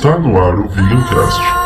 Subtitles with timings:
[0.00, 1.59] Está no ar o Vegancast.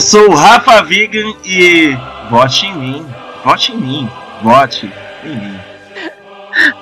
[0.00, 1.94] Eu sou o Rafa Vegan e
[2.30, 3.14] vote em mim,
[3.44, 4.90] vote em mim, vote
[5.22, 5.60] em mim.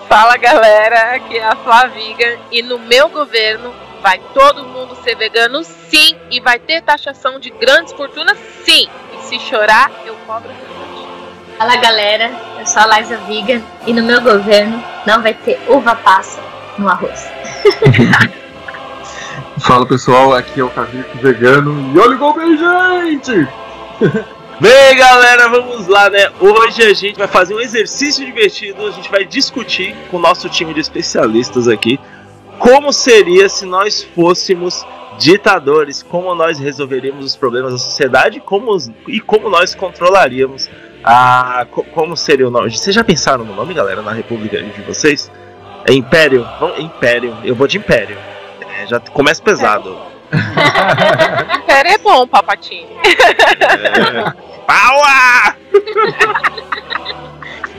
[0.09, 5.65] Fala galera, aqui é a Flaviga e no meu governo vai todo mundo ser vegano
[5.65, 8.89] sim e vai ter taxação de grandes fortunas sim.
[9.13, 10.51] E se chorar, eu cobro.
[11.59, 15.97] Fala galera, eu sou a Liza Viga e no meu governo não vai ter uva
[15.97, 16.41] passa
[16.79, 17.29] no arroz.
[19.69, 23.47] Fala pessoal, aqui é o Cavico Vegano e olha igual bem, gente!
[24.61, 26.31] Bem galera, vamos lá né?
[26.41, 30.49] Hoje a gente vai fazer um exercício divertido, a gente vai discutir com o nosso
[30.49, 32.01] time de especialistas aqui
[32.59, 34.85] como seria se nós fôssemos
[35.17, 40.69] ditadores, como nós resolveríamos os problemas da sociedade como, e como nós controlaríamos
[41.05, 41.65] a.
[41.71, 42.77] co- Como seria o nome?
[42.77, 45.31] Vocês já pensaram no nome, galera, na república de vocês?
[45.89, 46.45] É Império?
[46.79, 48.17] Império, eu vou de Império.
[48.79, 49.99] É, já começa pesado.
[51.57, 52.87] Império é bom, papatinho.
[53.03, 54.49] É.
[54.67, 55.57] Power!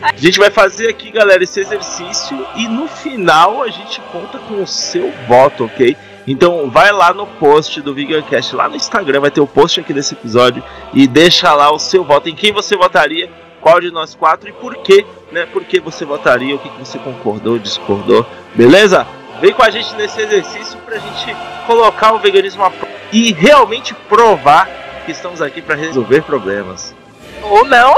[0.02, 4.62] A gente vai fazer aqui, galera, esse exercício e no final a gente conta com
[4.62, 5.96] o seu voto, ok?
[6.28, 9.94] Então vai lá no post do Vegancast, lá no Instagram, vai ter o post aqui
[9.94, 13.30] desse episódio e deixa lá o seu voto, em quem você votaria,
[13.62, 15.46] qual de nós quatro e por quê, né?
[15.46, 19.08] Por que você votaria, o que, que você concordou, discordou, beleza?
[19.40, 21.36] Vem com a gente nesse exercício pra gente
[21.66, 24.68] colocar o veganismo à prova e realmente provar
[25.06, 26.94] que estamos aqui para resolver problemas.
[27.42, 27.96] Ou não.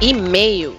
[0.00, 0.78] E-mail.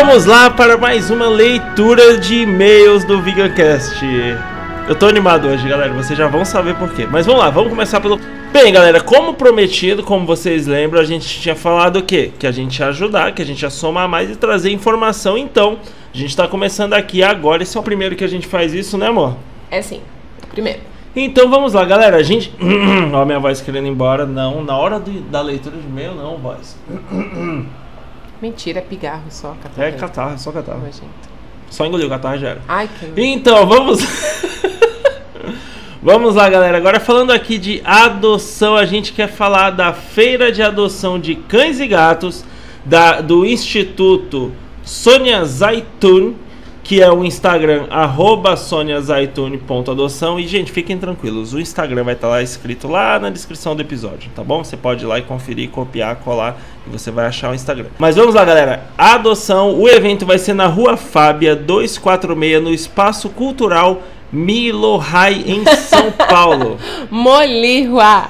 [0.00, 4.02] Vamos lá para mais uma leitura de e-mails do Vegancast.
[4.88, 7.06] Eu tô animado hoje, galera, vocês já vão saber por quê.
[7.10, 8.18] Mas vamos lá, vamos começar pelo.
[8.50, 12.30] Bem, galera, como prometido, como vocês lembram, a gente tinha falado o quê?
[12.38, 15.36] Que a gente ia ajudar, que a gente ia somar mais e trazer informação.
[15.36, 15.78] Então,
[16.12, 17.62] a gente tá começando aqui agora.
[17.62, 19.36] Esse é o primeiro que a gente faz isso, né, amor?
[19.70, 20.00] É sim.
[20.50, 20.80] Primeiro.
[21.14, 22.16] Então vamos lá, galera.
[22.16, 22.50] A gente.
[23.12, 24.24] Ó, minha voz querendo ir embora.
[24.24, 26.78] Não, na hora de- da leitura de e-mail, não, voz.
[28.42, 29.88] Mentira, é pigarro só, catarro.
[29.88, 30.80] É catarro, só catarro.
[30.80, 31.30] Nojento.
[31.70, 32.60] Só engoliu o catarro já era.
[32.66, 33.12] Ai, que.
[33.16, 34.00] Então, vamos.
[36.02, 36.76] vamos lá, galera.
[36.76, 41.78] Agora falando aqui de adoção, a gente quer falar da feira de adoção de cães
[41.78, 42.44] e gatos
[42.84, 44.50] da, do Instituto
[44.82, 46.34] Sônia Zaitun,
[46.82, 47.86] que é o Instagram
[48.56, 50.38] soniazaitune.adoção.
[50.38, 54.30] E, gente, fiquem tranquilos, o Instagram vai estar lá escrito lá na descrição do episódio,
[54.34, 54.62] tá bom?
[54.64, 57.86] Você pode ir lá e conferir, copiar, colar e você vai achar o Instagram.
[57.98, 58.84] Mas vamos lá, galera.
[58.98, 65.64] A adoção, o evento vai ser na Rua Fábia 246, no Espaço Cultural Milohai, em
[65.76, 66.78] São Paulo.
[67.10, 68.28] Molirua!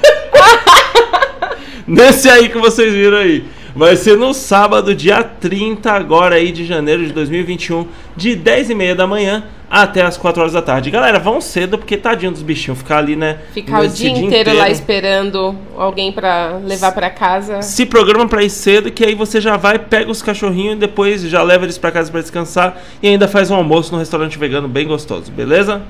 [1.87, 3.45] Nesse aí que vocês viram aí.
[3.75, 8.75] Vai ser no sábado, dia 30 agora aí de janeiro de 2021, de 10 e
[8.75, 10.91] meia da manhã até as 4 horas da tarde.
[10.91, 13.39] Galera, vão cedo, porque tadinho dos bichinhos ficar ali, né?
[13.55, 17.63] Ficar o esse dia inteiro, lá esperando alguém pra levar pra casa.
[17.63, 21.23] Se programa pra ir cedo, que aí você já vai, pega os cachorrinhos e depois
[21.23, 24.69] já leva eles pra casa pra descansar e ainda faz um almoço no restaurante vegano
[24.69, 25.81] bem gostoso, beleza?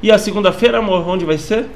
[0.00, 1.66] E a segunda-feira, amor, onde vai ser?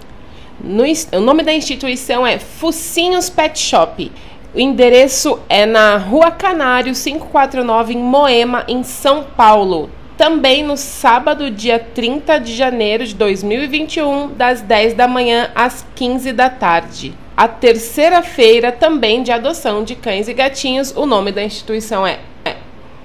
[0.62, 4.10] No o nome da instituição é Focinhos Pet Shop.
[4.58, 9.88] O endereço é na Rua Canário 549, em Moema, em São Paulo.
[10.16, 16.32] Também no sábado, dia 30 de janeiro de 2021, das 10 da manhã às 15
[16.32, 17.14] da tarde.
[17.37, 20.93] A terceira feira também de adoção de cães e gatinhos.
[20.96, 22.56] O nome da instituição é é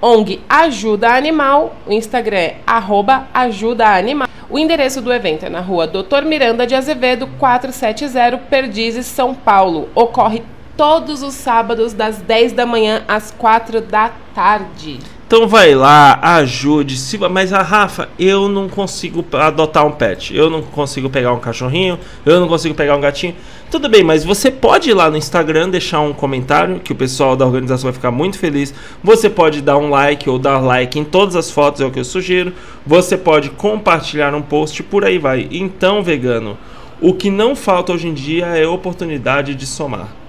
[0.02, 1.76] ONG Ajuda Animal.
[1.86, 4.26] O Instagram é arroba Ajuda Animal.
[4.50, 9.88] O endereço do evento é na rua Doutor Miranda de Azevedo, 470, Perdizes, São Paulo.
[9.94, 10.42] Ocorre
[10.76, 14.98] todos os sábados, das 10 da manhã às 4 da tarde.
[15.26, 16.96] Então vai lá, ajude.
[17.30, 20.36] Mas a Rafa, eu não consigo adotar um pet.
[20.36, 21.98] Eu não consigo pegar um cachorrinho.
[22.26, 23.34] Eu não consigo pegar um gatinho.
[23.70, 27.34] Tudo bem, mas você pode ir lá no Instagram deixar um comentário que o pessoal
[27.34, 28.72] da organização vai ficar muito feliz.
[29.02, 31.98] Você pode dar um like ou dar like em todas as fotos, é o que
[31.98, 32.52] eu sugiro.
[32.86, 35.48] Você pode compartilhar um post, por aí vai.
[35.50, 36.56] Então, vegano,
[37.00, 40.23] o que não falta hoje em dia é oportunidade de somar.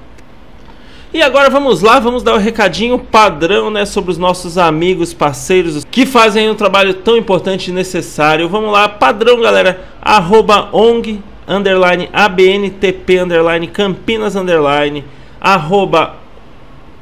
[1.15, 5.13] E agora vamos lá, vamos dar o um recadinho padrão, né, sobre os nossos amigos,
[5.13, 8.49] parceiros que fazem um trabalho tão importante e necessário.
[8.49, 15.05] Vamos lá, padrão, galera, arroba ONG, underline ABNTP, underline Campinas, underline,
[15.39, 16.15] arroba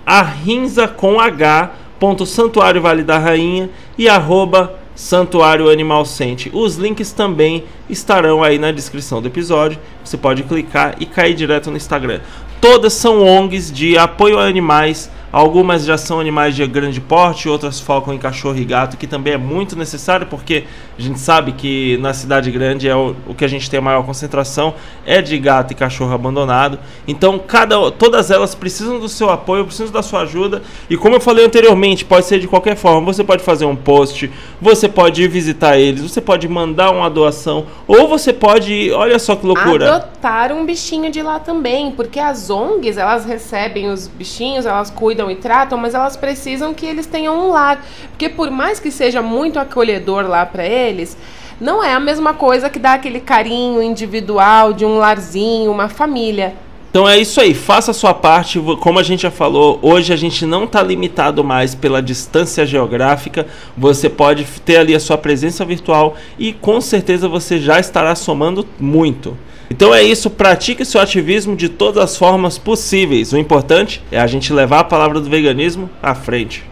[0.05, 3.67] arrinza com H, ponto Santuário Vale da Rainha
[3.97, 6.51] e arroba Santuário Animal Sente.
[6.53, 9.79] Os links também estarão aí na descrição do episódio.
[10.03, 12.19] Você pode clicar e cair direto no Instagram.
[12.63, 17.79] Todas são ONGs de apoio a animais Algumas já são animais de grande porte, outras
[17.79, 20.63] focam em cachorro e gato, que também é muito necessário, porque
[20.95, 23.81] a gente sabe que na cidade grande é o, o que a gente tem a
[23.81, 26.77] maior concentração é de gato e cachorro abandonado.
[27.07, 30.61] Então, cada, todas elas precisam do seu apoio, precisam da sua ajuda.
[30.87, 33.01] E como eu falei anteriormente, pode ser de qualquer forma.
[33.11, 34.31] Você pode fazer um post,
[34.61, 39.35] você pode ir visitar eles, você pode mandar uma doação, ou você pode, olha só
[39.35, 39.95] que loucura.
[39.95, 45.22] Adotar um bichinho de lá também, porque as ONGs, elas recebem os bichinhos, elas cuidam
[45.23, 47.83] cuidam e tratam, mas elas precisam que eles tenham um lar.
[48.09, 51.17] Porque por mais que seja muito acolhedor lá para eles,
[51.59, 56.53] não é a mesma coisa que dar aquele carinho individual de um larzinho, uma família.
[56.89, 58.59] Então é isso aí, faça a sua parte.
[58.79, 63.47] Como a gente já falou, hoje a gente não está limitado mais pela distância geográfica.
[63.75, 68.67] Você pode ter ali a sua presença virtual e com certeza você já estará somando
[68.79, 69.35] muito.
[69.73, 73.33] Então é isso, pratique seu ativismo de todas as formas possíveis.
[73.33, 76.63] O importante é a gente levar a palavra do veganismo à frente.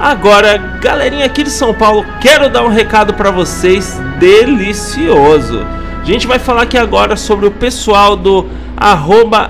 [0.00, 5.66] Agora, galerinha aqui de São Paulo, quero dar um recado para vocês delicioso.
[6.02, 8.44] A gente vai falar aqui agora sobre o pessoal do
[8.76, 9.48] arroba.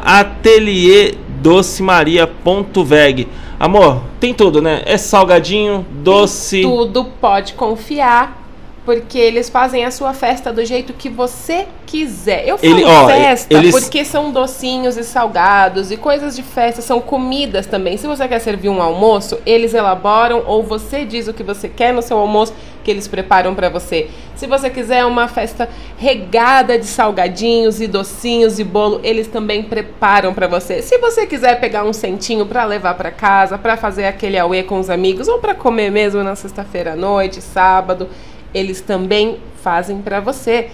[3.58, 4.82] Amor, tem tudo, né?
[4.84, 6.60] É salgadinho, doce.
[6.60, 8.42] Tem tudo, pode confiar.
[8.84, 12.46] Porque eles fazem a sua festa do jeito que você quiser.
[12.46, 13.70] Eu falo Ele, ó, festa eles...
[13.70, 17.96] porque são docinhos e salgados e coisas de festa, são comidas também.
[17.96, 21.94] Se você quer servir um almoço, eles elaboram ou você diz o que você quer
[21.94, 24.08] no seu almoço que eles preparam para você.
[24.34, 30.34] Se você quiser uma festa regada de salgadinhos e docinhos e bolo, eles também preparam
[30.34, 30.82] para você.
[30.82, 34.78] Se você quiser pegar um centinho para levar para casa, para fazer aquele auê com
[34.78, 38.08] os amigos ou para comer mesmo na sexta-feira à noite, sábado,
[38.54, 40.70] eles também fazem para você.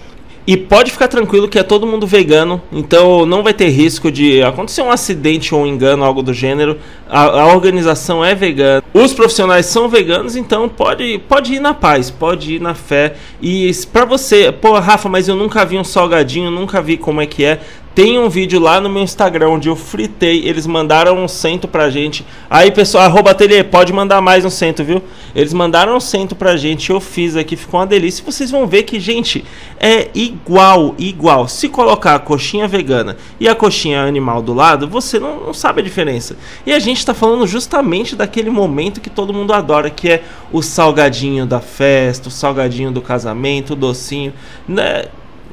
[0.47, 4.41] E pode ficar tranquilo que é todo mundo vegano, então não vai ter risco de
[4.41, 6.77] acontecer um acidente ou um engano, algo do gênero.
[7.07, 12.09] A, a, organização é vegana, os profissionais são veganos, então pode, pode ir na paz,
[12.09, 13.15] pode ir na fé.
[13.41, 17.25] E para você, pô, Rafa, mas eu nunca vi um salgadinho, nunca vi como é
[17.25, 17.59] que é.
[17.95, 21.89] Tem um vídeo lá no meu Instagram onde eu fritei, eles mandaram um cento pra
[21.89, 22.25] gente.
[22.49, 25.01] Aí, pessoal, arroba ateliê, pode mandar mais um cento, viu?
[25.35, 28.23] Eles mandaram um cento pra gente, eu fiz aqui, ficou uma delícia.
[28.23, 29.43] Vocês vão ver que, gente,
[29.79, 31.47] é igual, igual.
[31.47, 35.81] Se colocar a coxinha vegana e a coxinha animal do lado, você não, não sabe
[35.81, 36.37] a diferença.
[36.65, 40.23] E a gente tá falando justamente daquele momento que todo mundo adora, que é
[40.53, 44.31] o salgadinho da festa, o salgadinho do casamento, o docinho,
[44.67, 45.05] né?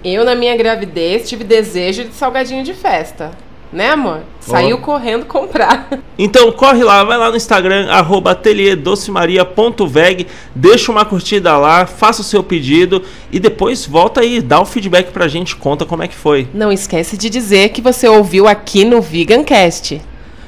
[0.08, 3.32] Eu, na minha gravidez, tive desejo de salgadinho de festa.
[3.72, 4.20] Né, amor?
[4.38, 4.80] Saiu oh.
[4.80, 5.88] correndo comprar.
[6.16, 12.24] Então corre lá, vai lá no Instagram, arroba atelierDocemaria.veg, deixa uma curtida lá, faça o
[12.24, 16.14] seu pedido e depois volta aí, dá o feedback pra gente, conta como é que
[16.14, 16.46] foi.
[16.54, 20.00] Não esquece de dizer que você ouviu aqui no Vegancast.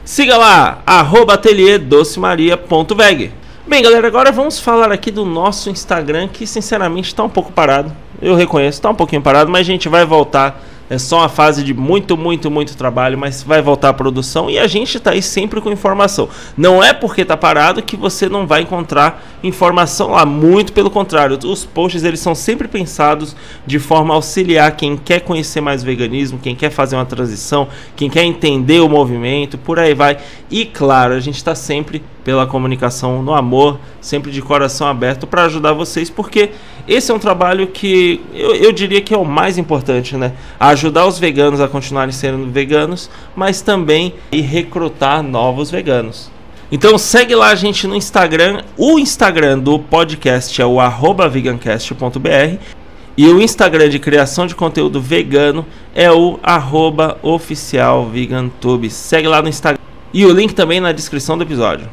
[0.04, 3.32] Siga lá, arroba atelierDocemaria.veg.
[3.66, 7.92] Bem, galera, agora vamos falar aqui do nosso Instagram, que sinceramente está um pouco parado
[8.20, 10.62] eu reconheço, está um pouquinho parado, mas a gente vai voltar.
[10.90, 14.58] É só uma fase de muito, muito, muito trabalho, mas vai voltar a produção e
[14.58, 16.30] a gente está aí sempre com informação.
[16.56, 21.38] Não é porque está parado que você não vai encontrar informação lá, muito pelo contrário.
[21.44, 26.38] Os posts eles são sempre pensados de forma a auxiliar quem quer conhecer mais veganismo,
[26.42, 30.16] quem quer fazer uma transição, quem quer entender o movimento, por aí vai.
[30.50, 35.44] E claro, a gente está sempre pela comunicação no amor, sempre de coração aberto para
[35.44, 36.50] ajudar vocês, porque
[36.88, 40.32] esse é um trabalho que eu, eu, diria que é o mais importante, né?
[40.58, 46.30] Ajudar os veganos a continuarem sendo veganos, mas também e recrutar novos veganos.
[46.72, 48.62] Então segue lá a gente no Instagram.
[48.76, 50.78] O Instagram do podcast é o
[51.30, 52.58] vegancast.br
[53.16, 58.88] e o Instagram de criação de conteúdo vegano é o arroba oficial vegantube.
[58.88, 59.82] Segue lá no Instagram.
[60.14, 61.88] E o link também na descrição do episódio.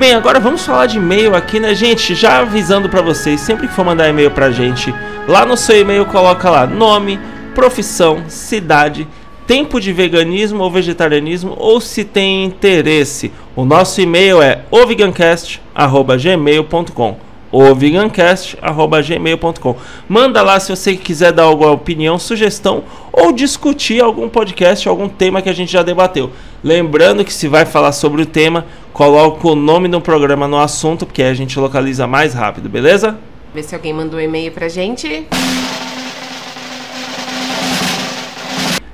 [0.00, 2.14] Bem, agora vamos falar de e-mail aqui, né, gente?
[2.14, 4.94] Já avisando para vocês, sempre que for mandar e-mail pra gente,
[5.28, 7.20] lá no seu e-mail coloca lá nome,
[7.54, 9.06] profissão, cidade,
[9.46, 13.30] tempo de veganismo ou vegetarianismo ou se tem interesse.
[13.54, 19.76] O nosso e-mail é ovegancast@gmail.com ovegancast.gmail.com
[20.08, 25.42] Manda lá se você quiser dar alguma opinião, sugestão ou discutir algum podcast, algum tema
[25.42, 26.30] que a gente já debateu.
[26.62, 31.06] Lembrando que se vai falar sobre o tema, coloca o nome do programa no assunto,
[31.06, 33.18] porque a gente localiza mais rápido, beleza?
[33.54, 35.26] Ver se alguém mandou um e-mail pra gente.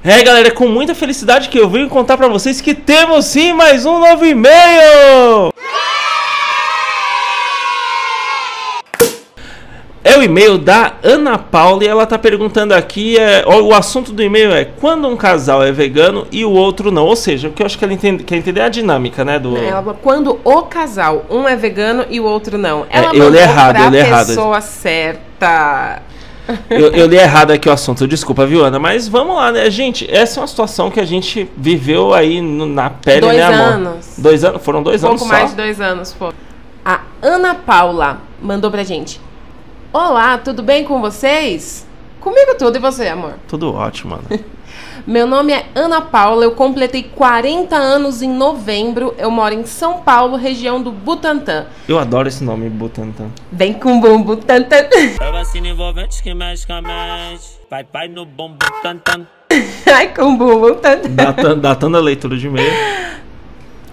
[0.02, 3.52] É, galera, é com muita felicidade que eu venho contar para vocês que temos sim
[3.52, 5.52] mais um novo e-mail!
[10.08, 14.22] É o e-mail da Ana Paula e ela tá perguntando aqui, é, o assunto do
[14.22, 17.04] e-mail é quando um casal é vegano e o outro não.
[17.04, 19.38] Ou seja, o que eu acho que ela entende, quer entender é a dinâmica, né?
[19.38, 19.56] Do...
[19.56, 22.86] Ela, quando o casal, um é vegano e o outro não.
[22.88, 24.26] Ela É, eu li errado, eu li errado.
[24.28, 26.02] pessoa certa.
[26.70, 28.78] eu, eu li errado aqui o assunto, desculpa, viu, Ana?
[28.78, 29.68] Mas vamos lá, né?
[29.68, 33.42] Gente, essa é uma situação que a gente viveu aí no- na pele, Dois né,
[33.42, 33.58] amor?
[33.72, 34.14] anos.
[34.16, 34.62] Dois anos?
[34.62, 35.38] Foram dois Um anos pouco só?
[35.40, 36.32] mais de dois anos, pô.
[36.84, 39.20] A Ana Paula mandou pra gente.
[39.98, 41.86] Olá, tudo bem com vocês?
[42.20, 43.38] Comigo tudo, e você, amor?
[43.48, 44.44] Tudo ótimo, Ana.
[45.06, 49.14] Meu nome é Ana Paula, eu completei 40 anos em novembro.
[49.16, 51.64] Eu moro em São Paulo, região do Butantã.
[51.88, 53.30] Eu adoro esse nome, Butantan.
[53.50, 54.76] Vem com bum Butantã.
[55.18, 57.58] É vacina envolvente que mexe com a mente.
[57.70, 59.26] Vai, vai no bumbum tan tan.
[59.90, 61.08] Ai, com bum Butantã.
[61.08, 62.70] Datando, datando a leitura de e-mail.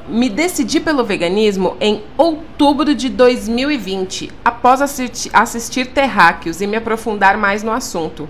[0.07, 7.37] Me decidi pelo veganismo em outubro de 2020, após assisti- assistir Terráqueos e me aprofundar
[7.37, 8.27] mais no assunto.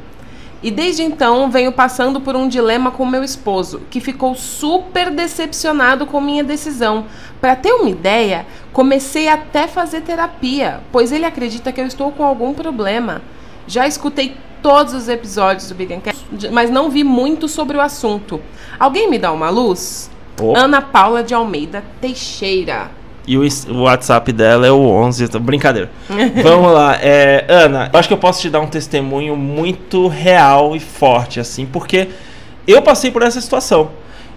[0.62, 6.06] E desde então venho passando por um dilema com meu esposo, que ficou super decepcionado
[6.06, 7.06] com minha decisão.
[7.42, 12.24] Para ter uma ideia, comecei até fazer terapia, pois ele acredita que eu estou com
[12.24, 13.22] algum problema.
[13.68, 18.40] Já escutei todos os episódios do Vegancast, mas não vi muito sobre o assunto.
[18.80, 20.10] Alguém me dá uma luz?
[20.36, 20.56] Pô.
[20.56, 22.92] Ana Paula de Almeida Teixeira.
[23.26, 23.48] E o,
[23.84, 25.30] WhatsApp dela é o 11.
[25.30, 25.90] tá- Brincadeira.
[26.44, 26.98] Vamos lá.
[27.02, 31.40] É, Ana, eu acho que eu posso te dar um testemunho muito real e forte,
[31.40, 32.10] assim, porque
[32.68, 33.92] eu passei por essa situação.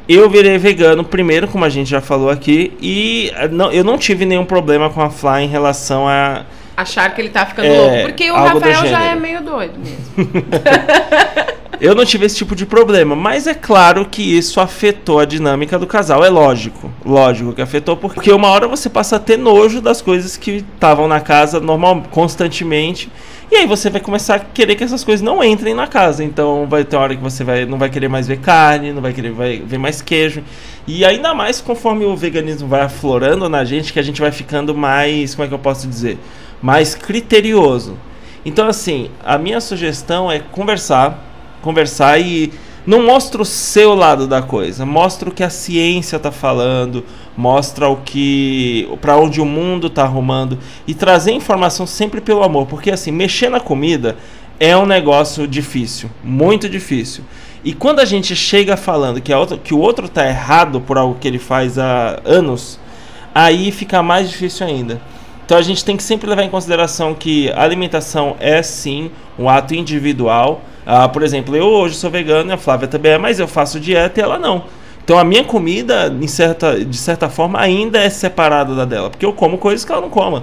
[0.09, 3.99] Eu virei vegano primeiro, como a gente já falou aqui, e eh, não, eu não
[3.99, 6.45] tive nenhum problema com a Fly em relação a.
[6.76, 8.03] Achar que ele tá ficando É, louco.
[8.03, 10.45] Porque o Rafael já é meio doido mesmo.
[11.80, 15.78] Eu não tive esse tipo de problema, mas é claro que isso afetou a dinâmica
[15.78, 16.90] do casal, é lógico.
[17.04, 21.06] Lógico que afetou, porque uma hora você passa a ter nojo das coisas que estavam
[21.06, 23.11] na casa normal, constantemente.
[23.50, 26.25] E aí você vai começar a querer que essas coisas não entrem na casa.
[26.25, 29.12] Então vai ter hora que você vai, não vai querer mais ver carne, não vai
[29.12, 30.42] querer vai, ver mais queijo.
[30.87, 34.75] E ainda mais conforme o veganismo vai aflorando na gente, que a gente vai ficando
[34.75, 36.18] mais, como é que eu posso dizer?
[36.61, 37.97] Mais criterioso.
[38.45, 41.36] Então assim, a minha sugestão é conversar,
[41.66, 42.52] conversar e
[42.87, 47.04] não mostra o seu lado da coisa, mostra o que a ciência está falando,
[47.37, 50.56] mostra o que para onde o mundo está arrumando
[50.87, 54.16] e trazer informação sempre pelo amor, porque assim, mexer na comida
[54.61, 57.25] é um negócio difícil, muito difícil.
[57.64, 61.18] E quando a gente chega falando que, outra, que o outro está errado por algo
[61.20, 62.78] que ele faz há anos,
[63.35, 65.00] aí fica mais difícil ainda.
[65.47, 69.49] Então a gente tem que sempre levar em consideração que a alimentação é sim um
[69.49, 70.61] ato individual.
[70.85, 74.19] Ah, por exemplo, eu hoje sou vegano, a Flávia também é, mas eu faço dieta
[74.19, 74.65] e ela não.
[75.05, 79.33] Então a minha comida, certa, de certa forma, ainda é separada da dela, porque eu
[79.33, 80.43] como coisas que ela não coma.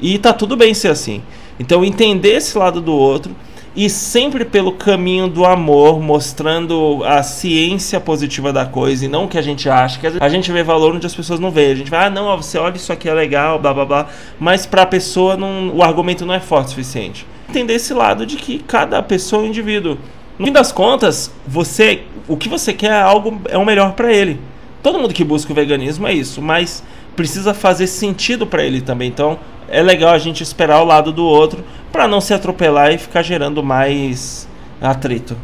[0.00, 1.20] E tá tudo bem ser assim.
[1.58, 3.34] Então entender esse lado do outro
[3.76, 9.28] e sempre pelo caminho do amor, mostrando a ciência positiva da coisa e não o
[9.28, 9.98] que a gente acha.
[9.98, 11.72] Que a gente vê valor onde as pessoas não veem.
[11.72, 14.06] A gente vai, ah, não, ó, você olha isso aqui é legal, blá blá blá.
[14.38, 17.26] Mas pra pessoa não, o argumento não é forte o suficiente.
[17.48, 19.98] Entender esse lado de que cada pessoa é um indivíduo.
[20.38, 24.12] No fim das contas, você, o que você quer é algo é o melhor pra
[24.12, 24.40] ele.
[24.82, 26.82] Todo mundo que busca o veganismo é isso, mas
[27.14, 29.08] precisa fazer sentido pra ele também.
[29.08, 32.98] Então, é legal a gente esperar o lado do outro para não se atropelar e
[32.98, 34.48] ficar gerando mais
[34.80, 35.36] atrito.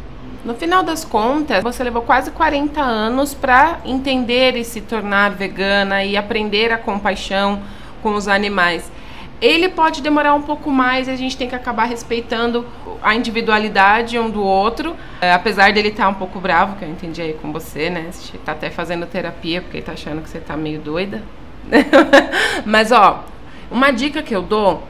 [0.43, 6.03] No final das contas, você levou quase 40 anos para entender e se tornar vegana
[6.03, 7.61] e aprender a compaixão
[8.01, 8.91] com os animais.
[9.39, 12.65] Ele pode demorar um pouco mais e a gente tem que acabar respeitando
[13.01, 14.95] a individualidade um do outro.
[15.19, 18.07] É, apesar dele estar um pouco bravo, que eu entendi aí com você, né?
[18.11, 21.23] Você tá até fazendo terapia porque ele tá achando que você tá meio doida.
[22.65, 23.23] Mas, ó,
[23.69, 24.83] uma dica que eu dou.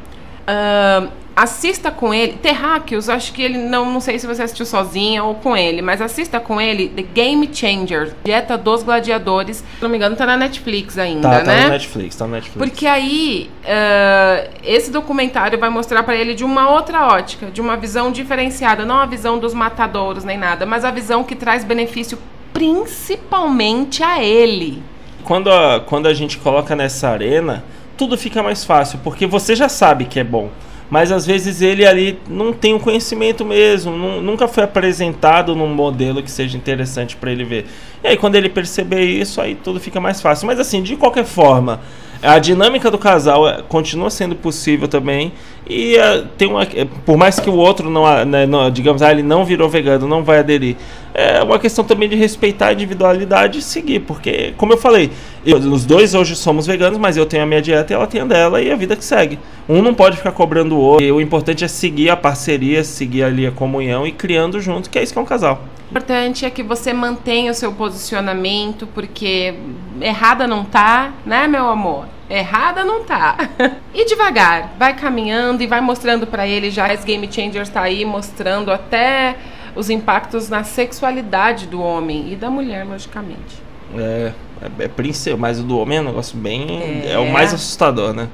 [0.47, 2.33] ah, assista com ele.
[2.33, 6.01] Terráqueos, acho que ele não, não sei se você assistiu sozinha ou com ele, mas
[6.01, 9.57] assista com ele The Game Changer, Dieta dos Gladiadores.
[9.57, 11.63] Se não me engano, tá na Netflix ainda, Tá, tá né?
[11.63, 12.57] no Netflix, tá no Netflix.
[12.57, 17.77] Porque aí, ah, esse documentário vai mostrar pra ele de uma outra ótica, de uma
[17.77, 22.19] visão diferenciada, não a visão dos matadouros nem nada, mas a visão que traz benefício
[22.53, 24.83] principalmente a ele.
[25.21, 27.63] Quando a, quando a gente coloca nessa arena,
[27.97, 30.49] tudo fica mais fácil, porque você já sabe que é bom.
[30.89, 35.73] Mas às vezes ele ali não tem o conhecimento mesmo, nu- nunca foi apresentado num
[35.73, 37.65] modelo que seja interessante para ele ver.
[38.03, 40.47] E aí quando ele perceber isso, aí tudo fica mais fácil.
[40.47, 41.79] Mas assim, de qualquer forma,
[42.21, 45.31] a dinâmica do casal eh, continua sendo possível também.
[45.69, 49.11] E eh, tem uma, eh, por mais que o outro não, né, não- digamos, ah,
[49.11, 50.75] ele não virou vegano, não vai aderir.
[51.13, 55.11] É uma questão também de respeitar a individualidade e seguir, porque, como eu falei,
[55.45, 58.21] eu- os dois hoje somos veganos, mas eu tenho a minha dieta e ela tem
[58.21, 59.37] a dela e a vida que segue.
[59.69, 61.15] Um não pode ficar cobrando o outro.
[61.15, 65.03] O importante é seguir a parceria, seguir ali a comunhão e criando junto, que é
[65.03, 65.61] isso que é um casal.
[65.87, 69.53] O importante é que você mantenha o seu posicionamento, porque
[69.99, 72.05] errada não tá, né, meu amor?
[72.31, 73.37] Errada não tá.
[73.93, 78.05] E devagar, vai caminhando e vai mostrando pra ele já esse Game Changers tá aí
[78.05, 79.35] mostrando até
[79.75, 83.61] os impactos na sexualidade do homem e da mulher, logicamente.
[83.97, 87.03] É, é, é mas o do homem é um negócio bem.
[87.05, 87.19] É, É.
[87.19, 88.29] o mais assustador, né?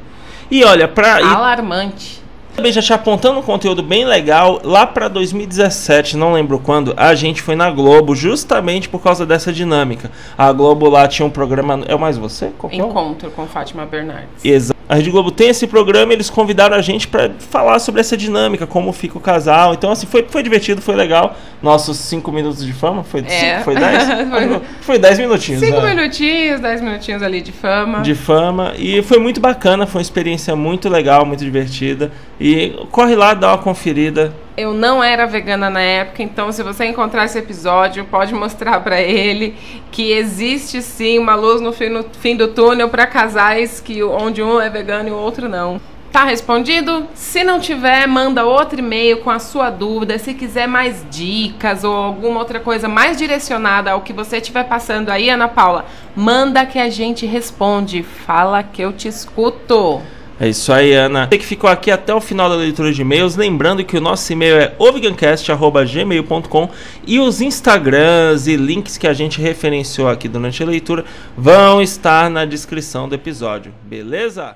[0.52, 1.18] E olha, pra.
[1.18, 2.22] Alarmante.
[2.58, 7.14] Também já te apontando um conteúdo bem legal, lá pra 2017, não lembro quando, a
[7.14, 10.12] gente foi na Globo, justamente por causa dessa dinâmica.
[10.36, 11.84] A Globo lá tinha um programa.
[11.88, 12.52] É o mais você?
[12.58, 14.44] Qual é Encontro com Fátima Bernardes.
[14.44, 14.77] Exato.
[14.90, 18.16] A Rede Globo tem esse programa e eles convidaram a gente pra falar sobre essa
[18.16, 19.74] dinâmica, como fica o casal.
[19.74, 21.36] Então, assim, foi, foi divertido, foi legal.
[21.62, 23.56] Nossos cinco minutos de fama, foi É.
[23.56, 24.04] cinco, foi dez?
[24.30, 25.60] Foi- foi dez minutinhos.
[25.62, 25.94] Cinco né?
[25.94, 28.00] minutinhos, dez minutinhos ali de fama.
[28.02, 33.16] de fama e foi muito bacana, foi uma experiência muito legal, muito divertida e corre
[33.16, 34.32] lá, dá uma conferida.
[34.58, 39.00] Eu não era vegana na época, então se você encontrar esse episódio, pode mostrar pra
[39.00, 39.56] ele
[39.92, 44.42] que existe sim uma luz no fim, no fim do túnel pra casais que onde
[44.42, 45.80] um é vegano e o outro não.
[46.12, 47.06] Tá respondido?
[47.14, 50.18] Se não tiver, manda outro e-mail com a sua dúvida.
[50.18, 55.12] Se quiser mais dicas ou alguma outra coisa mais direcionada ao que você estiver passando
[55.12, 58.02] aí, Ana Paula, manda que a gente responde.
[58.02, 60.02] Fala que eu te escuto.
[60.40, 61.28] É isso aí, Ana.
[61.28, 64.32] Você que ficou aqui até o final da leitura de e-mails, lembrando que o nosso
[64.32, 66.70] e-mail é ovegancast.gmail.com
[67.08, 71.04] e os Instagrams e links que a gente referenciou aqui durante a leitura
[71.36, 74.56] vão estar na descrição do episódio, beleza?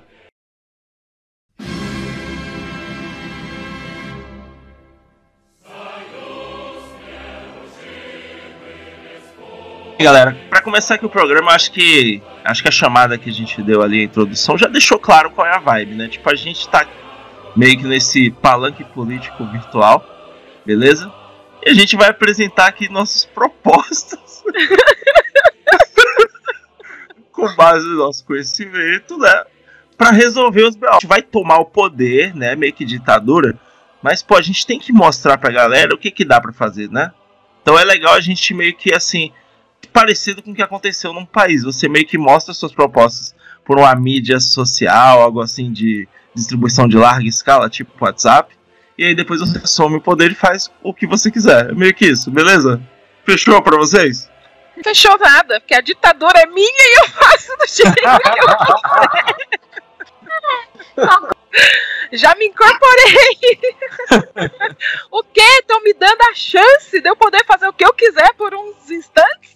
[10.04, 13.62] Galera, para começar aqui o programa, acho que acho que a chamada que a gente
[13.62, 16.08] deu ali, a introdução, já deixou claro qual é a vibe, né?
[16.08, 16.88] Tipo, a gente tá
[17.56, 20.04] meio que nesse palanque político virtual,
[20.66, 21.12] beleza?
[21.64, 24.44] E a gente vai apresentar aqui nossas propostas
[27.32, 29.44] com base no nosso conhecimento, né?
[29.96, 30.88] Pra resolver os BO.
[30.88, 32.56] A gente vai tomar o poder, né?
[32.56, 33.56] Meio que ditadura.
[34.02, 36.90] Mas, pô, a gente tem que mostrar pra galera o que que dá pra fazer,
[36.90, 37.12] né?
[37.62, 39.32] Então é legal a gente meio que assim
[39.92, 41.64] parecido com o que aconteceu num país.
[41.64, 46.98] Você meio que mostra suas propostas por uma mídia social, algo assim de distribuição de
[46.98, 48.56] larga escala, tipo WhatsApp,
[48.98, 51.72] e aí depois você assume o poder e faz o que você quiser.
[51.72, 52.82] É meio que isso, beleza?
[53.26, 54.30] Fechou pra vocês?
[54.84, 58.42] Fechou nada, porque a ditadura é minha e eu faço do jeito que eu quiser.
[62.14, 63.38] Já me incorporei.
[65.12, 65.42] o quê?
[65.60, 68.90] Estão me dando a chance de eu poder fazer o que eu quiser por uns
[68.90, 69.51] instantes?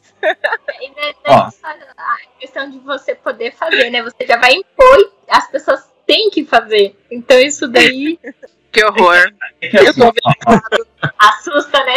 [0.81, 1.15] E não é-
[1.47, 4.01] é só a questão de você poder fazer, né?
[4.03, 6.95] Você já vai impor as pessoas têm que fazer.
[7.11, 8.19] Então isso daí
[8.75, 9.31] Que horror.
[9.61, 10.11] É que assim, ó,
[10.47, 11.95] ó, assusta, né?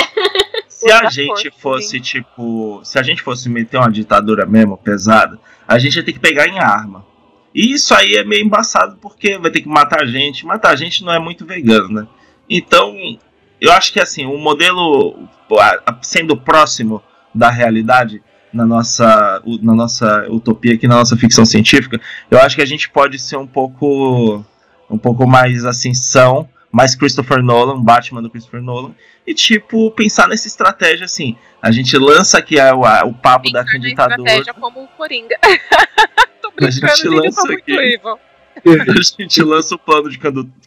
[0.68, 5.40] se a gente força, fosse, tipo, se a gente fosse meter uma ditadura mesmo, pesada,
[5.66, 7.04] a gente ia ter que pegar em arma.
[7.52, 10.46] E isso aí é meio embaçado, porque vai ter que matar gente.
[10.46, 12.06] Matar gente não é muito vegano, né?
[12.48, 12.94] Então,
[13.60, 15.28] eu acho que assim, o modelo
[16.00, 17.02] sendo próximo
[17.38, 18.22] da realidade
[18.52, 22.88] na nossa, na nossa utopia aqui, na nossa ficção científica, eu acho que a gente
[22.90, 24.44] pode ser um pouco
[24.90, 28.92] um pouco mais assim, são, mais Christopher Nolan, Batman do Christopher Nolan,
[29.26, 31.36] e tipo, pensar nessa estratégia assim.
[31.60, 34.16] A gente lança aqui a- o, a- o papo da Pensar ditadura.
[34.22, 35.36] estratégia como o Coringa.
[36.40, 38.00] Tô A gente brincando, gente, eu lança tô muito aqui.
[39.18, 40.18] a gente lança o plano de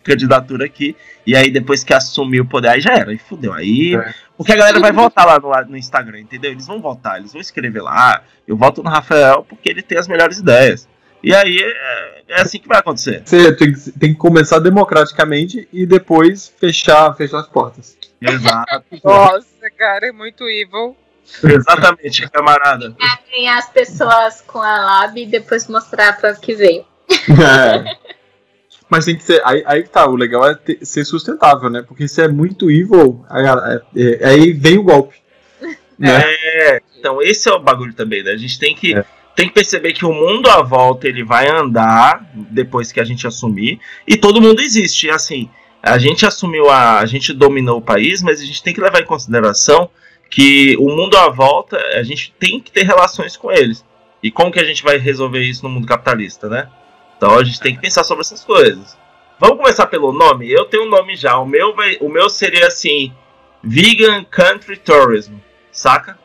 [0.03, 3.53] candidatura aqui, e aí depois que assumir o poder, aí já era, aí fudeu.
[3.53, 3.95] Aí.
[3.95, 4.13] É.
[4.37, 6.51] Porque a galera vai votar lá no, no Instagram, entendeu?
[6.51, 9.97] Eles vão votar, eles vão escrever lá, ah, eu voto no Rafael porque ele tem
[9.97, 10.87] as melhores ideias.
[11.23, 13.21] E aí é, é assim que vai acontecer.
[13.23, 17.97] Você tem que, tem que começar democraticamente e depois fechar, fechar as portas.
[18.19, 18.83] Exato.
[19.03, 20.95] Nossa, cara, é muito evil.
[21.43, 22.95] Exatamente, camarada.
[23.31, 26.85] Ganhar as pessoas com a lab e depois mostrar para o que veio.
[27.09, 27.97] É.
[28.89, 29.41] Mas tem que ser.
[29.45, 31.81] Aí, aí que tá, o legal é ter- ser sustentável, né?
[31.81, 35.15] Porque se é muito evil, aí, é- é- aí vem o golpe.
[35.97, 36.19] Né?
[36.23, 38.31] É, então esse é o bagulho também, né?
[38.31, 39.05] A gente tem que, É.
[39.35, 43.25] tem que perceber que o mundo à volta ele vai andar depois que a gente
[43.27, 45.09] assumir e todo mundo existe.
[45.09, 45.49] Assim,
[45.81, 48.99] a gente assumiu a, a gente dominou o país, mas a gente tem que levar
[49.01, 49.89] em consideração
[50.29, 53.85] que o mundo à volta a gente tem que ter relações com eles.
[54.23, 56.67] E como que a gente vai resolver isso no mundo capitalista, né?
[57.21, 58.97] Então a gente tem que pensar sobre essas coisas.
[59.37, 60.51] Vamos começar pelo nome?
[60.51, 61.37] Eu tenho um nome já.
[61.37, 63.13] O meu, vai, o meu seria assim:
[63.61, 65.35] Vegan Country Tourism.
[65.71, 66.17] Saca?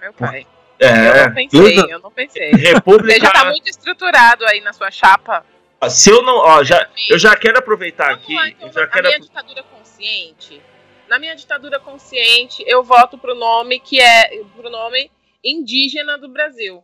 [0.00, 0.46] Meu pai.
[0.78, 0.86] É.
[0.88, 2.50] Eu não pensei, eu não pensei.
[2.52, 3.12] República.
[3.12, 5.44] Você já tá muito estruturado aí na sua chapa.
[5.90, 6.38] Se eu não.
[6.38, 8.34] Ó, já, eu já quero aproveitar Vamos aqui.
[8.34, 9.08] lá, então, eu já na quero.
[9.08, 10.62] minha ditadura consciente,
[11.06, 15.10] na minha ditadura consciente, eu voto pro nome que é pro nome
[15.44, 16.82] indígena do Brasil.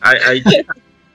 [0.00, 0.42] Aí, aí,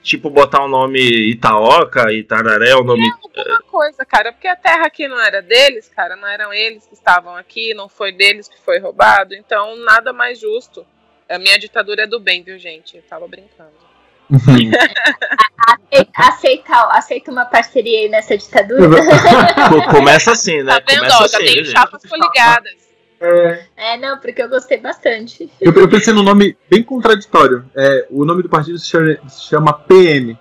[0.01, 3.09] tipo, botar o nome Itaoca, Itararé, o nome.
[3.35, 6.93] Alguma coisa, cara, porque a terra aqui não era deles, cara, não eram eles que
[6.93, 10.85] estavam aqui, não foi deles que foi roubado, então nada mais justo.
[11.29, 12.97] A minha ditadura é do bem, viu, gente?
[12.97, 13.71] Eu tava brincando.
[16.15, 18.81] Aceita, aceita uma parceria aí nessa ditadura?
[19.69, 20.79] Co- Começa assim, né?
[20.79, 20.99] Tá vendo?
[20.99, 21.71] Começa Ó, já assim, tenho gente.
[21.71, 22.73] chapas coligadas.
[23.21, 25.49] É, É, não, porque eu gostei bastante.
[25.61, 27.63] eu, eu pensei num nome bem contraditório.
[27.75, 30.37] É, o nome do partido se chama, se chama PM,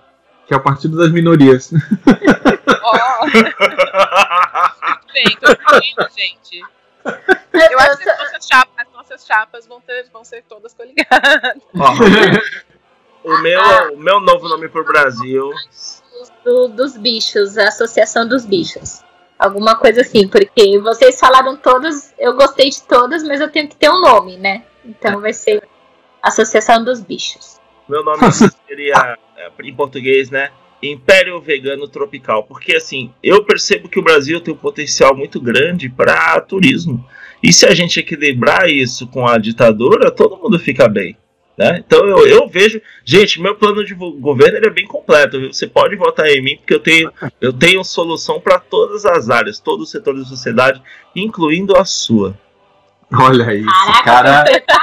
[0.47, 1.71] que é o Partido das Minorias.
[2.83, 3.25] Ó.
[5.13, 6.61] Bem, tô entendendo, gente.
[7.71, 11.61] Eu acho que as nossas chapas, as nossas chapas vão, ter, vão ser todas coligadas.
[11.77, 11.91] Ó,
[13.29, 13.61] o, meu,
[13.93, 15.51] o meu novo nome pro Brasil.
[16.43, 19.01] Do- dos bichos, a Associação dos Bichos.
[19.41, 23.75] Alguma coisa assim, porque vocês falaram todas, eu gostei de todas, mas eu tenho que
[23.75, 24.63] ter um nome, né?
[24.85, 25.67] Então vai ser
[26.21, 27.59] Associação dos Bichos.
[27.89, 28.19] Meu nome
[28.67, 30.51] seria, é, em português, né?
[30.83, 32.43] Império Vegano Tropical.
[32.43, 37.03] Porque, assim, eu percebo que o Brasil tem um potencial muito grande para turismo.
[37.41, 41.17] E se a gente equilibrar isso com a ditadura, todo mundo fica bem.
[41.61, 41.83] Né?
[41.85, 42.81] Então eu, eu vejo.
[43.05, 45.39] Gente, meu plano de governo ele é bem completo.
[45.39, 45.53] viu?
[45.53, 49.59] Você pode votar em mim, porque eu tenho, eu tenho solução para todas as áreas,
[49.59, 50.81] todos os setores da sociedade,
[51.15, 52.35] incluindo a sua.
[53.13, 54.43] Olha esse cara.
[54.43, 54.81] Preparado,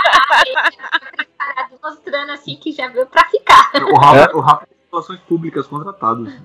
[1.83, 3.73] mostrando assim que já veio pra ficar.
[3.91, 6.33] O Rafa, o Rafa tem relações públicas contratados.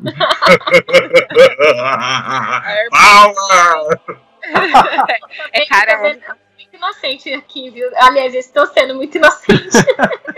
[2.90, 4.00] Power!
[5.54, 6.36] É, cara, Tá
[6.84, 7.90] inocente aqui, viu?
[7.96, 9.78] Aliás, eu estou sendo muito inocente.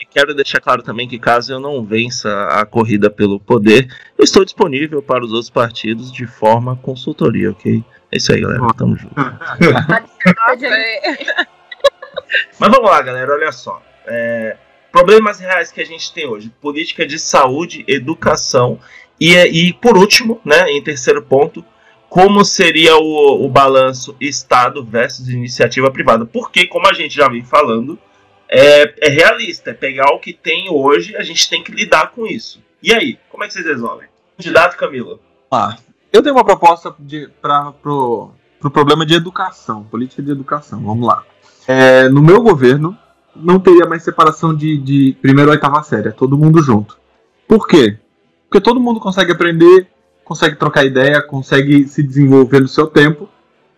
[0.00, 3.86] E quero deixar claro também que caso eu não vença a corrida pelo poder,
[4.18, 7.84] eu estou disponível para os outros partidos de forma consultoria, ok?
[8.10, 8.62] É isso aí, galera.
[8.76, 9.14] Tamo junto.
[12.58, 13.32] Mas vamos lá, galera.
[13.32, 13.80] Olha só.
[14.06, 14.56] É,
[14.90, 18.80] problemas reais que a gente tem hoje: política de saúde, educação
[19.20, 21.64] e, e por último, né, em terceiro ponto,
[22.10, 26.26] como seria o, o balanço Estado versus iniciativa privada?
[26.26, 27.96] Porque, como a gente já vem falando,
[28.48, 29.70] é, é realista.
[29.70, 32.60] É pegar o que tem hoje, a gente tem que lidar com isso.
[32.82, 34.08] E aí, como é que vocês resolvem?
[34.36, 35.20] Candidato Camila.
[35.52, 35.76] Ah,
[36.12, 36.92] eu tenho uma proposta
[37.40, 40.82] para pro, pro problema de educação, política de educação.
[40.82, 41.22] Vamos lá.
[41.68, 42.98] É, no meu governo,
[43.36, 46.98] não teria mais separação de, de primeira ou oitava série, é todo mundo junto.
[47.46, 47.98] Por quê?
[48.48, 49.86] Porque todo mundo consegue aprender,
[50.30, 53.28] consegue trocar ideia, consegue se desenvolver no seu tempo,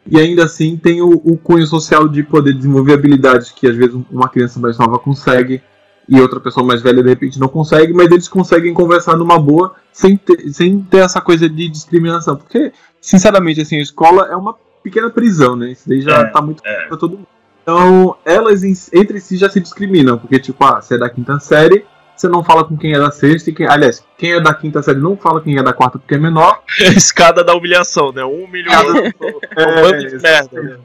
[0.06, 3.98] e ainda assim tem o, o cunho social de poder desenvolver habilidades que às vezes
[4.10, 5.62] uma criança mais nova consegue
[6.06, 9.76] e outra pessoa mais velha de repente não consegue, mas eles conseguem conversar numa boa
[9.94, 12.36] sem ter, sem ter essa coisa de discriminação.
[12.36, 15.70] Porque, sinceramente, assim, a escola é uma pequena prisão, né?
[15.70, 16.86] Isso daí já É, tá muito é.
[16.88, 17.28] pra todo mundo.
[17.62, 18.62] Então, elas
[18.92, 22.44] entre si já se discriminam, porque, tipo, ah, você é da quinta série, você não
[22.44, 25.16] fala com quem é da sexta, e quem, aliás, quem é da quinta série não
[25.16, 26.62] fala quem é da quarta porque é menor.
[26.78, 28.24] Escada da humilhação, né?
[28.24, 28.72] Um milhão.
[29.56, 30.62] É, Um bando de merda.
[30.62, 30.76] né?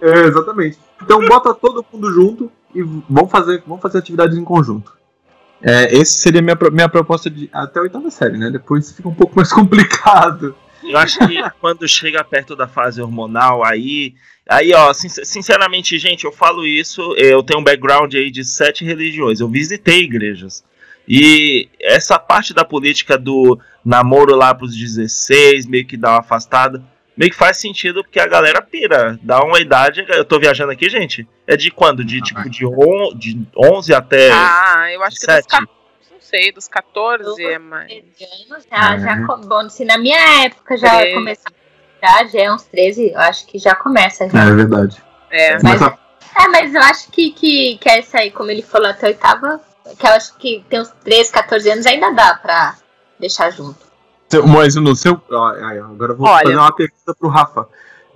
[0.00, 0.78] É, exatamente.
[1.02, 4.92] Então bota todo mundo junto e vamos fazer, vamos fazer atividades em conjunto.
[5.62, 8.50] É, esse seria minha, minha proposta de até a oitava série, né?
[8.50, 10.54] Depois fica um pouco mais complicado.
[10.82, 14.14] Eu acho que quando chega perto da fase hormonal, aí.
[14.48, 17.14] Aí, ó, sin- sinceramente, gente, eu falo isso.
[17.16, 19.38] Eu tenho um background aí de sete religiões.
[19.38, 20.64] Eu visitei igrejas.
[21.08, 26.82] E essa parte da política do namoro lá pros 16, meio que dá uma afastada,
[27.16, 29.18] meio que faz sentido porque a galera pira.
[29.22, 30.04] Dá uma idade.
[30.08, 31.26] Eu tô viajando aqui, gente.
[31.46, 32.04] É de quando?
[32.04, 34.30] De tipo de, on, de 11 até.
[34.32, 35.46] Ah, eu acho que dos 7.
[35.48, 35.68] 14,
[36.12, 37.88] não sei, dos 14 é mais.
[37.88, 38.04] 13
[38.50, 41.52] anos já, já com- bom, se na minha época já começou
[42.02, 44.44] já, já é uns 13, eu acho que já começa já.
[44.44, 44.96] É verdade.
[45.30, 45.52] É.
[45.54, 45.98] Mas, Mas a-
[46.40, 49.60] é, mas eu acho que, que, que essa aí, como ele falou até a oitava,
[49.98, 52.76] que eu acho que tem uns 13, 14 anos ainda dá pra
[53.18, 53.78] deixar junto.
[54.28, 55.20] Seu- Mas no seu.
[55.30, 56.42] Agora eu vou Olha.
[56.44, 57.66] fazer uma pergunta pro Rafa.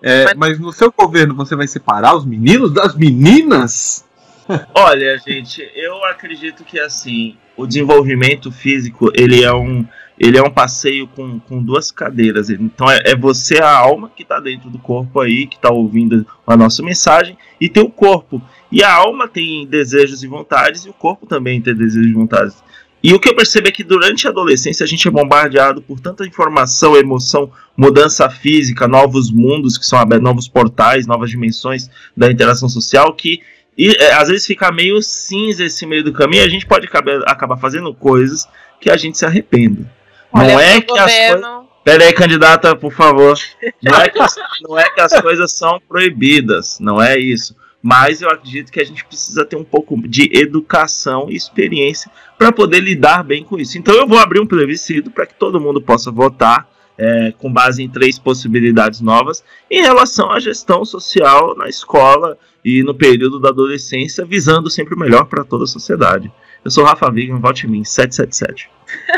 [0.03, 4.05] É, Mas- mas no seu governo você vai separar os meninos das meninas?
[4.75, 9.85] Olha, gente, eu acredito que assim, o desenvolvimento físico, ele é um,
[10.19, 12.49] ele é um passeio com, com duas cadeiras.
[12.51, 16.27] Então é, é você a alma que tá dentro do corpo aí, que tá ouvindo
[16.47, 18.41] a nossa mensagem, e tem o corpo.
[18.71, 22.57] E a alma tem desejos e vontades, e o corpo também tem desejos e vontades.
[23.03, 26.01] E o que eu percebo é que durante a adolescência a gente é bombardeado por
[26.01, 32.31] tanta informação, emoção, mudança física, novos mundos que são abertos, novos portais, novas dimensões da
[32.31, 33.41] interação social, que
[33.79, 36.87] e é, às vezes fica meio cinza esse meio do caminho e a gente pode
[36.87, 38.49] acabar, acabar fazendo coisas
[38.81, 39.91] que a gente se arrependa.
[40.33, 41.67] Olha, não é que as coisas.
[41.85, 43.39] Pera aí, candidata, por favor.
[43.81, 47.55] Não é, que as, não é que as coisas são proibidas, não é isso.
[47.87, 52.51] Mas eu acredito que a gente precisa ter um pouco de educação e experiência para
[52.51, 53.79] poder lidar bem com isso.
[53.79, 56.69] Então eu vou abrir um plebiscito para que todo mundo possa votar
[56.99, 62.83] é, com base em três possibilidades novas em relação à gestão social na escola e
[62.83, 66.29] no período da adolescência, visando sempre o melhor para toda a sociedade.
[66.65, 68.69] Eu sou Rafa Vigan, vote em mim, 777.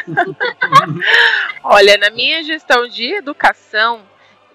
[1.64, 4.02] Olha, na minha gestão de educação,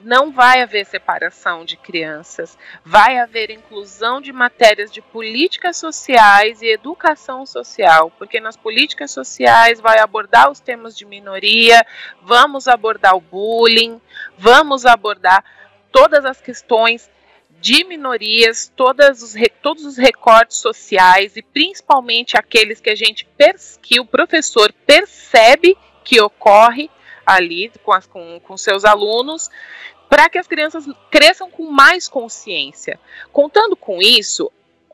[0.03, 2.57] não vai haver separação de crianças.
[2.83, 9.79] Vai haver inclusão de matérias de políticas sociais e educação social, porque nas políticas sociais
[9.79, 11.85] vai abordar os temas de minoria,
[12.21, 14.01] vamos abordar o bullying,
[14.37, 15.43] vamos abordar
[15.91, 17.09] todas as questões
[17.63, 23.25] de minorias, todas os, todos os recortes sociais e principalmente aqueles que a gente
[23.81, 26.89] que o professor percebe que ocorre
[27.25, 29.49] ali com, as, com, com seus alunos,
[30.13, 32.99] para que as crianças cresçam com mais consciência.
[33.31, 34.51] Contando com isso,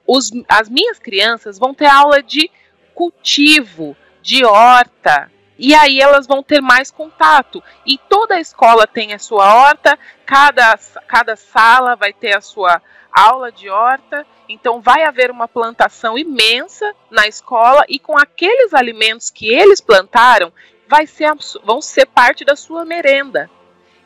[0.07, 2.49] os- as minhas crianças vão ter aula de
[2.95, 5.29] cultivo, de horta.
[5.57, 7.61] E aí elas vão ter mais contato.
[7.85, 12.81] E toda a escola tem a sua horta, cada, cada sala vai ter a sua
[13.11, 14.25] aula de horta.
[14.47, 20.53] Então vai haver uma plantação imensa na escola e com aqueles alimentos que eles plantaram,
[20.87, 21.29] vai ser,
[21.61, 23.49] vão ser parte da sua merenda.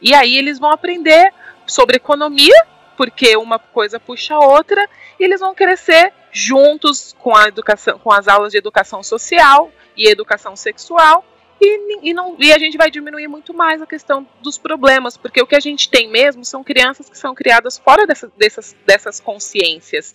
[0.04, 1.34] E aí eles vão aprender
[1.66, 2.54] sobre economia,
[2.98, 4.88] porque uma coisa puxa a outra,
[5.18, 10.10] e eles vão crescer juntos com a educação, com as aulas de educação social e
[10.10, 11.26] educação sexual.
[11.62, 15.42] E, e não, e a gente vai diminuir muito mais a questão dos problemas, porque
[15.42, 19.20] o que a gente tem mesmo são crianças que são criadas fora dessas, dessas, dessas
[19.22, 20.14] consciências.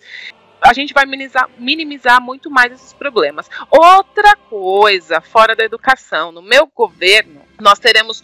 [0.61, 3.49] A gente vai minimizar, minimizar muito mais esses problemas.
[3.71, 8.23] Outra coisa, fora da educação, no meu governo, nós teremos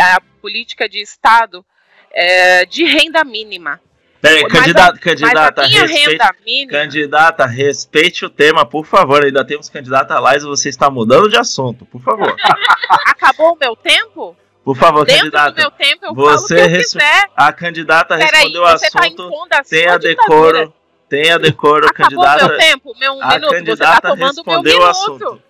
[0.00, 1.64] a política de Estado
[2.12, 3.80] é, de renda mínima.
[4.20, 6.72] Peraí, candidata, candidata, a minha respeite, mínima.
[6.72, 9.24] candidata, respeite o tema, por favor.
[9.24, 12.34] Ainda temos candidata Laís, você está mudando de assunto, por favor.
[13.06, 14.36] Acabou o meu tempo?
[14.64, 15.60] Por favor, Dentro do candidata.
[15.60, 16.96] meu tempo eu você res-.
[17.36, 19.30] A candidata Peraí, respondeu o tá assunto.
[19.52, 20.74] a tenha decoro,
[21.08, 22.48] tenha decoro, Acabou candidata.
[22.48, 23.42] meu tempo, meu um a minuto.
[23.42, 24.90] Você tá candidata tomando o meu respondeu o minuto.
[24.90, 25.42] assunto.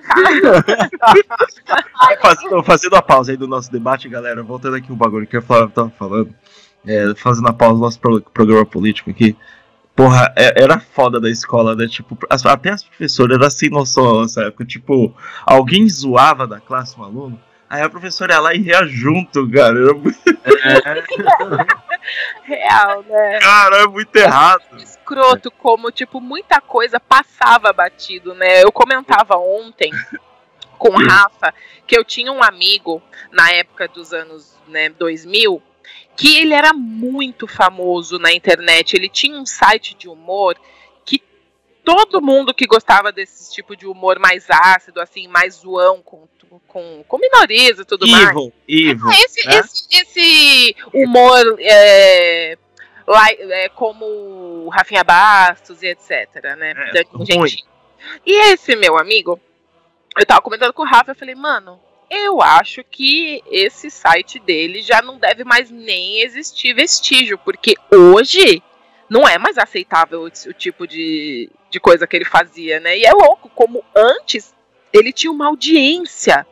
[0.00, 0.14] Tá.
[2.64, 4.42] Fazendo a pausa aí do nosso debate, galera.
[4.42, 6.34] Voltando aqui o bagulho que eu fal- tava falando.
[6.86, 9.36] É, fazendo a pausa do nosso pro- programa político aqui.
[9.94, 11.86] Porra, é- era foda da escola, né?
[11.86, 14.64] Tipo, até as professoras eram sem noção nessa época.
[14.64, 15.14] Tipo,
[15.46, 17.38] alguém zoava da classe um aluno,
[17.72, 19.94] aí a professora ia lá e ria junto, cara.
[19.94, 20.20] Muito,
[22.44, 23.38] Real, né?
[23.40, 24.62] cara, é muito errado.
[24.76, 28.62] escroto como, tipo, muita coisa passava batido, né?
[28.62, 29.90] Eu comentava ontem
[30.78, 31.54] com o Rafa
[31.86, 35.62] que eu tinha um amigo na época dos anos né, 2000
[36.14, 38.94] que ele era muito famoso na internet.
[38.94, 40.58] Ele tinha um site de humor
[41.84, 46.28] todo mundo que gostava desse tipo de humor mais ácido, assim, mais zoão, com,
[46.66, 48.28] com, com minorias e tudo mais.
[48.28, 49.10] Evil, evil.
[49.10, 49.58] Esse, né?
[49.58, 52.56] esse, esse humor é,
[53.50, 56.72] é, como o Rafinha Bastos e etc, né?
[56.94, 57.64] É, gente.
[58.24, 59.40] E esse meu amigo,
[60.16, 64.82] eu tava comentando com o Rafa, eu falei, mano, eu acho que esse site dele
[64.82, 68.62] já não deve mais nem existir vestígio, porque hoje
[69.12, 72.96] não é mais aceitável o tipo de, de coisa que ele fazia, né?
[72.96, 74.54] E é louco, como antes
[74.90, 76.46] ele tinha uma audiência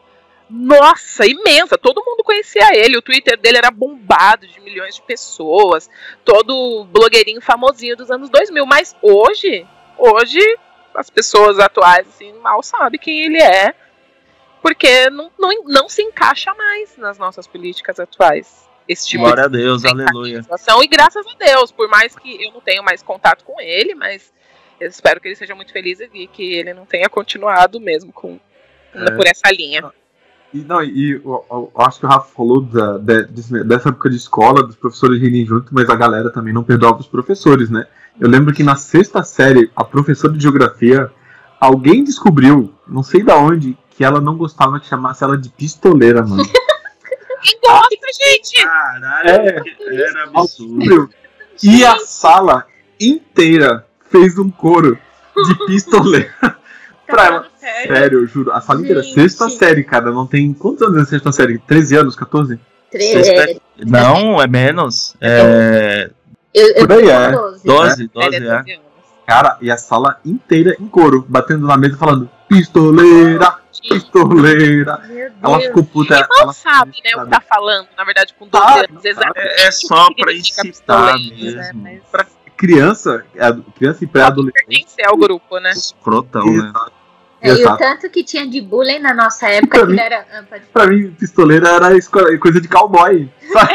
[0.50, 1.78] nossa, imensa.
[1.78, 2.98] Todo mundo conhecia ele.
[2.98, 5.88] O Twitter dele era bombado de milhões de pessoas.
[6.22, 8.66] Todo blogueirinho famosinho dos anos 2000.
[8.66, 10.40] Mas hoje, hoje,
[10.94, 13.74] as pessoas atuais assim, mal sabem quem ele é.
[14.60, 18.68] Porque não, não, não se encaixa mais nas nossas políticas atuais.
[18.92, 20.42] Esse tipo Glória de a Deus, aleluia.
[20.42, 20.82] situação.
[20.82, 24.32] E graças a Deus, por mais que eu não tenha mais contato com ele, mas
[24.80, 28.40] eu espero que ele seja muito feliz e que ele não tenha continuado mesmo com,
[28.94, 29.10] É.
[29.12, 29.84] por essa linha.
[30.52, 34.16] E, não, e eu, eu acho que o Rafa falou da- de- dessa época de
[34.16, 37.86] escola, dos professores rirem junto, mas a galera também não perdoava os professores, né?
[38.18, 41.08] Eu lembro que na sexta série, a professora de geografia,
[41.60, 46.26] alguém descobriu, não sei da onde, que ela não gostava que chamasse ela de pistoleira,
[46.26, 46.42] mano.
[47.62, 48.64] Gosta, gente?
[48.64, 49.62] Caralho, É.
[49.94, 51.10] era absurdo.
[51.62, 52.66] E a sala
[52.98, 54.98] inteira fez um coro
[55.46, 56.34] de pistoleira
[57.06, 57.46] pra ela.
[57.86, 58.52] Sério, eu juro.
[58.52, 59.02] A sala inteira.
[59.02, 60.10] Sexta série, cara.
[60.10, 60.52] Não tem.
[60.52, 61.58] Quantos anos é sexta série?
[61.58, 62.58] 13 anos, 14?
[62.90, 65.14] Tre- Sexta- é, Não, é menos.
[65.20, 66.10] É.
[66.54, 67.32] eu, eu Por aí, tenho é.
[67.32, 67.64] 12.
[67.66, 68.40] 12, Ele 12, é é.
[68.40, 68.89] 12 anos.
[69.30, 75.00] Cara, e a sala inteira em coro, batendo na mesa falando: pistoleira, pistoleira.
[75.06, 76.14] Meu Ela ficou puta.
[76.16, 79.04] E mal ela sabe, né, o que tá falando, na verdade, com 12 Sabe, anos.
[79.04, 79.38] Exatamente.
[79.62, 81.82] É, é só o que pra incitar pistoleiros, né, mesmo.
[81.82, 84.66] mas- Pra criança, é, criança e pré-adolescente.
[84.66, 85.70] pertencer ao grupo, né?
[85.70, 86.72] Escrotão, né?
[87.40, 90.02] É, e o tanto que tinha de bullying na nossa época Pra que mim- não
[90.04, 90.26] era.
[90.32, 91.88] ah, pode Pra mim, pistoleira era
[92.40, 93.30] coisa de cowboy.
[93.52, 93.74] sabe?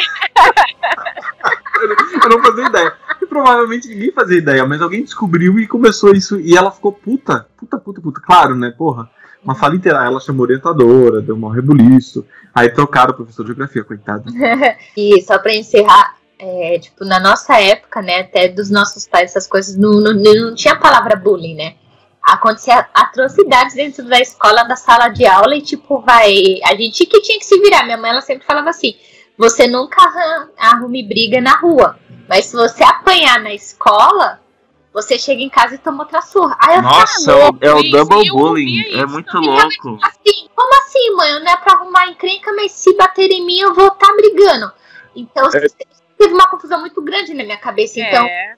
[1.81, 2.93] eu, não, eu não fazia ideia.
[3.25, 6.39] E provavelmente ninguém fazia ideia, mas alguém descobriu e começou isso.
[6.39, 8.21] E ela ficou puta, puta, puta, puta.
[8.21, 9.09] Claro, né, porra.
[9.43, 10.05] Uma sala inteira.
[10.05, 12.25] Ela chamou orientadora, deu um rebuliço.
[12.53, 14.31] Aí trocaram o professor de geografia, coitado.
[14.95, 19.47] E só pra encerrar, é, tipo, na nossa época, né, até dos nossos pais, essas
[19.47, 21.75] coisas, não, não, não tinha a palavra bullying, né?
[22.21, 26.59] Acontecia atrocidades dentro da escola, da sala de aula, e tipo, vai.
[26.63, 27.83] A gente que tinha que se virar.
[27.83, 28.95] Minha mãe, ela sempre falava assim:
[29.37, 30.01] você nunca
[30.57, 34.39] arrume briga na rua, mas se você apanhar na escola,
[34.93, 36.55] você chega em casa e toma outra surra.
[36.59, 38.97] Aí eu Nossa, Tá louco, é o isso, double bullying.
[38.97, 39.99] É muito louco.
[40.01, 41.39] assim, como assim, mãe?
[41.43, 44.71] Não é pra arrumar encrenca, mas se bater em mim, eu vou estar brigando.
[45.15, 45.49] Então,
[46.17, 47.99] teve uma confusão muito grande na minha cabeça.
[47.99, 48.55] Então, É.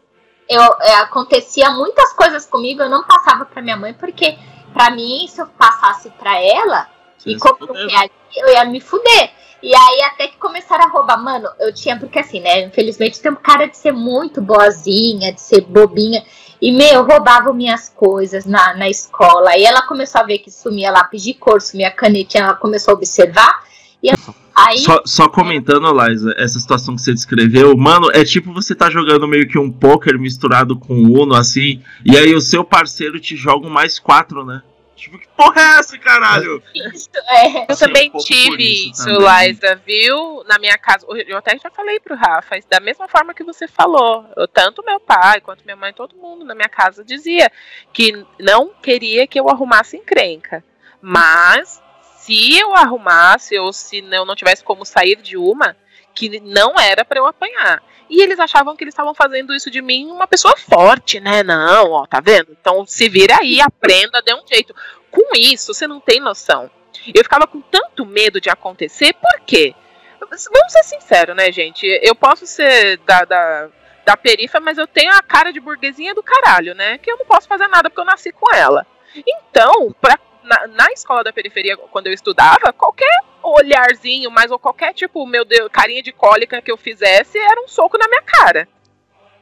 [0.47, 4.37] eu, é, acontecia muitas coisas comigo, eu não passava pra minha mãe, porque
[4.73, 6.87] pra mim, se eu passasse pra ela,
[7.25, 9.31] e Você como reagir, eu ia me fuder.
[9.61, 11.21] E aí, até que começaram a roubar.
[11.21, 12.65] Mano, eu tinha, porque assim, né?
[12.65, 16.23] Infelizmente, tem um cara de ser muito boazinha, de ser bobinha.
[16.61, 19.51] E, meu, roubavam minhas coisas na, na escola.
[19.51, 22.97] Aí ela começou a ver que sumia lápis de cor, sumia canetinha, ela começou a
[22.97, 23.63] observar.
[24.01, 24.09] E
[24.55, 24.79] aí.
[24.79, 29.27] Só, só comentando, Liza, essa situação que você descreveu, mano, é tipo você tá jogando
[29.27, 33.67] meio que um poker misturado com Uno, assim, e aí o seu parceiro te joga
[33.67, 34.61] um mais quatro, né?
[34.97, 36.61] Tipo, que porra é essa, caralho?
[36.73, 37.71] Isso, é.
[37.71, 39.49] Eu Sim, também um tive isso também.
[39.49, 40.43] Liza, viu?
[40.47, 41.05] Na minha casa.
[41.27, 44.25] Eu até já falei pro Rafa, da mesma forma que você falou.
[44.35, 47.51] Eu, tanto meu pai quanto minha mãe, todo mundo na minha casa dizia
[47.93, 50.63] que não queria que eu arrumasse encrenca.
[50.99, 51.79] Mas
[52.17, 55.77] se eu arrumasse, ou se eu não tivesse como sair de uma,
[56.17, 57.83] que não era pra eu apanhar.
[58.09, 61.43] E eles achavam que eles estavam fazendo isso de mim uma pessoa forte, né?
[61.43, 62.57] Não, ó, tá vendo?
[62.59, 64.73] Então se vira aí, aprenda, dê um jeito.
[65.11, 66.71] Com isso, você não tem noção.
[67.13, 69.75] Eu ficava com tanto medo de acontecer, por quê?
[70.19, 71.85] Vamos ser sinceros, né, gente?
[72.01, 73.69] Eu posso ser da, da,
[74.03, 76.97] da perifa, mas eu tenho a cara de burguesinha do caralho, né?
[76.97, 78.87] Que eu não posso fazer nada porque eu nasci com ela.
[79.15, 80.17] Então, pra,
[80.47, 85.45] na, na escola da periferia, quando eu estudava, qualquer olharzinho, mas ou qualquer tipo, meu
[85.45, 88.67] Deus, carinha de cólica que eu fizesse, era um soco na minha cara.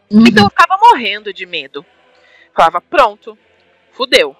[0.09, 1.85] Então eu ficava morrendo de medo.
[2.53, 3.37] Falava, pronto,
[3.91, 4.35] fudeu.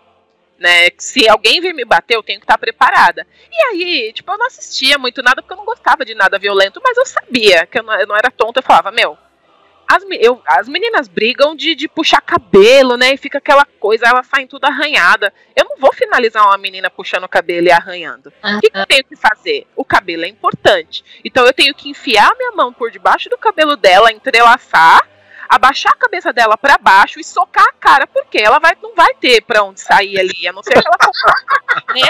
[0.57, 0.89] Né?
[0.97, 3.27] Se alguém vir me bater, eu tenho que estar preparada.
[3.51, 6.79] E aí, tipo, eu não assistia muito nada porque eu não gostava de nada violento,
[6.83, 8.59] mas eu sabia que eu não, eu não era tonta.
[8.59, 9.17] Eu falava, meu,
[9.87, 13.13] as, eu- as meninas brigam de, de puxar cabelo, né?
[13.13, 15.33] E fica aquela coisa, elas saem tudo arranhada.
[15.55, 18.31] Eu não vou finalizar uma menina puxando o cabelo e arranhando.
[18.57, 19.67] O que, que eu tenho que fazer?
[19.75, 21.03] O cabelo é importante.
[21.23, 25.07] Então eu tenho que enfiar minha mão por debaixo do cabelo dela, entrelaçar,
[25.47, 29.13] abaixar a cabeça dela pra baixo e socar a cara, porque ela vai, não vai
[29.15, 30.97] ter pra onde sair ali, a não ser que ela
[31.93, 32.09] né?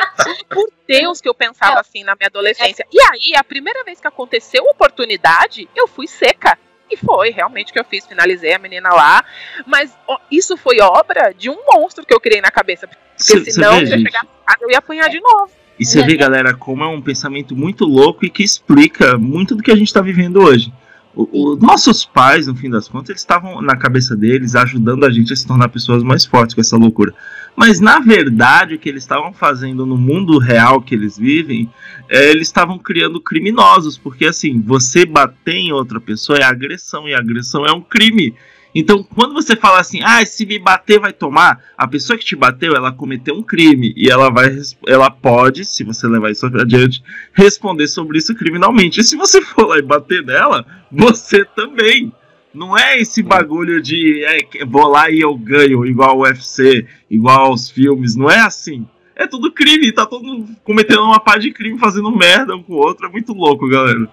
[0.49, 2.85] Por Deus que eu pensava assim na minha adolescência.
[2.91, 6.57] E aí, a primeira vez que aconteceu a oportunidade, eu fui seca.
[6.89, 9.23] E foi realmente o que eu fiz, finalizei a menina lá.
[9.65, 12.87] Mas ó, isso foi obra de um monstro que eu criei na cabeça.
[12.87, 14.27] Porque Cê- cê senão, vê, se eu em casa,
[14.61, 15.49] eu ia apanhar de novo.
[15.79, 19.63] E você vê, galera, como é um pensamento muito louco e que explica muito do
[19.63, 20.71] que a gente tá vivendo hoje.
[21.15, 25.11] O- o- nossos pais, no fim das contas, eles estavam na cabeça deles ajudando a
[25.11, 27.13] gente a se tornar pessoas mais fortes com essa loucura.
[27.55, 31.69] Mas na verdade, o que eles estavam fazendo no mundo real que eles vivem,
[32.09, 37.13] é, eles estavam criando criminosos, porque assim, você bater em outra pessoa é agressão, e
[37.13, 38.35] agressão é um crime.
[38.77, 42.35] Então, quando você fala assim, ah, se me bater vai tomar, a pessoa que te
[42.35, 44.53] bateu, ela cometeu um crime e ela vai,
[44.85, 47.01] ela pode, se você levar isso adiante,
[47.31, 48.99] responder sobre isso criminalmente.
[48.99, 52.11] E se você for lá e bater nela, você também.
[52.53, 57.47] Não é esse bagulho de é, vou lá e eu ganho, igual o UFC, igual
[57.47, 58.15] aos filmes.
[58.15, 58.87] Não é assim.
[59.13, 62.73] É tudo crime, tá todo mundo cometendo uma pá de crime, fazendo merda um com
[62.73, 63.07] o outro.
[63.07, 64.07] É muito louco, galera.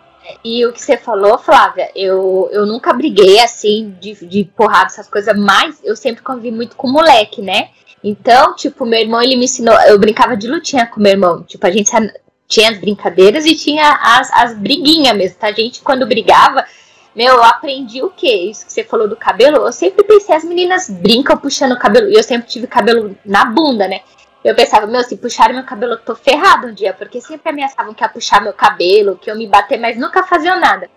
[0.44, 5.08] E o que você falou, Flávia, eu, eu nunca briguei assim de, de porrada, essas
[5.08, 7.70] coisas, mas eu sempre convivi muito com moleque, né?
[8.02, 9.74] Então, tipo, meu irmão, ele me ensinou.
[9.82, 11.42] Eu brincava de lutinha com meu irmão.
[11.44, 11.90] Tipo, a gente
[12.48, 15.48] tinha as brincadeiras e tinha as, as briguinhas mesmo, tá?
[15.48, 16.64] A gente, quando brigava,
[17.14, 18.50] meu, eu aprendi o quê?
[18.50, 19.58] Isso que você falou do cabelo.
[19.58, 22.08] Eu sempre pensei, as meninas brincam puxando o cabelo.
[22.08, 24.00] E eu sempre tive cabelo na bunda, né?
[24.44, 27.94] Eu pensava, meu, se puxarem meu cabelo, eu tô ferrado um dia, porque sempre ameaçavam
[27.94, 30.90] que ia puxar meu cabelo, que eu me bater, mas nunca faziam nada.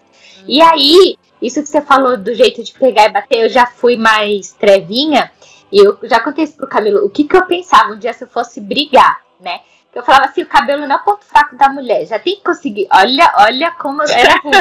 [0.48, 3.96] E aí, isso que você falou do jeito de pegar e bater, eu já fui
[3.96, 5.32] mais trevinha,
[5.72, 7.06] e eu já contei isso pro Camilo.
[7.06, 9.62] O que que eu pensava um dia se eu fosse brigar, né?
[9.94, 12.44] Eu falava assim, o cabelo não é o ponto fraco da mulher, já tem que
[12.44, 12.86] conseguir.
[12.92, 14.52] Olha, olha como era ruim.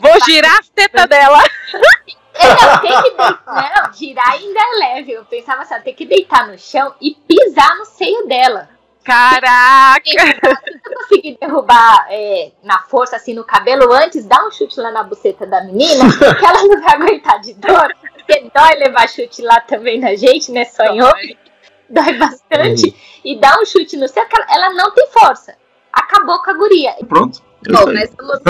[0.00, 1.38] Vou girar as tetas dela.
[2.40, 5.12] É, não, tem que deitar, não, girar ainda é leve.
[5.12, 8.68] Eu pensava assim, tem que deitar no chão e pisar no seio dela.
[9.04, 10.00] Caraca!
[10.04, 14.90] Se eu conseguir derrubar é, na força, assim, no cabelo antes, dá um chute lá
[14.90, 17.94] na buceta da menina, que ela não vai aguentar de dor.
[18.14, 20.64] Porque dói levar chute lá também na gente, né?
[20.64, 21.36] Só em homem.
[21.88, 22.94] Dói bastante.
[23.24, 25.56] E dá um chute no céu, ela não tem força.
[25.92, 26.94] Acabou com a guria.
[27.08, 27.49] Pronto.
[27.68, 28.40] É Bom, mas vamos,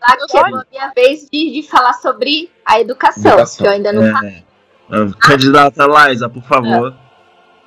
[0.00, 3.58] lá, que chegou a minha vez de, de falar sobre a educação, Educação.
[3.64, 4.30] que eu ainda não falei.
[4.30, 4.42] É.
[4.90, 6.94] Ah, Candidata Liza, por favor.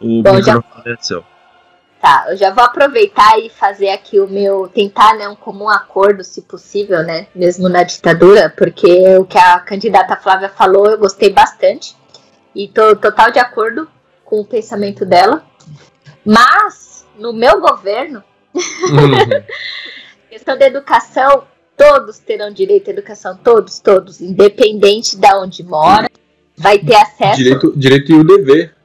[0.02, 1.24] O Bom, já- microfone é seu.
[2.02, 4.70] Tá, eu já vou aproveitar e fazer aqui o meu.
[4.70, 7.28] tentar, né, um comum acordo, se possível, né?
[7.36, 11.96] Mesmo na ditadura, porque o que a candidata Flávia falou eu gostei bastante.
[12.56, 13.88] E tô total de acordo
[14.24, 15.44] com o pensamento dela.
[16.26, 18.24] Mas, no meu governo,
[18.54, 18.62] Uhum.
[20.30, 21.44] questão da educação,
[21.76, 26.10] todos terão direito à educação, todos, todos, independente de onde mora,
[26.56, 27.38] vai ter acesso.
[27.38, 28.76] direito, direito e o dever.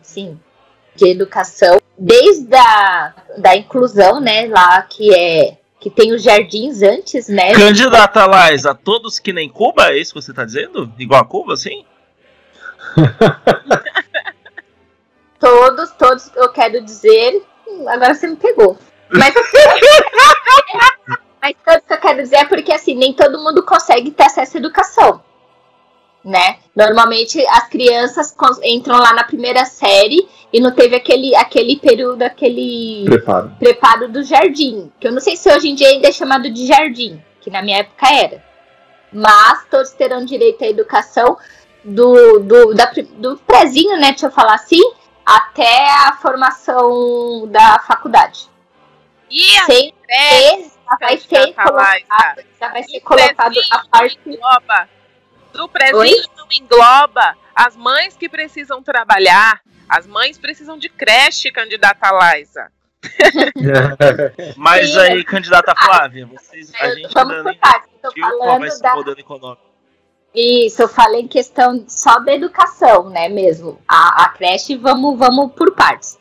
[0.00, 0.40] sim,
[0.96, 7.28] de educação, desde a da inclusão, né, lá que é que tem os jardins antes,
[7.28, 7.52] né?
[7.52, 10.90] Candidata Liza, todos que nem Cuba, é isso que você tá dizendo?
[10.98, 11.84] Igual a Cuba, assim?
[15.38, 17.42] Todos, todos, eu quero dizer,
[17.86, 18.78] agora você me pegou.
[19.10, 19.34] Mas
[21.44, 24.56] Mas todos que eu quero dizer é porque assim, nem todo mundo consegue ter acesso
[24.56, 25.22] à educação.
[26.24, 26.56] Né?
[26.74, 33.04] Normalmente as crianças entram lá na primeira série e não teve aquele, aquele período, aquele
[33.04, 33.52] Preparo.
[33.58, 34.90] preparo do jardim.
[34.98, 37.60] Que eu não sei se hoje em dia ainda é chamado de jardim, que na
[37.60, 38.42] minha época era.
[39.12, 41.36] Mas todos terão direito à educação
[41.84, 44.12] do, do, da, do prezinho, né?
[44.12, 44.80] Deixa eu falar assim,
[45.26, 48.53] até a formação da faculdade.
[49.30, 49.94] E a Sem
[50.84, 51.54] já vai ser Laisa?
[51.54, 54.18] colocado, já vai ser colocado a parte.
[54.26, 54.88] engloba.
[55.52, 56.10] Do Oi?
[56.36, 59.60] não engloba as mães que precisam trabalhar.
[59.88, 62.72] As mães precisam de creche, candidata Liza.
[64.56, 64.98] Mas Sim.
[64.98, 67.90] aí, candidata Flávia, vocês, a gente Vamos nem partes.
[67.90, 69.74] Discutiu qual vai falando ser o modelo econômico.
[70.34, 73.80] Isso, eu falei em questão só da educação, né, mesmo.
[73.86, 76.18] A, a creche, vamos, vamos por partes.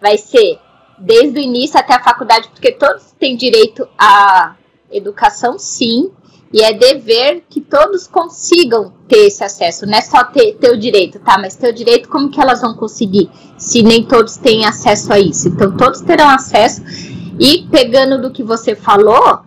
[0.00, 0.58] Vai ser
[0.98, 4.56] desde o início até a faculdade, porque todos têm direito à
[4.90, 6.10] educação, sim,
[6.52, 9.86] e é dever que todos consigam ter esse acesso.
[9.86, 11.36] Não é só ter, ter o direito, tá?
[11.36, 13.28] Mas ter o direito, como que elas vão conseguir,
[13.58, 15.48] se nem todos têm acesso a isso?
[15.48, 16.80] Então, todos terão acesso.
[17.40, 19.40] E pegando do que você falou,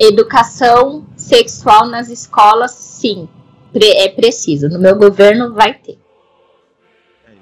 [0.00, 3.28] educação sexual nas escolas, sim,
[3.72, 4.68] é preciso.
[4.68, 5.98] No meu governo vai ter.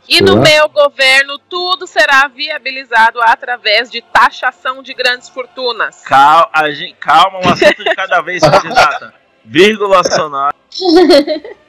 [0.08, 0.44] E no Boa.
[0.44, 6.02] meu governo, tudo será viabilizado através de taxação de grandes fortunas.
[6.02, 9.14] Calma, a gente, calma, um assunto de cada vez, candidata.
[9.44, 10.54] Vírgula sonora.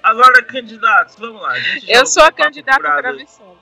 [0.04, 1.50] Agora, candidatos, vamos lá.
[1.50, 3.58] a gente já Eu sou a candidata travessona.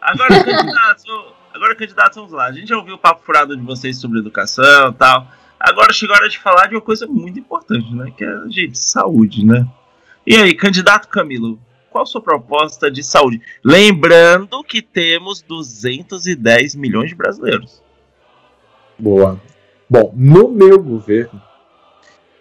[0.00, 1.04] Agora, candidatos,
[1.52, 2.46] agora, candidatos, vamos lá.
[2.46, 5.26] A gente já ouviu o papo furado de vocês sobre educação e tal.
[5.58, 8.12] Agora chegou a hora de falar de uma coisa muito importante, né?
[8.16, 9.66] Que é, gente, saúde, né?
[10.26, 11.58] E aí, candidato Camilo,
[11.94, 13.40] qual a sua proposta de saúde?
[13.64, 17.80] Lembrando que temos 210 milhões de brasileiros.
[18.98, 19.40] Boa.
[19.88, 21.40] Bom, no meu governo,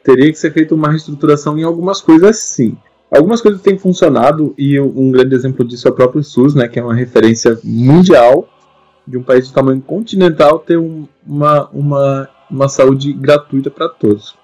[0.03, 2.75] teria que ser feita uma reestruturação em algumas coisas sim.
[3.11, 6.79] Algumas coisas têm funcionado e um grande exemplo disso é o próprio SUS, né, que
[6.79, 8.49] é uma referência mundial
[9.05, 14.35] de um país de tamanho continental ter um, uma, uma, uma saúde gratuita para todos.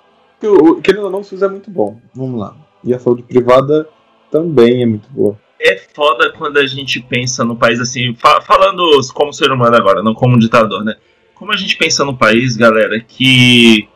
[0.83, 1.99] Querendo ou não, o SUS é muito bom.
[2.13, 2.55] Vamos lá.
[2.83, 3.89] E a saúde privada
[4.31, 5.39] também é muito boa.
[5.61, 10.01] É foda quando a gente pensa no país assim, fa falando como ser humano agora,
[10.01, 10.95] não como ditador, né?
[11.35, 13.87] Como a gente pensa no país, galera, que.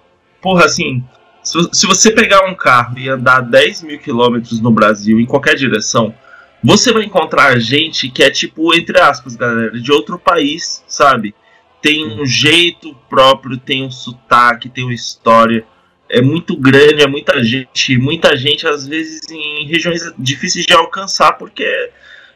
[0.41, 1.03] Porra, assim,
[1.41, 5.55] se, se você pegar um carro e andar 10 mil quilômetros no Brasil, em qualquer
[5.55, 6.13] direção,
[6.63, 11.35] você vai encontrar gente que é tipo, entre aspas, galera, de outro país, sabe?
[11.81, 15.65] Tem um jeito próprio, tem um sotaque, tem uma história
[16.13, 21.33] é muito grande, é muita gente, muita gente às vezes em regiões difíceis de alcançar,
[21.33, 21.67] porque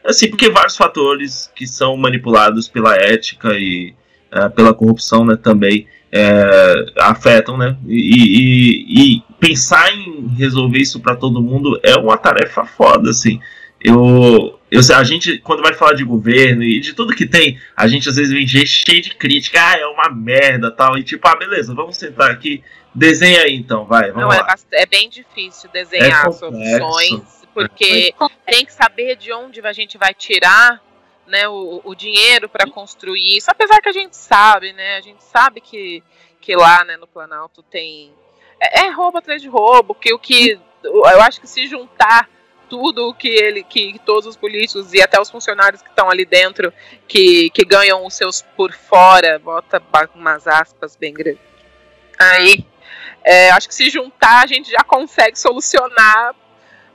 [0.03, 3.93] assim, porque vários fatores que são manipulados pela ética e
[4.34, 7.78] uh, pela corrupção, né, também é, afetam, né?
[7.86, 13.39] E, e, e, pensar em resolver isso para todo mundo é uma tarefa foda, assim.
[13.80, 17.88] Eu, eu, a gente, quando vai falar de governo e de tudo que tem, a
[17.88, 21.36] gente às vezes vem cheio de crítica, ah, é uma merda tal, e tipo, ah,
[21.36, 22.63] beleza, vamos sentar aqui
[22.98, 24.12] Desenha aí então, vai.
[24.12, 28.12] Não, é, é, bem difícil desenhar é soluções, porque
[28.43, 30.82] tem que saber de onde a gente vai tirar
[31.28, 33.52] né, o, o dinheiro para construir isso.
[33.52, 34.98] Apesar que a gente sabe, né?
[34.98, 36.04] A gente sabe que,
[36.41, 38.12] que lá né, no Planalto tem.
[38.60, 40.60] É, é roubo atrás de roubo, que o que.
[40.84, 42.28] Eu acho que se juntar
[42.68, 46.26] tudo o que ele que todos os políticos e até os funcionários que estão ali
[46.26, 46.74] dentro
[47.08, 49.82] que, que ganham os seus por fora bota
[50.14, 51.41] umas aspas bem grandes
[52.20, 52.66] aí
[53.28, 56.34] é, acho que se juntar, a gente já consegue solucionar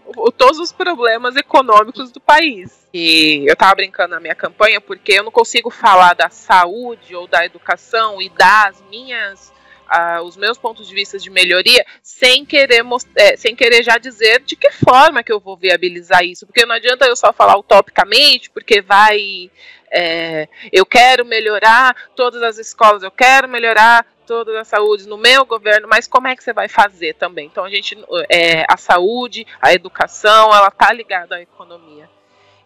[0.06, 2.88] o, todos os problemas econômicos do país.
[2.92, 7.26] E eu tava brincando na minha campanha porque eu não consigo falar da saúde ou
[7.26, 9.52] da educação e das minhas
[9.92, 12.82] Uh, os meus pontos de vista de melhoria sem querer,
[13.14, 16.46] é, sem querer já dizer de que forma que eu vou viabilizar isso.
[16.46, 19.50] Porque não adianta eu só falar utopicamente, porque vai.
[19.90, 25.44] É, eu quero melhorar todas as escolas, eu quero melhorar toda a saúde no meu
[25.44, 27.46] governo, mas como é que você vai fazer também?
[27.46, 27.96] Então a gente,
[28.28, 32.08] é, a saúde, a educação, ela tá ligada à economia.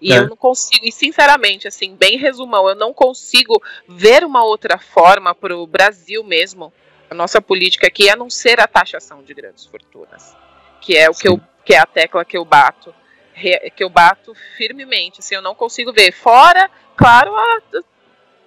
[0.00, 0.18] E é.
[0.18, 5.34] eu não consigo, e sinceramente, assim, bem resumão, eu não consigo ver uma outra forma
[5.34, 6.72] para o Brasil mesmo,
[7.10, 10.36] a nossa política aqui, a não ser a taxação de grandes fortunas,
[10.80, 12.94] que é o que eu, que é a tecla que eu bato,
[13.74, 16.12] que eu bato firmemente, assim, eu não consigo ver.
[16.12, 17.60] Fora, claro, a,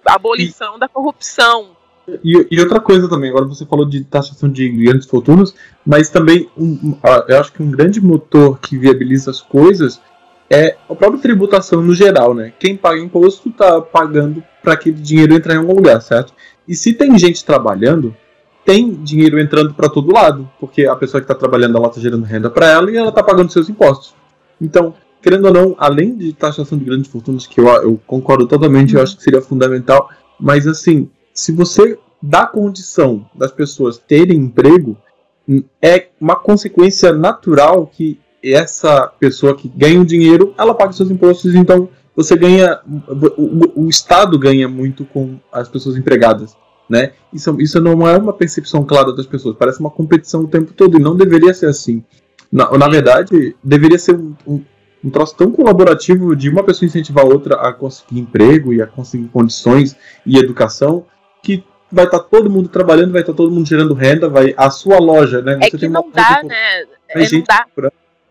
[0.06, 0.80] a abolição e...
[0.80, 1.76] da corrupção,
[2.24, 5.54] e, e, outra coisa também, agora você falou de taxação de grandes fortunas,
[5.84, 6.96] mas também um,
[7.28, 10.00] eu acho que um grande motor que viabiliza as coisas
[10.48, 12.52] é a própria tributação no geral, né?
[12.58, 16.32] Quem paga imposto está pagando para aquele dinheiro entrar em algum lugar, certo?
[16.66, 18.14] E se tem gente trabalhando,
[18.64, 22.24] tem dinheiro entrando para todo lado, porque a pessoa que está trabalhando ela está gerando
[22.24, 24.14] renda para ela e ela está pagando seus impostos.
[24.60, 28.94] Então, querendo ou não, além de taxação de grandes fortunas, que eu, eu concordo totalmente,
[28.94, 34.96] eu acho que seria fundamental, mas assim, se você dá condição das pessoas terem emprego,
[35.82, 41.54] é uma consequência natural que essa pessoa que ganha o dinheiro, ela paga seus impostos,
[41.54, 42.80] então você ganha,
[43.36, 46.56] o, o, Estado ganha muito com as pessoas empregadas,
[46.88, 47.12] né?
[47.32, 50.98] Isso, isso não é uma percepção clara das pessoas, parece uma competição o tempo todo
[50.98, 52.04] e não deveria ser assim.
[52.50, 54.64] Na, na verdade, deveria ser um, um,
[55.04, 58.86] um troço tão colaborativo de uma pessoa incentivar a outra a conseguir emprego e a
[58.86, 61.06] conseguir condições e educação,
[61.42, 64.54] que vai estar tá todo mundo trabalhando, vai estar tá todo mundo gerando renda, vai
[64.56, 65.58] a sua loja, né?
[65.60, 66.84] É você é que não dá, né?
[67.08, 67.66] É, não dá.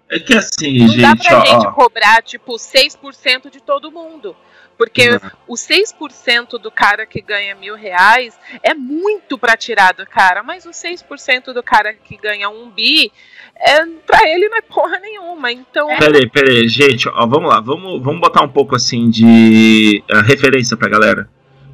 [0.10, 1.02] É que assim, não gente.
[1.02, 1.72] Não dá pra ó, gente ó.
[1.72, 4.36] cobrar, tipo, 6% de todo mundo.
[4.80, 5.20] Porque uhum.
[5.46, 10.66] o 6% do cara que ganha mil reais é muito pra tirar do cara, mas
[10.66, 13.12] o 6% do cara que ganha um bi,
[13.58, 15.52] é, pra ele não é porra nenhuma.
[15.52, 15.90] Então.
[15.98, 20.78] Peraí, peraí, gente, ó, vamos lá, vamos, vamos botar um pouco assim de uh, referência
[20.78, 21.30] pra galera.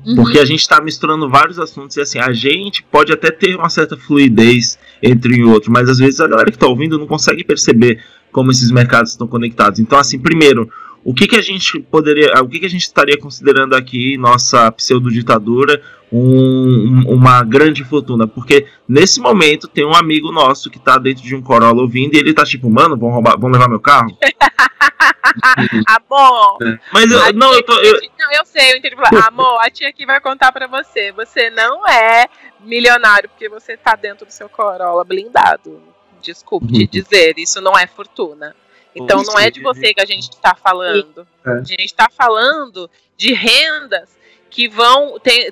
[0.05, 0.15] Uhum.
[0.15, 3.69] Porque a gente está misturando vários assuntos e assim, a gente pode até ter uma
[3.69, 7.07] certa fluidez entre um e outro, mas às vezes a galera que está ouvindo não
[7.07, 9.79] consegue perceber como esses mercados estão conectados.
[9.79, 10.69] Então, assim, primeiro,
[11.03, 14.71] o que, que a gente poderia, o que, que a gente estaria considerando aqui nossa
[14.71, 15.81] pseudo-ditadura
[16.11, 18.27] um, uma grande fortuna?
[18.27, 22.17] Porque nesse momento tem um amigo nosso que está dentro de um Corolla ouvindo e
[22.17, 24.09] ele está tipo, mano, vão roubar, vão levar meu carro?
[25.87, 26.57] Amor.
[26.61, 26.79] É.
[26.91, 27.73] Mas eu, não, eu tô.
[27.79, 27.99] Eu...
[28.17, 28.95] Não, eu sei, eu entendi.
[29.27, 31.11] Amor, a tia aqui vai contar pra você.
[31.11, 32.27] Você não é
[32.59, 35.81] milionário porque você tá dentro do seu Corolla blindado.
[36.21, 36.87] Desculpe te uhum.
[36.87, 38.55] dizer, isso não é fortuna.
[38.95, 41.27] Então não é de você que a gente está falando.
[41.45, 41.49] É.
[41.51, 44.15] A gente está falando de rendas
[44.49, 45.19] que vão.
[45.19, 45.51] Tem,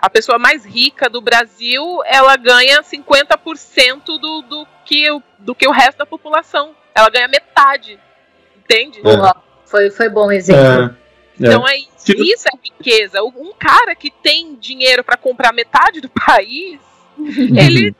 [0.00, 5.06] a pessoa mais rica do Brasil ela ganha 50% do, do, que,
[5.38, 6.74] do que o resto da população.
[6.94, 8.00] Ela ganha metade.
[8.70, 9.00] Entende?
[9.00, 9.40] É.
[9.64, 10.62] Foi, foi bom exemplo.
[11.40, 11.46] É, é.
[11.48, 13.22] Então é isso, Tipo- isso é riqueza.
[13.22, 16.78] Um cara que tem dinheiro para comprar metade do país,
[17.18, 17.94] ele.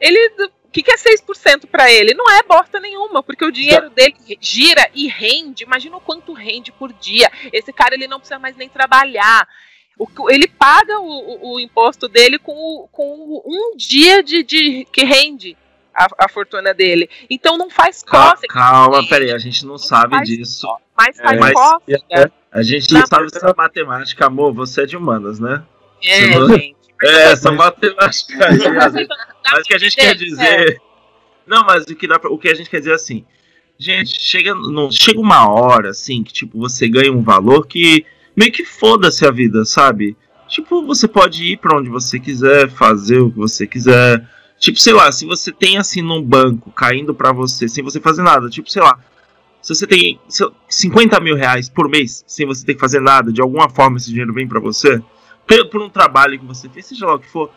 [0.00, 0.32] ele
[0.64, 2.12] o que, que é 6% para ele?
[2.12, 5.64] Não é bosta nenhuma, porque o dinheiro dele gira e rende.
[5.64, 7.30] Imagina o quanto rende por dia.
[7.52, 9.48] Esse cara ele não precisa mais nem trabalhar.
[9.98, 14.86] O que- ele paga o, o- o imposto dele com, com um dia de, de-
[14.92, 15.56] que rende
[15.98, 17.08] a, a fortuna dele.
[17.28, 20.66] Então não faz cócega, calma, peraí, a gente não sabe faz disso.
[20.96, 22.32] mas faz mas- cócega.
[22.50, 24.54] A gente Não, não sabe essa matemática, amor.
[24.54, 25.62] Você é de humanas, né?
[26.04, 26.78] É, Senão- gente.
[27.00, 28.58] É, essa matemática aí.
[29.52, 30.80] Mas o que a gente quer É, dizer.
[31.46, 33.24] Não, mas o que, dá pra- o que a gente quer dizer é assim.
[33.78, 38.50] Gente, chega, não, chega uma hora, assim, que tipo, você ganha um valor que meio
[38.50, 40.16] que foda-se a vida, sabe?
[40.48, 44.26] Tipo, você pode ir pra onde você quiser, fazer o que você quiser.
[44.58, 48.22] Tipo, sei lá, se você tem assim num banco caindo pra você sem você fazer
[48.22, 48.98] nada, tipo, sei lá,
[49.62, 53.00] se você tem sei lá, 50 mil reais por mês sem você ter que fazer
[53.00, 55.00] nada, de alguma forma esse dinheiro vem pra você,
[55.46, 57.50] por, por um trabalho que você fez, seja lá o que for,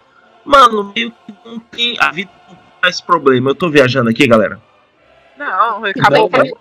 [0.45, 1.95] mano, meio que não tem.
[1.99, 3.51] A vida não faz problema.
[3.51, 4.61] Eu tô viajando aqui, galera.
[5.37, 6.57] Não, acabou o problema.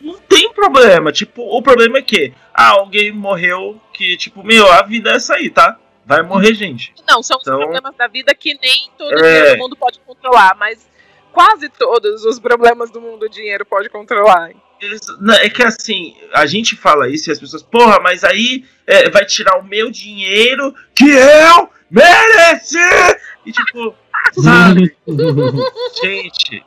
[0.00, 1.12] Não tem problema.
[1.12, 5.34] Tipo, o problema é que ah, alguém morreu que, tipo, meu, a vida é essa
[5.34, 5.78] aí, tá?
[6.06, 6.92] Vai morrer gente.
[7.08, 9.50] Não, são Então- os problemas da vida que nem todo É.
[9.50, 10.86] todo mundo pode controlar, mas
[11.32, 14.50] quase todos os problemas do mundo o dinheiro pode controlar.
[15.40, 19.24] É que assim, a gente fala isso e as pessoas, porra, mas aí é, vai
[19.24, 22.76] tirar o meu dinheiro que eu mereci!
[23.46, 23.94] E tipo,
[24.42, 24.94] sabe?
[26.02, 26.64] gente,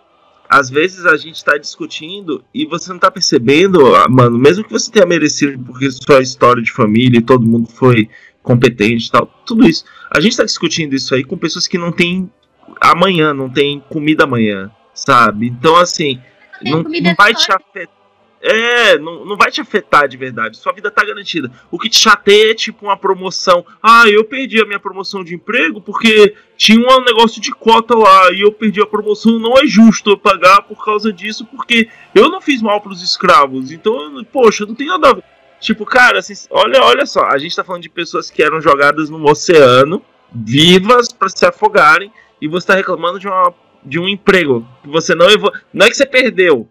[0.49, 4.71] às vezes a gente tá discutindo e você não tá percebendo, ah, mano, mesmo que
[4.71, 8.09] você tenha merecido porque sua história de família e todo mundo foi
[8.47, 9.83] competente e tal, tudo isso.
[10.09, 12.31] A gente tá discutindo isso aí com pessoas que não têm
[12.79, 15.47] amanhã, não tem comida amanhã, sabe?
[15.47, 16.21] Então, assim,
[16.63, 17.97] não, não vai te afetar.
[18.39, 20.55] É, não, não vai te afetar de verdade.
[20.55, 21.51] Sua vida tá garantida.
[21.69, 23.65] O que te chateia é tipo uma promoção.
[23.83, 28.31] Ah, eu perdi a minha promoção de emprego porque tinha um negócio de cota lá
[28.31, 29.39] e eu perdi a promoção.
[29.39, 33.71] Não é justo eu pagar por causa disso porque eu não fiz mal pros escravos.
[33.71, 35.23] Então, poxa, não tem nada a ver.
[35.59, 37.25] Tipo, cara, assim, olha, olha só.
[37.25, 40.01] A gente tá falando de pessoas que eram jogadas no oceano,
[40.33, 43.53] vivas pra se afogarem, e você tá reclamando de, uma,
[43.83, 45.51] de um emprego que você não evo...
[45.73, 46.67] Não é que você perdeu,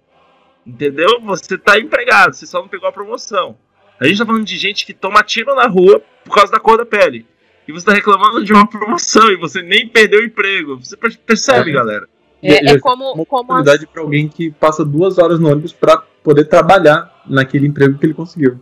[0.66, 1.20] Entendeu?
[1.22, 3.56] Você tá empregado, você só não pegou a promoção.
[4.00, 6.76] A gente tá falando de gente que toma tiro na rua por causa da cor
[6.76, 7.24] da pele.
[7.68, 10.76] E você tá reclamando de uma promoção e você nem perdeu o emprego.
[10.76, 11.72] Você per- percebe, É.
[11.72, 12.08] galera?
[12.42, 15.72] É, é como, uma como as- oportunidade para alguém que passa duas horas no ônibus
[15.72, 18.60] para poder trabalhar naquele emprego que ele conseguiu.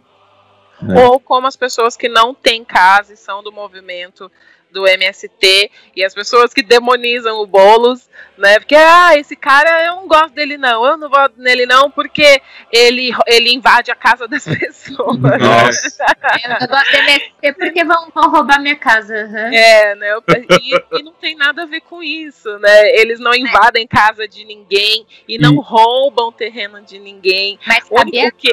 [0.83, 1.05] É.
[1.07, 4.31] ou como as pessoas que não têm casa e são do movimento
[4.71, 8.59] do MST e as pessoas que demonizam o Boulos, né?
[8.59, 12.43] Porque ah, esse cara eu não gosto dele não, eu não voto nele não porque
[12.73, 15.17] ele ele invade a casa das pessoas.
[15.17, 16.05] Nossa.
[16.43, 19.15] Eu não gosto de MST porque vão, vão roubar minha casa.
[19.15, 19.55] aham.
[19.55, 20.13] É, né?
[20.13, 20.25] eu-
[20.61, 22.89] E, e não tem nada a ver com isso, né?
[22.97, 27.61] Eles não invadem casa de ninguém e não E- roubam terreno de ninguém.
[27.65, 28.51] Mas O único que,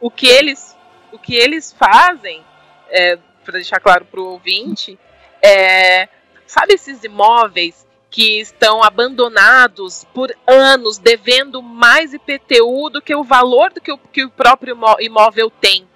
[0.00, 0.69] o que eles
[1.12, 2.44] o que eles fazem,
[2.88, 4.98] é, para deixar claro para o ouvinte,
[5.42, 6.08] é,
[6.46, 13.72] sabe esses imóveis que estão abandonados por anos, devendo mais IPTU do que o valor
[13.72, 15.88] do que o, que o próprio imó- imóvel tem,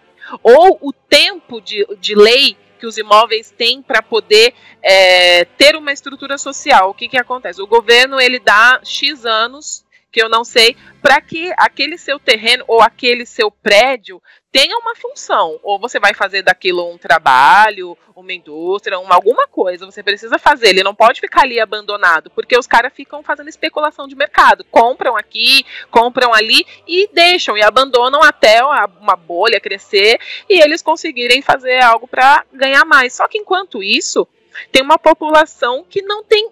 [0.43, 5.93] ou o tempo de, de lei que os imóveis têm para poder é, ter uma
[5.93, 6.91] estrutura social.
[6.91, 7.61] O que, que acontece?
[7.61, 9.85] O governo ele dá x anos
[10.15, 14.23] que eu não sei, para que aquele seu terreno ou aquele seu prédio
[14.55, 15.59] tenha uma função.
[15.65, 19.85] Ou você vai fazer daquilo um trabalho, uma indústria, uma, alguma coisa.
[19.85, 20.69] Você precisa fazer.
[20.69, 24.65] Ele não pode ficar ali abandonado, porque os caras ficam fazendo especulação de mercado.
[24.71, 31.43] Compram aqui, compram ali e deixam e abandonam até uma bolha crescer e eles conseguirem
[31.43, 33.13] fazer algo para ganhar mais.
[33.13, 34.25] Só que enquanto isso,
[34.71, 36.49] tem uma população que não tem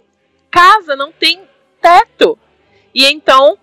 [0.50, 1.48] casa, não tem
[1.80, 2.36] teto.
[2.92, 3.57] E então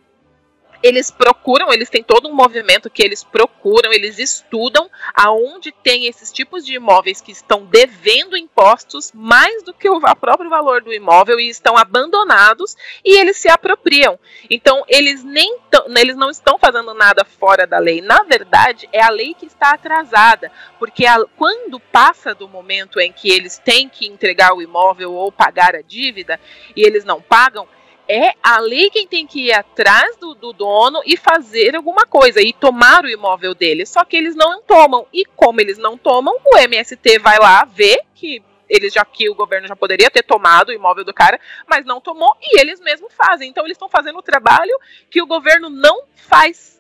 [0.82, 6.32] eles procuram, eles têm todo um movimento que eles procuram, eles estudam aonde tem esses
[6.32, 11.40] tipos de imóveis que estão devendo impostos mais do que o próprio valor do imóvel
[11.40, 14.18] e estão abandonados e eles se apropriam.
[14.50, 15.58] Então eles nem
[15.98, 18.02] eles não estão fazendo nada fora da lei.
[18.02, 23.12] Na verdade, é a lei que está atrasada, porque a- quando passa do momento em
[23.12, 26.40] que eles têm que entregar o imóvel ou pagar a dívida
[26.76, 27.68] e eles não pagam,
[28.10, 32.52] é ali quem tem que ir atrás do, do dono e fazer alguma coisa e
[32.52, 33.86] tomar o imóvel dele.
[33.86, 35.06] Só que eles não tomam.
[35.14, 39.36] E como eles não tomam, o MST vai lá ver que eles já que o
[39.36, 43.14] governo já poderia ter tomado o imóvel do cara, mas não tomou e eles mesmos
[43.14, 43.50] fazem.
[43.50, 44.76] Então eles estão fazendo o trabalho
[45.10, 46.80] que o governo não faz.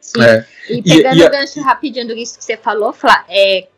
[0.00, 0.22] Sim.
[0.22, 0.46] É.
[0.70, 3.68] E E- pegando e a- o gancho rapidinho do isso que você falou, Flá, é,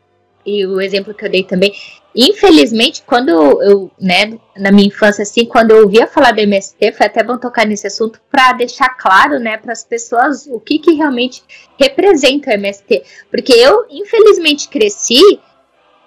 [0.45, 1.73] e o exemplo que eu dei também,
[2.15, 7.05] infelizmente, quando eu, né, na minha infância, assim, quando eu ouvia falar do MST, foi
[7.05, 10.93] até bom tocar nesse assunto para deixar claro, né, para as pessoas o que, que
[10.93, 11.43] realmente
[11.79, 13.03] representa o MST.
[13.29, 15.39] Porque eu, infelizmente, cresci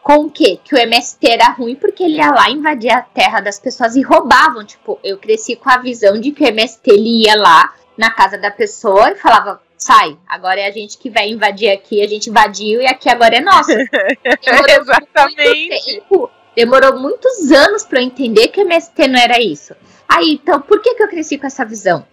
[0.04, 0.60] com o quê?
[0.62, 4.02] Que o MST era ruim porque ele ia lá invadir a terra das pessoas e
[4.02, 4.64] roubavam.
[4.64, 8.36] Tipo, eu cresci com a visão de que o MST ele ia lá na casa
[8.36, 12.30] da pessoa e falava: sai, agora é a gente que vai invadir aqui, a gente
[12.30, 13.70] invadiu e aqui agora é nosso.
[14.44, 15.68] Demorou Exatamente.
[15.68, 19.74] muito tempo, demorou muitos anos pra eu entender que o MST não era isso.
[20.08, 22.06] Aí, então, por que, que eu cresci com essa visão?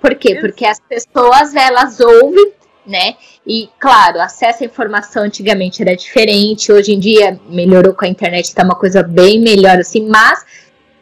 [0.00, 0.32] Por quê?
[0.32, 0.40] Isso.
[0.40, 2.52] Porque as pessoas, elas ouvem,
[2.86, 3.16] né?
[3.46, 8.54] E, claro, acesso à informação antigamente era diferente, hoje em dia melhorou com a internet,
[8.54, 10.44] tá uma coisa bem melhor assim, mas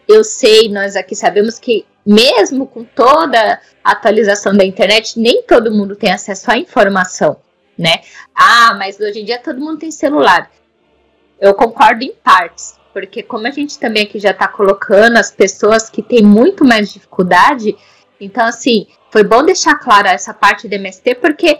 [0.09, 5.73] eu sei, nós aqui sabemos que mesmo com toda a atualização da internet, nem todo
[5.73, 7.37] mundo tem acesso à informação,
[7.79, 8.03] né?
[8.35, 10.51] Ah, mas hoje em dia todo mundo tem celular.
[11.41, 15.89] Eu concordo em partes, porque como a gente também aqui já tá colocando as pessoas
[15.89, 17.77] que têm muito mais dificuldade,
[18.21, 21.59] então assim, foi bom deixar clara essa parte do MST, porque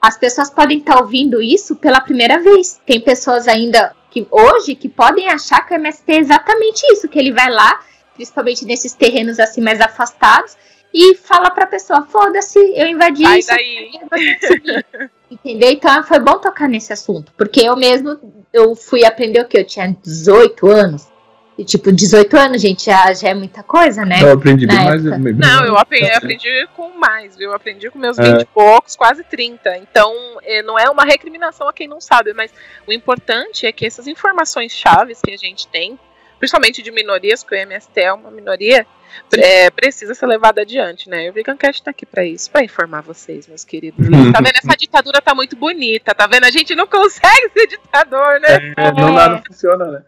[0.00, 2.78] as pessoas podem estar ouvindo isso pela primeira vez.
[2.84, 7.18] Tem pessoas ainda que hoje que podem achar que o MST é exatamente isso, que
[7.18, 7.80] ele vai lá,
[8.14, 10.56] principalmente nesses terrenos assim mais afastados,
[10.92, 13.90] e fala pra pessoa, foda-se, eu invadi Sai isso daí.
[15.30, 15.70] Entendeu?
[15.70, 18.18] Então foi bom tocar nesse assunto, porque eu mesmo
[18.52, 21.08] eu fui aprender o que eu tinha 18 anos.
[21.56, 24.20] E tipo, 18 anos, gente, já, já é muita coisa, né?
[24.20, 25.02] Eu aprendi bem mais.
[25.02, 27.50] bem- Não, eu aprendi, aprendi com mais, viu?
[27.50, 28.22] Eu aprendi com meus É.
[28.24, 29.76] 20 e poucos, quase 30.
[29.78, 30.12] Então,
[30.42, 32.52] eh, não é uma recriminação a quem não sabe, mas
[32.88, 35.96] o importante é que essas informações chaves que a gente tem,
[36.44, 38.86] principalmente de minorias, que o MST é uma minoria,
[39.34, 41.24] é, precisa ser levada adiante, né?
[41.24, 44.06] E o Vegancast tá aqui pra isso, pra informar vocês, meus queridos.
[44.34, 44.56] Tá vendo?
[44.56, 46.44] Essa ditadura tá muito bonita, tá vendo?
[46.44, 48.74] A gente não consegue ser ditador, né?
[48.76, 50.02] É, não, nada funciona, né?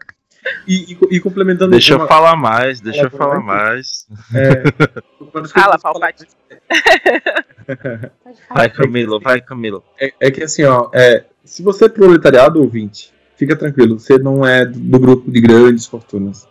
[0.67, 4.07] E, e, e complementando Deixa eu uma- falar mais, deixa eu Fala, falar mais.
[4.35, 6.29] é, Fala, Palpatine.
[6.69, 8.11] Pode falar.
[8.55, 9.83] Vai, Camilo, vai, Camilo.
[9.99, 14.45] É, é que assim, ó, é, se você é proletariado ouvinte, fica tranquilo, você não
[14.45, 16.47] é do, grupo de grandes fortunas.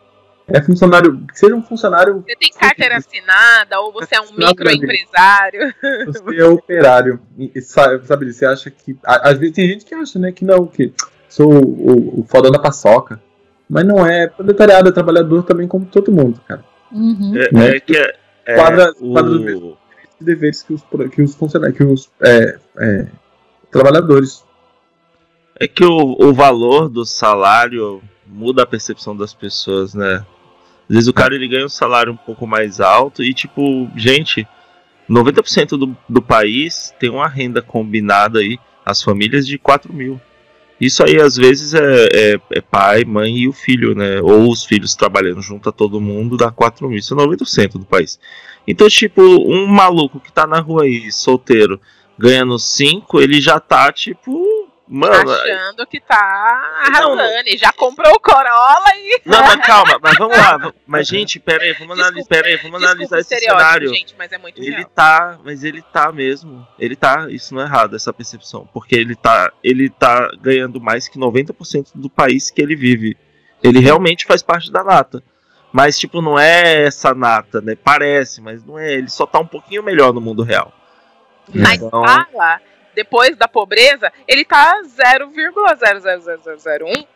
[0.49, 5.75] É funcionário, que seja um funcionário, Você tem carteira assinada, ou você é um microempresário.
[6.07, 7.21] você é operário.
[7.37, 8.97] E, sabe, sabe, você acha que.
[9.05, 10.93] Às vezes tem gente que acha, né, que não, que
[11.29, 13.21] sou o, o, o fodão da paçoca.
[13.69, 16.65] Mas não é, proletariado é trabalhador também como todo mundo, cara.
[16.93, 17.33] Uhum.
[17.37, 17.77] É, Né?
[17.77, 18.15] é que é,
[18.47, 19.33] é, Quadra- o- quadra
[20.21, 20.83] deveres que os,
[21.13, 23.07] que os funcionários, que os é, é,
[23.73, 24.45] trabalhadores.
[25.59, 30.25] É que o, o valor do salário muda a percepção das pessoas, né?
[30.89, 34.47] Às vezes o cara ele ganha um salário um pouco mais alto e, tipo, gente,
[35.09, 40.21] 90% do, do país tem uma renda combinada aí, as famílias de 4 mil.
[40.81, 44.21] Isso aí, às vezes, é, é- é pai, mãe e o filho, né?
[44.21, 46.99] Ou os filhos trabalhando junto a todo mundo, dá 4 mil.
[46.99, 48.21] Isso é 90% do país.
[48.69, 51.81] Então, tipo, um maluco que tá na rua aí, solteiro,
[52.19, 54.46] ganhando 5, ele já tá, tipo.
[54.89, 56.17] Mano, achando que tá
[56.87, 57.21] arrasando.
[57.49, 59.21] E já comprou o Corolla e.
[59.25, 60.73] não, mas calma, mas vamos lá.
[60.87, 63.89] Mas, gente, pera aí, vamos analisar, pera aí, vamos analisar esse cenário.
[63.93, 64.91] gente, mas é muito Ele real.
[64.95, 66.65] tá, mas ele tá mesmo.
[66.79, 68.69] Ele tá, isso não é errado, essa percepção.
[68.73, 73.17] Porque ele tá, ele tá ganhando mais que 90% do país que ele vive.
[73.63, 75.21] Ele realmente faz parte da nata.
[75.73, 77.75] Mas, tipo, não é essa nata, né?
[77.75, 78.93] Parece, mas não é.
[78.95, 80.73] Ele só tá um pouquinho melhor no mundo real.
[81.53, 82.61] Mas Então- fala,
[82.97, 87.07] depois da pobreza, ele tá 0,00001.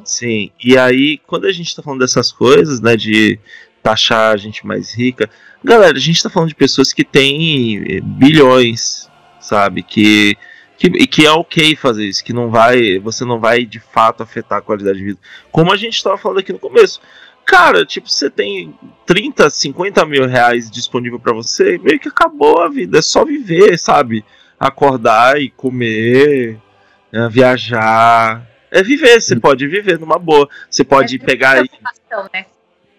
[0.04, 3.38] Sim, e aí, quando a gente tá falando dessas coisas, né, de
[3.82, 5.28] taxar a gente mais rica,
[5.62, 9.10] galera, a gente tá falando de pessoas que têm eh, bilhões,
[9.40, 10.36] sabe, que,
[10.78, 14.58] que, que é ok fazer isso, que não vai, você não vai de fato afetar
[14.58, 15.18] a qualidade de vida.
[15.50, 17.00] Como a gente tava falando aqui no começo.
[17.44, 18.74] Cara, tipo, você tem
[19.06, 23.78] 30, 50 mil reais disponível pra você, meio que acabou a vida, é só viver,
[23.78, 24.24] sabe?
[24.58, 26.58] Acordar e comer,
[27.12, 28.48] né, viajar.
[28.70, 30.48] É viver, você pode viver numa boa.
[30.68, 31.70] Você pode É pegar e
[32.32, 32.46] né?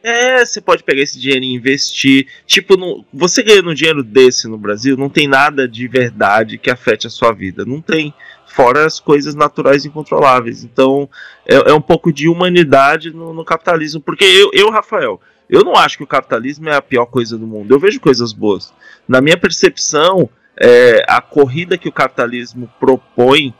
[0.01, 2.27] é, você pode pegar esse dinheiro e investir.
[2.45, 6.69] Tipo, no, você ganhando um dinheiro desse no Brasil, não tem nada de verdade que
[6.69, 7.65] afete a sua vida.
[7.65, 8.13] Não tem.
[8.55, 10.63] Fora as coisas naturais incontroláveis.
[10.63, 11.09] Então,
[11.45, 13.99] é, é um pouco de humanidade no, no capitalismo.
[13.99, 17.45] Porque eu, eu, Rafael, Eu não acho que o capitalismo é a pior coisa do
[17.45, 17.73] mundo.
[17.73, 18.73] Eu vejo coisas boas.
[19.05, 23.53] Na minha percepção, é, a corrida que o capitalismo propõe,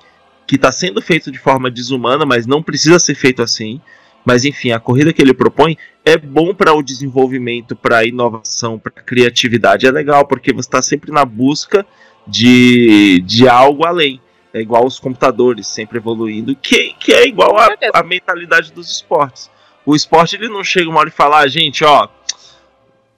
[0.48, 3.82] que está sendo feito de forma desumana, mas não precisa ser feito assim.
[4.24, 8.80] Mas enfim, a corrida que ele propõe é bom para o desenvolvimento, para a inovação,
[8.80, 9.86] para a criatividade.
[9.86, 11.86] É legal porque você está sempre na busca
[12.26, 14.22] de, de algo além.
[14.56, 19.52] É igual os computadores, sempre evoluindo, que, que é igual a, a mentalidade dos esportes.
[19.86, 22.08] O esporte ele não chega uma hora e fala, ah, gente, ó,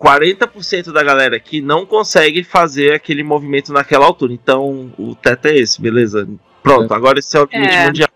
[0.02, 4.34] 40% da galera aqui não consegue fazer aquele movimento naquela altura.
[4.34, 6.28] Então o teto é esse, beleza?
[6.64, 7.86] Pronto, agora esse é o limite É.
[7.86, 8.10] mundial.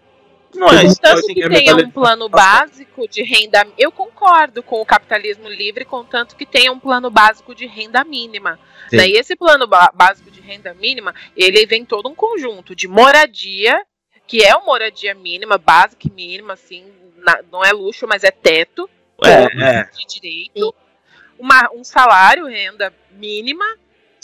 [0.55, 0.95] Não é isso.
[0.95, 3.67] Contanto assim, que a tenha um plano básico de renda.
[3.77, 8.59] Eu concordo com o capitalismo livre, contanto que tenha um plano básico de renda mínima.
[8.91, 9.09] Né?
[9.09, 13.81] E esse plano básico renda mínima, ele vem todo um conjunto de moradia,
[14.27, 16.85] que é uma moradia mínima, básica e mínima, assim,
[17.17, 18.89] na- não é luxo, mas é teto
[19.23, 20.73] É, é, de direito.
[21.37, 23.65] Uma, um salário, renda mínima,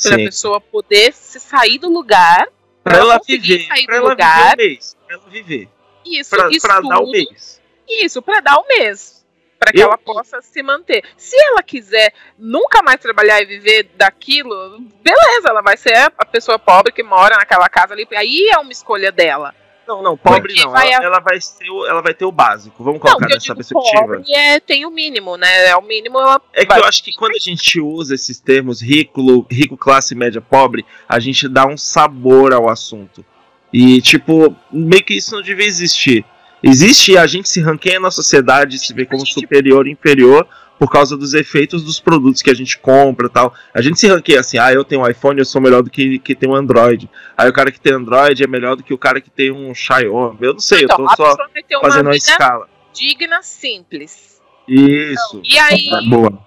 [0.01, 2.47] para a pessoa poder se sair do lugar.
[2.84, 4.55] Pra ela viver, sair pra do ela lugar.
[4.57, 4.97] viver o mês.
[5.05, 5.69] Pra ela viver.
[6.05, 6.30] Isso,
[6.61, 7.11] pra dar o tudo.
[7.11, 7.61] mês.
[7.88, 9.16] Isso, para dar o mês.
[9.59, 11.03] Para que Eu- ela possa se manter.
[11.17, 16.59] Se ela quiser nunca mais trabalhar e viver daquilo, beleza, ela vai ser a pessoa
[16.59, 18.07] pobre que mora naquela casa ali.
[18.15, 19.53] Aí é uma escolha dela.
[19.87, 20.71] Não, não, pobre Porque não.
[20.71, 22.83] vai ela, a- ela vai ter o, ela vai ter o básico.
[22.83, 24.01] Vamos Não, colocar eu nessa perspectiva.
[24.01, 25.67] pobre é, tem o mínimo, né?
[25.69, 26.19] É o mínimo
[26.53, 30.41] É que eu acho que quando a gente usa esses termos rico, rico, classe média,
[30.41, 33.25] pobre, a gente dá um sabor ao assunto.
[33.71, 36.25] E, tipo, meio que isso não devia existir.
[36.61, 40.47] Existe a gente se ranqueia na sociedade, se vê como superior e inferior
[40.79, 43.53] por causa dos efeitos dos produtos que a gente compra tal.
[43.73, 46.19] A gente se ranqueia assim, ah, eu tenho um iPhone, eu sou melhor do que
[46.19, 47.09] que tem um Android.
[47.35, 49.73] Aí o cara que tem Android é melhor do que o cara que tem um
[49.73, 50.37] Xiaomi.
[50.41, 52.67] Eu não sei, então, eu tô só uma fazendo uma escala.
[52.93, 54.41] digna, simples.
[54.67, 55.41] Isso.
[55.43, 56.37] E aí, Boa.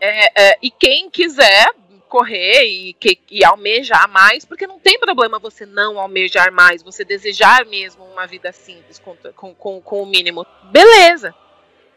[0.00, 1.68] é, é, e quem quiser
[2.12, 7.06] correr e, que, e almejar mais, porque não tem problema você não almejar mais, você
[7.06, 10.46] desejar mesmo uma vida simples com, com, com, com o mínimo.
[10.64, 11.34] Beleza.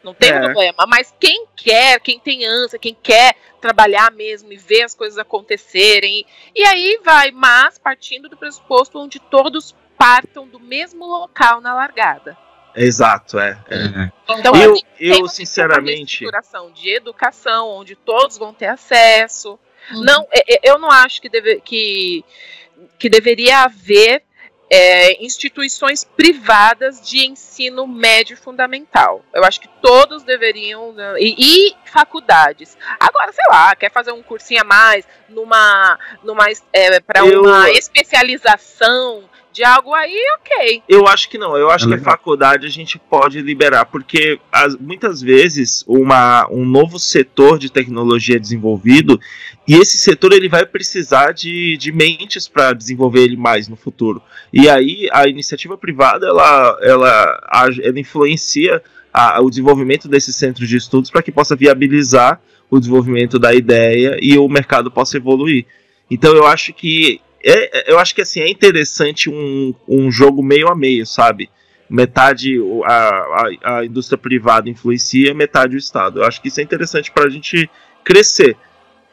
[0.02, 0.40] Não tem É.
[0.40, 0.86] problema.
[0.88, 6.24] Mas quem quer, quem tem ânsia, quem quer trabalhar mesmo e ver as coisas acontecerem.
[6.54, 12.38] E aí vai, mas partindo do pressuposto onde todos partam do mesmo local na largada.
[12.74, 13.58] Exato, é.
[13.68, 13.76] é.
[13.76, 14.12] É.
[14.38, 16.14] Então, eu, assim, eu uma sinceramente.
[16.14, 19.58] estruturação de educação, onde todos vão ter acesso.
[19.92, 20.02] Uhum.
[20.04, 22.24] Não, é- é- eu não acho que, deve- que,
[22.98, 24.22] que deveria haver
[24.68, 29.24] é, instituições privadas de ensino médio fundamental.
[29.32, 30.92] Eu acho que todos deveriam.
[30.92, 31.36] né, E,
[31.70, 32.76] e faculdades.
[32.98, 35.96] Agora, sei lá, quer fazer um cursinho a mais numa.
[36.24, 40.82] numa é, para Eu- uma especialização de algo aí, ok.
[40.86, 44.38] Eu acho que não, eu acho É que a faculdade a gente pode liberar, porque
[44.52, 49.18] as- muitas vezes uma, um novo setor de tecnologia desenvolvido
[49.66, 54.22] e esse setor ele vai precisar de, de mentes para desenvolver ele mais no futuro.
[54.52, 57.48] E aí a iniciativa privada ela, ela,
[57.82, 58.80] ela influencia
[59.12, 62.40] a- o desenvolvimento desses centros de estudos para que possa viabilizar
[62.70, 65.66] o desenvolvimento da ideia e o mercado possa evoluir.
[66.10, 70.68] Então eu acho que é, eu acho que assim é interessante um, um jogo meio
[70.68, 71.48] a meio, sabe?
[71.88, 76.20] Metade a, a, a indústria privada influencia, metade o Estado.
[76.20, 77.70] Eu acho que isso é interessante para a gente
[78.04, 78.56] crescer.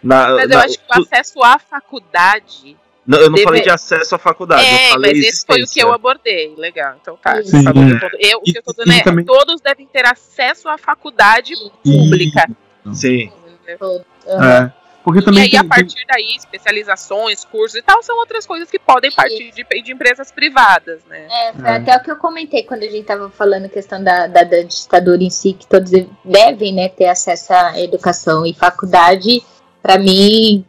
[0.03, 2.75] Na, Mas eu na- acho que o acesso à faculdade.
[3.07, 5.63] não, eu não deve- falei de acesso à faculdade, eu É, falei mas esse foi
[5.63, 6.53] o que eu abordei.
[6.57, 7.41] Legal, então tá.
[7.43, 7.59] Sim.
[7.63, 10.05] de todo- Eu, o E- que eu tô e dizendo é, também- todos devem ter
[10.05, 12.49] acesso à faculdade pública.
[12.93, 13.31] Sim.
[13.67, 14.71] É.
[15.03, 18.71] Porque E também aí, tem, a partir daí, especializações, cursos e tal, são outras coisas
[18.71, 21.27] que podem partir de, de empresas privadas, né?
[21.29, 21.75] É, foi É.
[21.75, 24.61] até o que eu comentei quando a gente tava falando a questão da, da, da
[24.61, 25.91] ditadura em si, que todos
[26.23, 29.43] devem né, ter acesso à educação e faculdade,
[29.83, 30.65] pra mim,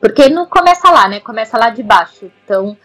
[0.00, 1.18] porque não começa lá, né?
[1.20, 2.30] Começa lá de baixo.
[2.44, 2.76] Então,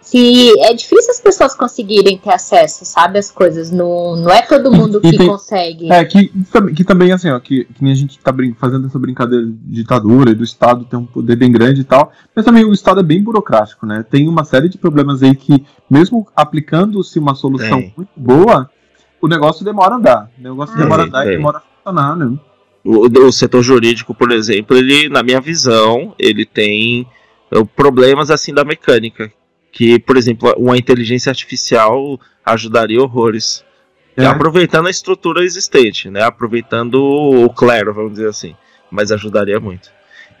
[0.00, 3.70] se é difícil as pessoas conseguirem ter acesso, sabe, às coisas.
[3.70, 5.92] Não, não é todo mundo E que tem- consegue.
[5.92, 6.32] É, que,
[6.74, 9.52] que também- assim, ó, que, que nem a gente tá brin- fazendo essa brincadeira de
[9.52, 13.00] ditadura e do Estado ter um poder bem grande e tal, mas também o Estado
[13.00, 14.02] é bem burocrático, né?
[14.08, 17.92] Tem uma série de problemas aí que, mesmo aplicando-se uma solução Tem.
[17.94, 18.70] muito boa,
[19.20, 20.30] o negócio demora a andar.
[20.38, 21.32] O negócio Tem, demora a andar tem.
[21.34, 22.38] e demora a funcionar, né?
[22.84, 27.06] O, o setor jurídico, por exemplo, ele, na minha visão, ele tem
[27.50, 29.30] eh, problemas assim da mecânica.
[29.72, 33.64] Que, por exemplo, uma inteligência artificial ajudaria horrores.
[34.16, 34.26] É.
[34.26, 36.22] Aproveitando a estrutura existente, né?
[36.22, 38.56] Aproveitando o clero, vamos dizer assim.
[38.90, 39.90] Mas ajudaria muito.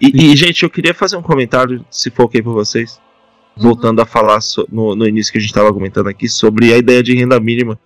[0.00, 3.00] E, e, gente, eu queria fazer um comentário, se for ok por vocês.
[3.56, 6.78] Voltando a falar so- no, no início que a gente estava comentando aqui sobre a
[6.78, 7.78] ideia de renda mínima.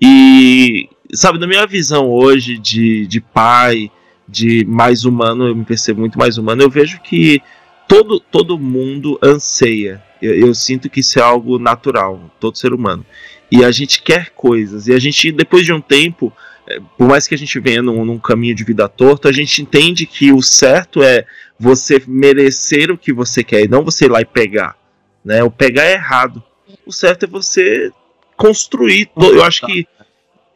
[0.00, 3.90] E, sabe, na minha visão hoje de, de pai,
[4.28, 7.40] de mais humano, eu me percebo muito mais humano, eu vejo que
[7.86, 10.02] todo, todo mundo anseia.
[10.20, 13.04] Eu, eu sinto que isso é algo natural, todo ser humano.
[13.50, 16.32] E a gente quer coisas, e a gente, depois de um tempo,
[16.66, 19.60] é, por mais que a gente venha num, num caminho de vida torto, a gente
[19.60, 21.26] entende que o certo é
[21.58, 24.76] você merecer o que você quer e não você ir lá e pegar.
[25.24, 25.42] Né?
[25.42, 26.42] O pegar é errado.
[26.86, 27.90] O certo é você
[28.36, 29.10] construir.
[29.16, 29.86] Eu acho que.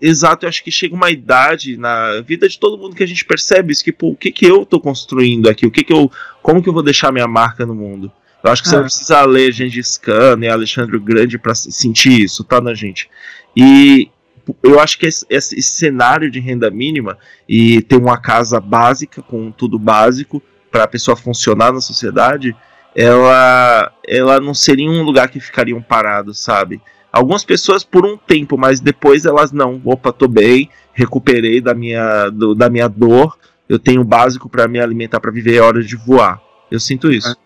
[0.01, 3.25] Exato, eu acho que chega uma idade na vida de todo mundo que a gente
[3.25, 5.65] percebe isso, que, pô, o que, que eu tô construindo aqui?
[5.67, 6.11] O que que eu.
[6.43, 8.13] Como que eu vou deixar minha marca no mundo?
[8.45, 8.79] Eu acho que você É.
[8.79, 13.09] não precisa ler Gengis Khan e Alexandre o Grande se- sentir isso, tá na gente.
[13.57, 14.11] E
[14.63, 17.17] eu acho que esse, esse- esse cenário de renda mínima
[17.49, 22.55] e ter uma casa básica com tudo básico para a pessoa funcionar na sociedade,
[22.95, 26.81] ela, ela não seria um lugar que ficariam parados, sabe?
[27.17, 29.81] Algumas pessoas por um tempo, mas depois elas não.
[29.85, 33.37] Opa, tô bem, recuperei da minha, do- da minha dor,
[33.69, 36.41] eu tenho o básico para me alimentar, para viver, é hora de voar.
[36.71, 37.37] Eu sinto isso.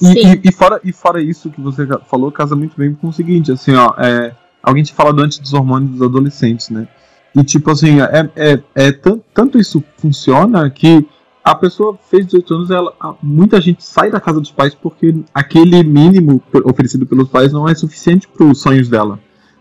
[0.00, 0.32] E, Sim.
[0.34, 3.12] e- e fora, e fora isso que você já falou, casa muito bem com o
[3.12, 6.86] seguinte, assim, ó, é, alguém te falado antes dos hormônios dos adolescentes, né?
[7.34, 11.06] E tipo assim, é, é, é tan- tanto isso funciona que
[11.46, 12.92] a pessoa fez 18 anos, ela,
[13.22, 17.74] muita gente sai da casa dos pais porque aquele mínimo oferecido pelos pais não é
[17.76, 19.20] suficiente para os sonhos dela.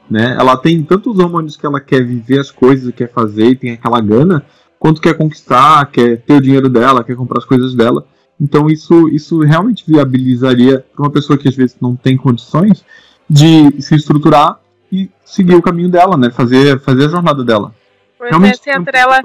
[0.09, 0.36] Né?
[0.36, 4.01] Ela tem tantos hormônios que ela quer viver as coisas, quer fazer, e tem aquela
[4.01, 4.43] gana,
[4.79, 8.07] quanto quer conquistar, quer ter o dinheiro dela, quer comprar as coisas dela.
[8.41, 12.83] Então isso, isso realmente viabilizaria para uma pessoa que às vezes não tem condições
[13.29, 14.59] de se estruturar
[14.91, 16.31] e seguir o caminho dela, né?
[16.31, 17.75] Fazer, fazer a jornada dela.
[18.17, 19.21] Pois é, se teriam atrela.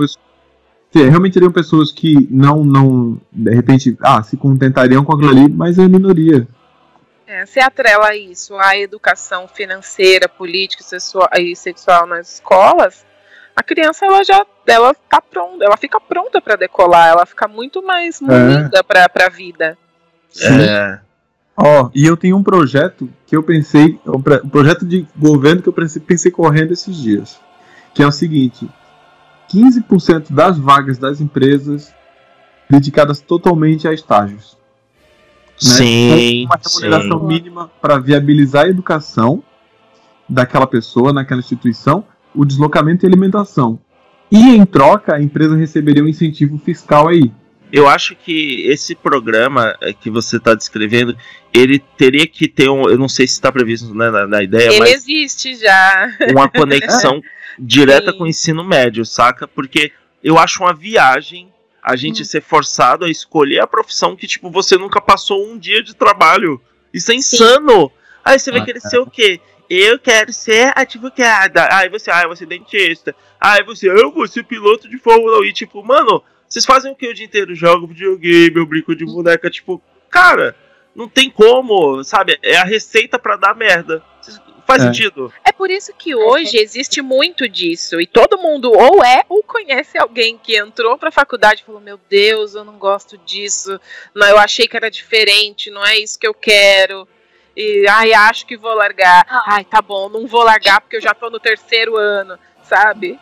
[0.93, 5.49] Sim, realmente teriam pessoas que não, não, de repente, ah, se contentariam com aquilo ali,
[5.49, 6.49] mas é minoria.
[7.27, 13.07] É, se atrela isso à educação financeira, política sexual, e sexual nas escolas,
[13.55, 17.85] a criança ela já ela tá pronta, ela fica pronta para decolar, ela fica muito
[17.85, 19.79] mais munida para para a vida.
[20.43, 20.99] É,
[21.63, 25.69] Ó, e eu tenho um projeto que eu pensei, um um projeto de governo que
[25.69, 27.39] eu pensei, pensei correndo esses dias,
[27.95, 28.69] que é o seguinte:
[29.53, 31.93] 15% das vagas das empresas
[32.69, 34.57] dedicadas totalmente a estágios.
[35.63, 35.71] né?
[35.71, 37.27] Sim, Com uma remuneração sim.
[37.27, 39.43] mínima para viabilizar a educação
[40.29, 43.79] daquela pessoa naquela instituição, o deslocamento e alimentação.
[44.31, 47.33] E em troca, a empresa receberia um incentivo fiscal aí.
[47.73, 51.17] Eu acho que esse programa eh, que você está descrevendo,
[51.53, 52.89] ele teria que ter um.
[52.89, 56.09] Eu não sei se está previsto né, na, na ideia, Ele mas existe já.
[56.33, 57.23] uma conexão
[57.59, 58.19] direta Sim.
[58.19, 59.47] com o ensino médio, saca?
[59.47, 59.93] Porque
[60.23, 61.53] eu acho uma viagem
[61.83, 65.83] a gente ser forçado a escolher a profissão que, tipo, você nunca passou um dia
[65.83, 66.61] de trabalho.
[66.93, 67.91] Isso é insano!
[68.25, 69.41] Aí você vai Ah, querer ser o quê?
[69.69, 71.69] Eu quero ser advogada.
[71.73, 73.15] Aí você, ah, eu vou ser dentista.
[73.41, 75.45] Aí você, eu vou ser piloto de Fórmula 1.
[75.45, 77.55] E tipo, mano, vocês fazem o que o dia inteiro?
[77.55, 79.49] Jogo videogame, eu brinco de boneca.
[79.49, 79.81] Tipo,
[80.11, 80.55] cara,
[80.95, 82.39] não tem como, sabe?
[82.43, 84.03] É a receita pra dar merda.
[84.67, 84.87] Faz É.
[84.87, 85.33] sentido?
[85.45, 88.01] É por isso que hoje existe muito disso.
[88.01, 91.99] E todo mundo ou é ou conhece alguém que entrou pra faculdade e falou: Meu
[92.09, 93.81] Deus, eu não gosto disso.
[94.15, 97.07] Não, eu achei que era diferente, não é isso que eu quero.
[97.57, 99.25] E ai, acho que vou largar.
[99.47, 103.19] Ai, tá bom, não vou largar porque eu já tô no terceiro ano, sabe?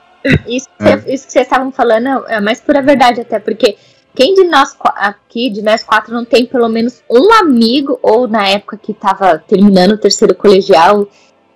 [0.47, 3.77] Isso, que cê- isso que vocês estavam falando é mais pura verdade, até porque
[4.15, 8.49] quem de nós aqui, de nós quatro, não tem pelo menos um amigo, ou na
[8.49, 11.07] época que estava terminando o terceiro colegial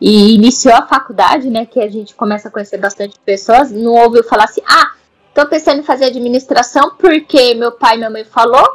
[0.00, 1.66] e iniciou a faculdade, né?
[1.66, 4.92] Que a gente começa a conhecer bastante pessoas, não ouviu falar assim, ah,
[5.34, 8.66] tô pensando em fazer administração porque meu pai e minha mãe falou,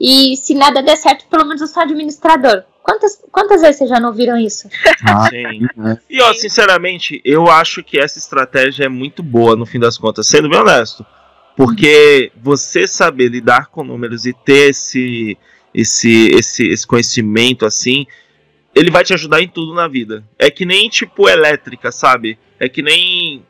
[0.00, 2.64] e se nada der certo, pelo menos eu sou administrador.
[2.86, 4.68] Quantas, quantas vezes vocês já não ouviram isso?
[5.04, 5.66] Ah, Sim.
[6.08, 10.28] E ó, sinceramente, eu acho que essa estratégia é muito boa no fim das contas,
[10.28, 11.04] sendo bem honesto.
[11.56, 15.36] Porque você saber lidar com números e ter esse,
[15.74, 18.06] esse, esse, esse conhecimento assim,
[18.72, 20.22] ele vai te ajudar em tudo na vida.
[20.38, 22.38] É que nem tipo elétrica, sabe?
[22.60, 23.44] É que nem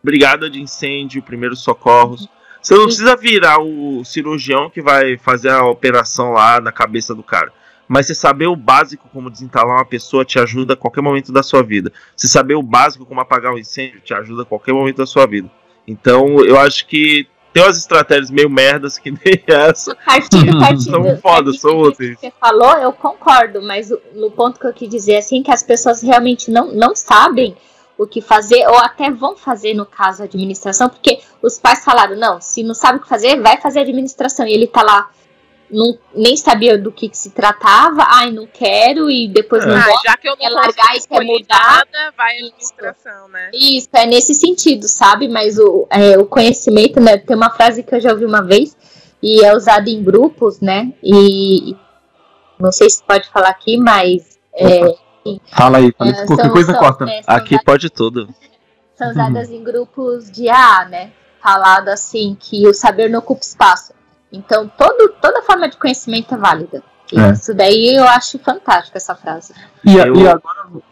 [0.00, 2.28] brigada de incêndio, primeiros socorros.
[2.62, 7.22] Você não precisa virar o cirurgião que vai fazer a operação lá na cabeça do
[7.24, 7.52] cara.
[7.88, 11.42] Mas você saber o básico como desentalar uma pessoa te ajuda a qualquer momento da
[11.42, 11.92] sua vida.
[12.16, 15.26] Você saber o básico como apagar um incêndio te ajuda a qualquer momento da sua
[15.26, 15.50] vida.
[15.86, 19.94] Então eu acho que tem umas estratégias meio merdas que nem essa.
[20.04, 20.82] Partindo, partindo.
[20.82, 22.18] São foda, são úteis.
[22.18, 26.02] Você falou, eu concordo, mas no ponto que eu quis dizer assim, que as pessoas
[26.02, 27.56] realmente não, não sabem
[27.96, 32.14] o que fazer, ou até vão fazer no caso a administração, porque os pais falaram,
[32.14, 34.46] não, se não sabe o que fazer, vai fazer administração.
[34.46, 35.08] E ele tá lá
[35.70, 39.68] não, nem sabia do que, que se tratava, ai, não quero, e depois É.
[39.68, 40.04] não Ah, gosto.
[40.04, 41.58] já que eu não quer largar e quer mudar.
[41.58, 42.46] nada, vai a Isso.
[42.48, 43.50] administração, né?
[43.52, 45.28] Isso, é nesse sentido, sabe?
[45.28, 47.16] Mas o, é, o conhecimento, né?
[47.18, 48.76] Tem uma frase que eu já ouvi uma vez
[49.22, 50.92] e é usada em grupos, né?
[51.02, 51.74] E
[52.58, 54.80] não sei se pode falar aqui, mas é,
[55.50, 56.26] Fala aí, fala é, aí.
[56.26, 57.04] qualquer são- coisa são- corta.
[57.10, 58.28] é, são Aqui pode tudo.
[58.94, 61.10] são usadas em grupos de AA, né?
[61.42, 63.92] Falado assim que o saber não ocupa espaço.
[64.32, 66.82] Então, todo, toda forma de conhecimento é válida.
[67.14, 67.32] É.
[67.32, 69.54] Isso daí eu acho fantástico essa frase.
[69.84, 70.82] E, a- Eu- e agora o,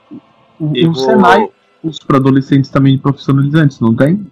[0.61, 1.49] o, Eu o vou- Senai,
[1.83, 4.25] os para adolescentes também profissionalizantes, não tem?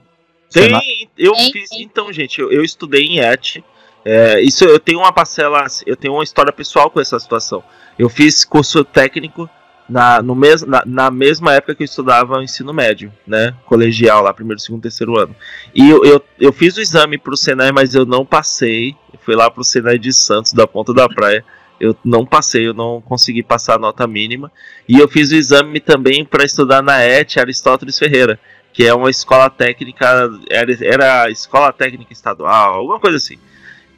[0.49, 0.81] Senai.
[0.81, 1.71] Tem, eu Tem, fiz.
[1.71, 1.83] tem.
[1.83, 3.63] Então, gente, eu, eu estudei em ET.
[4.05, 7.63] É, isso eu tenho uma parcela, eu tenho uma história pessoal com essa situação.
[7.99, 9.49] Eu fiz curso técnico
[9.89, 13.55] na, no mes, na, na mesma época que eu estudava ensino médio, né?
[13.66, 15.35] Colegial, lá, primeiro, segundo, terceiro ano.
[15.74, 18.97] E eu, eu, eu fiz o exame pro Senai, mas eu não passei.
[19.12, 21.45] Eu fui lá pro Senai de Santos, da ponta da praia.
[21.80, 24.51] Eu não passei, eu não consegui passar a nota mínima.
[24.89, 28.39] E eu fiz o exame também para estudar na ET Aristóteles Ferreira
[28.72, 33.39] que é uma escola técnica, era, era escola técnica estadual, alguma coisa assim,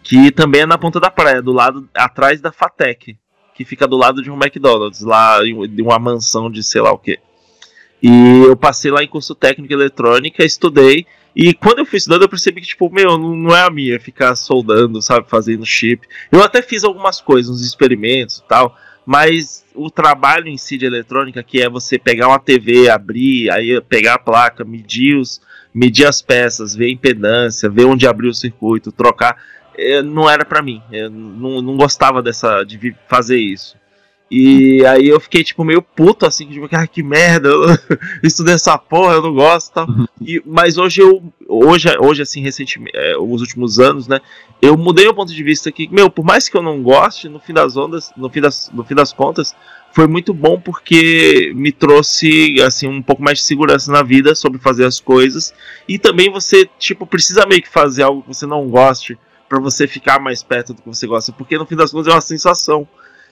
[0.02, 3.16] que também é na ponta da praia, do lado, atrás da Fatec,
[3.54, 6.98] que fica do lado de um McDonald's, lá de uma mansão de sei lá o
[6.98, 7.18] que.
[8.02, 12.22] E eu passei lá em curso técnico de eletrônica, estudei, e quando eu fui estudando
[12.22, 16.06] eu percebi que, tipo, meu, não, é a minha ficar soldando, sabe, fazendo chip.
[16.30, 18.76] Eu até fiz algumas coisas, uns experimentos e tal,
[19.06, 23.80] mas o trabalho em si de eletrônica, que é você pegar uma TV, abrir, aí
[23.80, 25.40] pegar a placa, medir, os,
[25.74, 29.36] medir as peças, ver a impedância, ver onde abrir o circuito, trocar,
[30.02, 30.82] não era pra mim.
[30.90, 33.76] Eu não, não gostava dessa de fazer isso.
[34.30, 37.66] E aí eu fiquei tipo meio puto assim, tipo, ah, que merda, eu
[38.22, 39.86] estudei essa porra, eu não gosto, e tal.
[40.20, 44.20] E, mas hoje eu hoje hoje assim recentemente, eh, os últimos anos, né,
[44.62, 47.38] eu mudei o ponto de vista que, meu, por mais que eu não goste, no
[47.38, 49.54] fim das ondas, no fim das, no fim das contas,
[49.92, 54.58] foi muito bom porque me trouxe assim um pouco mais de segurança na vida sobre
[54.58, 55.54] fazer as coisas
[55.86, 59.16] e também você tipo precisa meio que fazer algo que você não goste
[59.54, 62.14] pra você ficar mais perto do que você gosta, porque no fim das contas é
[62.14, 62.86] uma sensação.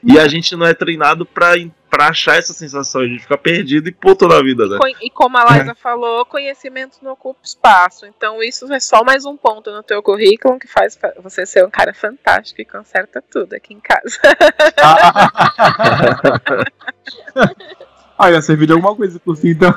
[0.05, 1.53] E a gente não é treinado pra,
[1.89, 4.77] pra achar essa sensação, a gente fica perdido e puto na vida, né?
[5.01, 8.05] E como a Liza falou, conhecimento não ocupa espaço.
[8.07, 11.65] Então isso é só mais um ponto no teu currículo que faz fa- você ser
[11.65, 14.19] um cara fantástico e conserta tudo aqui em casa.
[18.19, 19.73] Ah, ia servir de alguma coisa por si, então.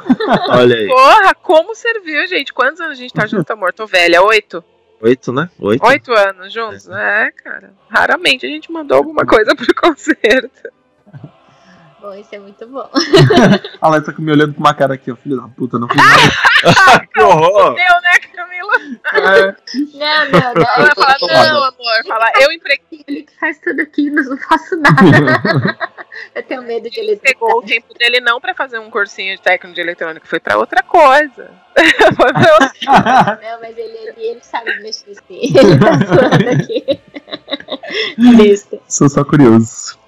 [0.49, 0.87] Olha aí.
[0.87, 2.51] Porra, como serviu, gente?
[2.53, 3.73] Quantos anos a gente tá junto, amor?
[3.73, 4.63] Tô velha, oito?
[5.01, 5.49] Oito, né?
[5.59, 5.85] Oito.
[5.85, 6.87] Oito anos juntos?
[6.89, 7.73] É, cara.
[7.89, 10.69] Raramente a gente mandou alguma coisa pro concerto.
[12.05, 12.87] Bom, isso é muito bom.
[13.81, 15.97] A Alexa tá me olhando com uma cara aqui, ó, filho da puta, não fiz
[15.97, 17.07] nada.
[17.11, 17.73] que horror!
[17.73, 18.73] Deu, né, Camila?
[19.11, 20.61] É, Não, não, não.
[20.61, 21.49] Ela vai falar, Tomada.
[21.51, 22.05] não, amor.
[22.07, 23.03] Fala, eu empreguei.
[23.07, 25.89] Ele que faz tudo aquilo, eu não faço nada.
[26.35, 29.41] eu tenho medo de ele Pegou o tempo dele não pra fazer um cursinho de
[29.41, 31.49] técnico de eletrônica, foi pra outra coisa.
[32.15, 33.39] foi pra outra...
[33.41, 35.57] Não, mas ele, ele, ele sabe mexer sim.
[35.57, 37.01] Ele tá zoando aqui.
[38.87, 40.04] Sou só curioso.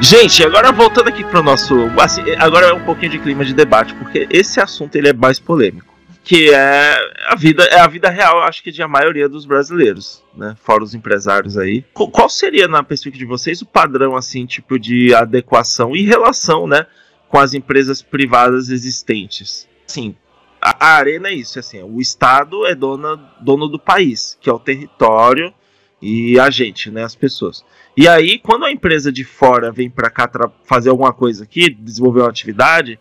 [0.00, 1.74] Gente, agora voltando aqui pro nosso.
[2.00, 5.38] Assim, agora é um pouquinho de clima de debate, porque esse assunto ele é mais
[5.38, 5.90] polêmico.
[6.22, 6.96] Que é
[7.28, 10.54] a vida, é a vida real, acho que de a maioria dos brasileiros, né?
[10.62, 11.82] Fora os empresários aí.
[11.94, 16.66] Qu- Qual seria, na perspectiva de vocês, o padrão, assim, tipo, de adequação e relação,
[16.66, 16.86] né?
[17.28, 19.66] Com as empresas privadas existentes?
[19.88, 20.14] Assim,
[20.60, 24.52] a, a arena é isso, assim, o Estado é dona, dono do país, que é
[24.52, 25.52] o território
[26.00, 27.04] e a gente, né?
[27.04, 27.64] As pessoas.
[27.96, 30.30] E aí, quando a empresa de fora vem para cá
[30.64, 32.98] fazer alguma coisa aqui, desenvolver uma atividade,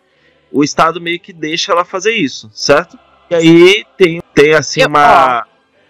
[0.52, 2.98] o Estado meio que deixa ela fazer isso, certo?
[3.30, 5.46] E aí tem, tem assim, Eu- uma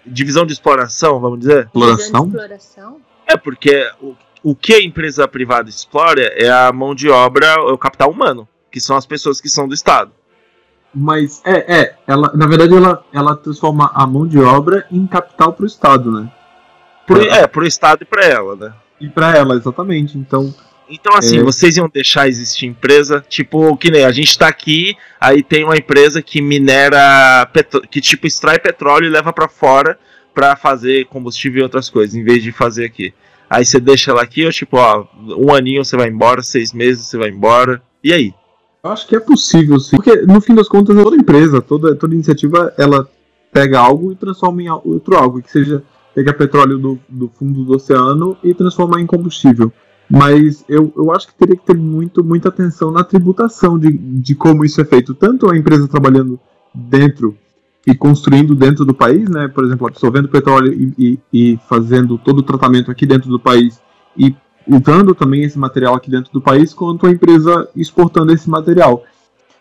[0.06, 1.66] divisão de exploração, vamos dizer?
[1.66, 2.26] Exploração?
[2.26, 3.02] Exploração?
[3.26, 7.58] É, porque o, o que a empresa privada explora é a mão de obra, é
[7.58, 10.12] o capital humano, que são as pessoas que são do Estado.
[10.94, 15.54] Mas, é, é, ela, na verdade ela, ela transforma a mão de obra em capital
[15.54, 16.32] pro Estado, né?
[17.14, 18.74] Pro, é, pro Estado e pra ela, né?
[19.02, 20.18] E pra ela, exatamente.
[20.18, 20.54] Então,
[20.92, 21.44] Então, assim, É.
[21.44, 25.78] vocês iam deixar existir empresa, tipo, que nem a gente tá aqui, aí tem uma
[25.78, 30.00] empresa que minera, petro- que tipo, extrai petróleo e leva pra fora
[30.34, 33.14] pra fazer combustível e outras coisas, em vez de fazer aqui.
[33.48, 35.06] Aí você deixa ela aqui, ou tipo, ó,
[35.38, 38.34] um aninho você vai embora, seis meses você vai embora, e aí?
[38.84, 39.96] eu acho que é possível, sim.
[39.96, 43.08] Porque, no fim das contas, toda empresa, toda, toda iniciativa, ela
[43.54, 45.40] pega algo e transforma em outro algo.
[45.42, 45.84] Que seja
[46.14, 49.72] pegar petróleo do, do fundo do oceano e transformar em combustível.
[50.10, 54.34] Mas eu, eu acho que teria que ter muito, muita atenção na tributação de, de
[54.34, 55.14] como isso é feito.
[55.14, 56.40] Tanto a empresa trabalhando
[56.74, 57.38] dentro
[57.86, 59.48] e construindo dentro do país, né?
[59.48, 61.20] Por exemplo, absorvendo petróleo e, e,
[61.54, 63.80] e fazendo todo o tratamento aqui dentro do país
[64.18, 64.36] e
[64.68, 69.04] usando também esse material aqui dentro do país, quanto a empresa exportando esse material.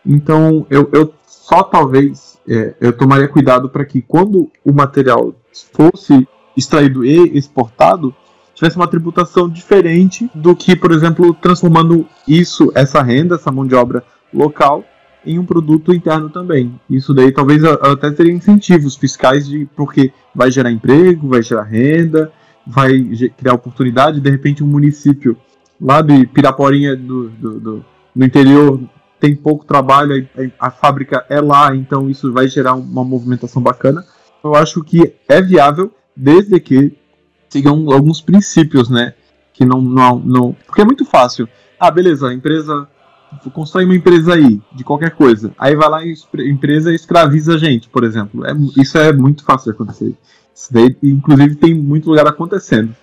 [0.05, 5.33] Então, eu, eu só talvez é, eu tomaria cuidado para que quando o material
[5.73, 6.27] fosse
[6.59, 8.13] extraído e exportado,
[8.53, 13.73] tivesse uma tributação diferente do que, por exemplo, transformando isso, essa renda, essa mão de
[13.73, 14.03] obra
[14.33, 14.83] local,
[15.25, 16.79] em um produto interno também.
[16.89, 22.31] Isso daí talvez até teria incentivos fiscais de porque vai gerar emprego, vai gerar renda,
[22.65, 22.91] vai
[23.37, 25.37] criar oportunidade, de repente um município
[25.79, 28.81] lá de Piraporinha do, do, do no interior
[29.19, 30.27] tem pouco trabalho,
[30.59, 34.03] a, a fábrica é lá, então isso vai gerar uma movimentação bacana.
[34.43, 36.91] Eu acho que é viável desde que
[37.49, 39.13] sigam alguns princípios, né?
[39.53, 40.55] Que não, não, não.
[40.65, 41.47] Porque é muito fácil.
[41.79, 42.87] Ah, beleza, a empresa.
[43.53, 45.53] Constrói uma empresa aí, de qualquer coisa.
[45.57, 48.45] Aí vai lá e a empresa escraviza a gente, por exemplo.
[48.45, 50.15] É, isso é muito fácil de acontecer.
[50.53, 52.93] Isso daí, inclusive, tem muito lugar acontecendo.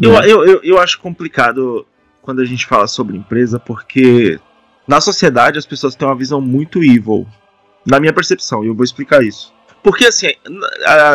[0.00, 0.20] Eu, né?
[0.24, 1.84] eu, eu, eu acho complicado
[2.22, 4.38] quando a gente fala sobre empresa, porque
[4.86, 7.26] na sociedade as pessoas têm uma visão muito evil.
[7.84, 9.52] Na minha percepção, e eu vou explicar isso.
[9.86, 10.32] Porque assim,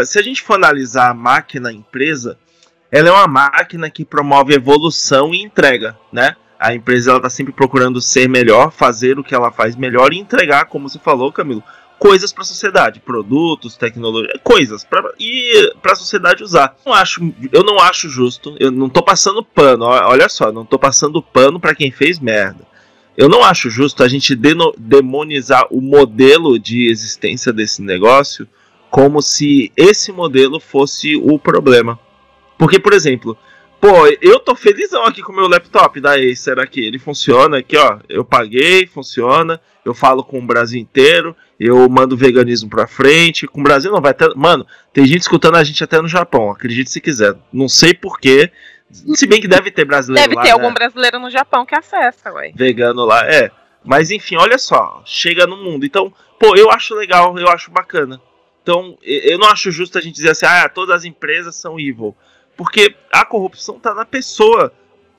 [0.05, 2.37] se a gente for analisar a máquina a empresa,
[2.89, 6.37] ela é uma máquina que promove evolução e entrega, né?
[6.57, 10.19] A empresa ela tá sempre procurando ser melhor, fazer o que ela faz melhor e
[10.19, 11.61] entregar, como você falou, Camilo,
[11.99, 14.87] coisas para a sociedade, produtos, tecnologia, coisas
[15.19, 16.73] e para a sociedade usar.
[16.85, 18.55] Eu não acho, eu não acho justo.
[18.57, 19.83] Eu não tô passando pano.
[19.83, 22.65] Olha só, não tô passando pano para quem fez merda.
[23.17, 24.33] Eu não acho justo a gente
[24.77, 28.47] demonizar o modelo de existência desse negócio
[28.91, 31.97] como se esse modelo fosse o problema.
[32.57, 33.37] Porque, por exemplo,
[33.79, 36.81] pô, eu tô felizão aqui com o meu laptop da Acer aqui.
[36.81, 37.99] Ele funciona aqui, ó.
[38.09, 39.59] Eu paguei, funciona.
[39.85, 41.33] Eu falo com o Brasil inteiro.
[41.57, 43.47] Eu mando veganismo pra frente.
[43.47, 44.35] Com o Brasil não vai ter.
[44.35, 47.33] Mano, tem gente escutando a gente até no Japão, acredite se quiser.
[47.51, 48.51] Não sei porquê.
[48.91, 50.53] Se bem que deve ter brasileiro Deve lá, ter né?
[50.53, 52.51] algum brasileiro no Japão que acessa, ué.
[52.53, 53.49] Vegano lá, é.
[53.85, 55.01] Mas enfim, olha só.
[55.05, 55.85] Chega no mundo.
[55.85, 58.19] Então, pô, eu acho legal, eu acho bacana.
[58.71, 62.15] Então, eu não acho justo a gente dizer assim, ah, todas as empresas são evil.
[62.55, 64.71] Porque a corrupção tá na pessoa.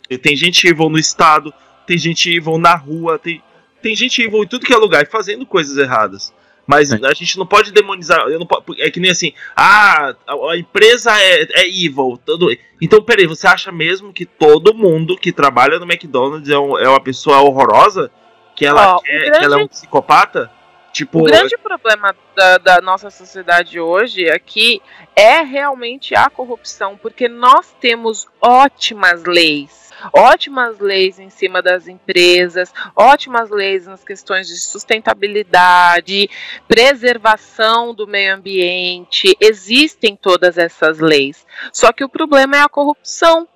[0.09, 1.53] E Tem gente evil no Estado,
[1.87, 3.43] tem gente evil na rua, tem,
[3.83, 6.33] tem gente evil em tudo que é lugar, fazendo coisas erradas.
[6.67, 8.21] Mas a gente não pode demonizar.
[8.29, 10.15] Eu não po- é que nem assim, ah,
[10.51, 12.19] a, empresa é, é evil.
[12.25, 12.49] Todo,
[12.81, 16.89] então, peraí, você acha mesmo que todo mundo que trabalha no McDonald's é, um- é
[16.89, 18.11] uma pessoa horrorosa?
[18.55, 20.51] Que ela, Ó, o quer- que ela é um grande- psicopata?
[20.93, 24.83] Tipo, O grande problema da, da nossa sociedade hoje aqui
[25.17, 29.91] é realmente a corrupção, porque nós temos ótimas leis.
[30.13, 36.29] Ótimas leis em cima das empresas, ótimas leis nas questões de sustentabilidade,
[36.67, 41.47] preservação do meio ambiente, existem todas essas leis.
[41.73, 43.47] Só que o problema é a corrupção,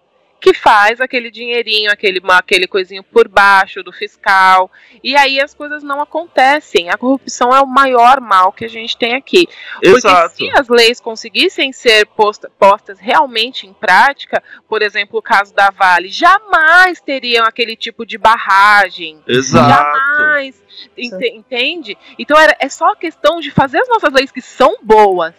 [0.40, 4.70] que faz aquele dinheirinho, aquele, aquele coisinho por baixo do fiscal,
[5.02, 6.90] e aí as coisas não acontecem.
[6.90, 9.48] A corrupção é o maior mal que a gente tem aqui.
[9.74, 10.36] Porque exato.
[10.36, 15.70] se as leis conseguissem ser posta- postas realmente em prática, por exemplo, o caso da
[15.70, 19.22] Vale, jamais teriam aquele tipo de barragem.
[19.26, 19.68] Exato.
[19.70, 20.62] Jamais.
[20.96, 21.98] Ente- entende?
[22.18, 25.34] Então era, é só questão de fazer as nossas leis que são boas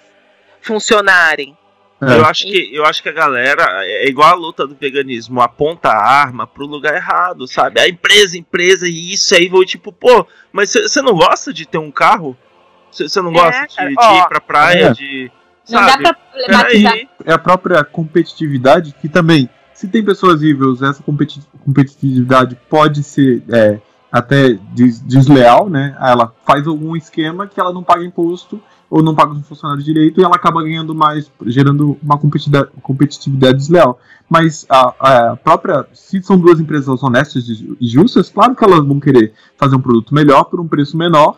[0.62, 1.58] funcionarem.
[2.00, 2.20] É.
[2.20, 5.90] Eu acho que eu acho que a galera é igual a luta do veganismo, aponta
[5.90, 7.80] a arma pro lugar errado, sabe?
[7.82, 11.80] A empresa, empresa e isso aí vou tipo, pô, mas você não gosta de ter
[11.80, 12.38] um carro?
[12.92, 14.92] Você não É, gosta de, cara, de ó, ir pra praia, é.
[14.94, 15.32] de
[15.70, 16.04] Não dá sabe?
[16.04, 16.92] pra problematizar.
[16.94, 17.10] Peraí.
[17.26, 23.44] é a própria competitividade que também, se tem pessoas evils, essa competi- competitividade pode ser
[23.50, 23.80] é,
[24.12, 25.98] até des- desleal, né?
[26.00, 30.20] Ela faz algum esquema que ela não paga imposto ou não paga os funcionários direito
[30.20, 32.18] e ela acaba ganhando mais, gerando uma
[32.82, 34.00] competitividade, desleal.
[34.30, 39.00] Mas a, a própria, se são duas empresas honestas e justas, claro que elas vão
[39.00, 41.38] querer fazer um produto melhor por um preço menor,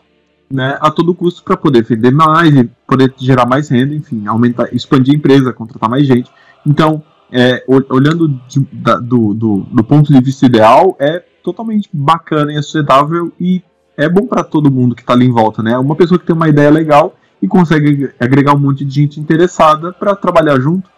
[0.52, 4.74] né, a todo custo para poder vender mais e poder gerar mais renda, enfim, aumentar,
[4.74, 6.32] expandir a empresa, contratar mais gente.
[6.66, 11.88] Então, é, ol- olhando de- da- do, do, do ponto de vista ideal, é totalmente
[11.94, 13.62] bacana e sustentável e
[13.96, 15.78] é bom para todo mundo que tá ali em volta, né?
[15.78, 19.94] Uma pessoa que tem uma ideia legal e consegue agregar um monte de gente interessada
[19.94, 20.90] para trabalhar junto.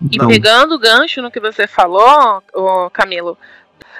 [0.00, 2.42] E Então, pegando o gancho no que você falou,
[2.92, 3.38] Camilo,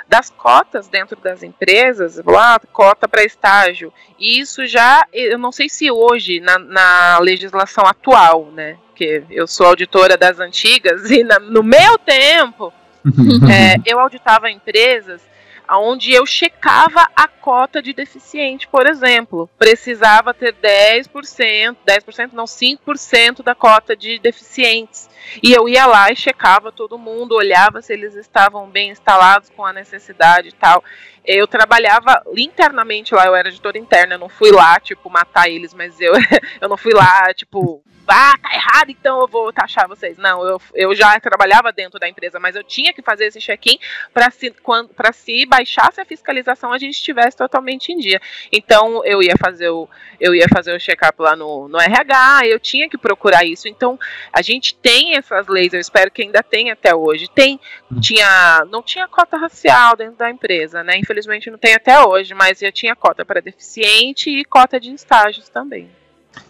[0.08, 3.92] das cotas dentro das empresas, lá, cota para estágio.
[4.18, 8.76] E isso já, eu não sei se hoje, na, na legislação atual, né?
[8.88, 12.72] Porque eu sou auditora das antigas e na, no meu tempo
[13.50, 15.20] é, eu auditava empresas
[15.70, 19.48] onde eu checava a cota de deficiente, por exemplo.
[19.58, 25.08] Precisava ter 10%, 10% não, 5% da cota de deficientes.
[25.42, 29.64] E eu ia lá e checava todo mundo, olhava se eles estavam bem instalados com
[29.64, 30.84] a necessidade e tal.
[31.24, 35.72] Eu trabalhava internamente lá, eu era editora interna, eu não fui lá, tipo, matar eles,
[35.72, 36.12] mas eu,
[36.60, 40.18] eu não fui lá, tipo, ah, tá errado, então eu vou taxar vocês.
[40.18, 43.78] Não, eu, eu já trabalhava dentro da empresa, mas eu tinha que fazer esse check-in
[44.12, 48.20] para se, quando, se baixasse a fiscalização a gente estivesse totalmente em dia.
[48.52, 49.88] Então eu ia fazer o,
[50.20, 53.68] eu ia fazer o check-up lá no, no RH, eu tinha que procurar isso.
[53.68, 53.98] Então
[54.32, 57.28] a gente tem essas leis, eu espero que ainda tenha até hoje.
[57.34, 57.58] Tem,
[57.90, 58.00] hum.
[58.00, 60.98] tinha, não tinha cota racial dentro da empresa, né?
[60.98, 61.13] Infelizmente
[61.50, 65.88] não tem até hoje, mas já tinha cota para deficiente e cota de estágios também.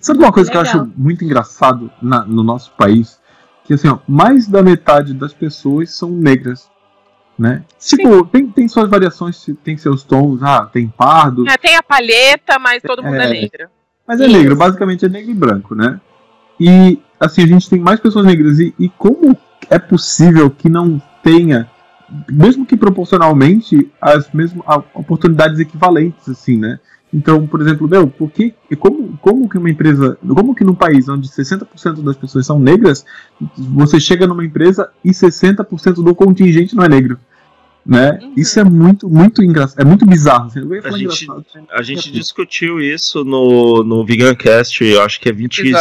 [0.01, 0.65] Sabe uma coisa Legal.
[0.65, 3.21] que eu acho muito engraçado na, no nosso país?
[3.65, 6.71] Que assim, ó, mais da metade das pessoas são negras.
[7.39, 7.65] Né?
[7.81, 11.49] Tipo, tem, tem suas variações, tem seus tons, ah, tem pardo.
[11.49, 13.69] É, tem a palheta, mas todo mundo é, é negro.
[14.07, 14.37] Mas é Isso.
[14.37, 16.01] negro, basicamente é negro e branco, né?
[16.61, 18.61] E assim, a gente tem mais pessoas negras.
[18.61, 19.37] E, e como
[19.69, 21.69] é possível que não tenha,
[22.31, 24.65] mesmo que proporcionalmente, as mesmas
[24.95, 26.79] oportunidades equivalentes, assim, né?
[27.13, 31.09] Então, por exemplo, meu, por que, como, como que uma empresa, como que num país
[31.09, 33.07] onde 60% das pessoas são negras,
[33.57, 37.17] você chega numa empresa e 60% do contingente não é negro?
[37.87, 38.19] Né?
[38.21, 38.33] Uhum.
[38.37, 40.47] Isso é muito, muito engraçado, é muito bizarro.
[40.47, 40.61] Assim.
[40.83, 41.27] a gente,
[41.71, 45.79] a gente discutiu isso no, no Vegancast, eu acho que é 25.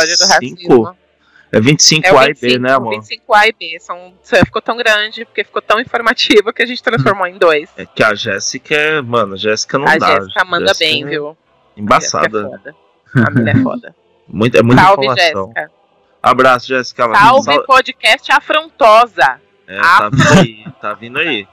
[1.54, 2.96] É 25 é A e B, né, amor?
[2.96, 3.78] 25 A e B.
[3.80, 4.12] São,
[4.44, 7.70] ficou tão grande, porque ficou tão informativo que a gente transformou em dois.
[7.78, 9.02] É que a Jéssica é.
[9.04, 10.08] Mano, a Jéssica não a dá.
[10.08, 11.38] A Jéssica manda bem, é viu?
[11.78, 12.60] Embaçada.
[13.16, 13.96] A, é mina é foda.
[14.28, 15.52] Muito, é muita Salve, informação.
[15.56, 15.72] Jéssica.
[16.24, 17.14] Abraço, Jéssica.
[17.14, 17.66] Salve, Sal...
[17.66, 19.42] podcast afrontosa.
[19.68, 20.66] É, tá vindo aí.
[20.82, 21.48] Tá vindo aí.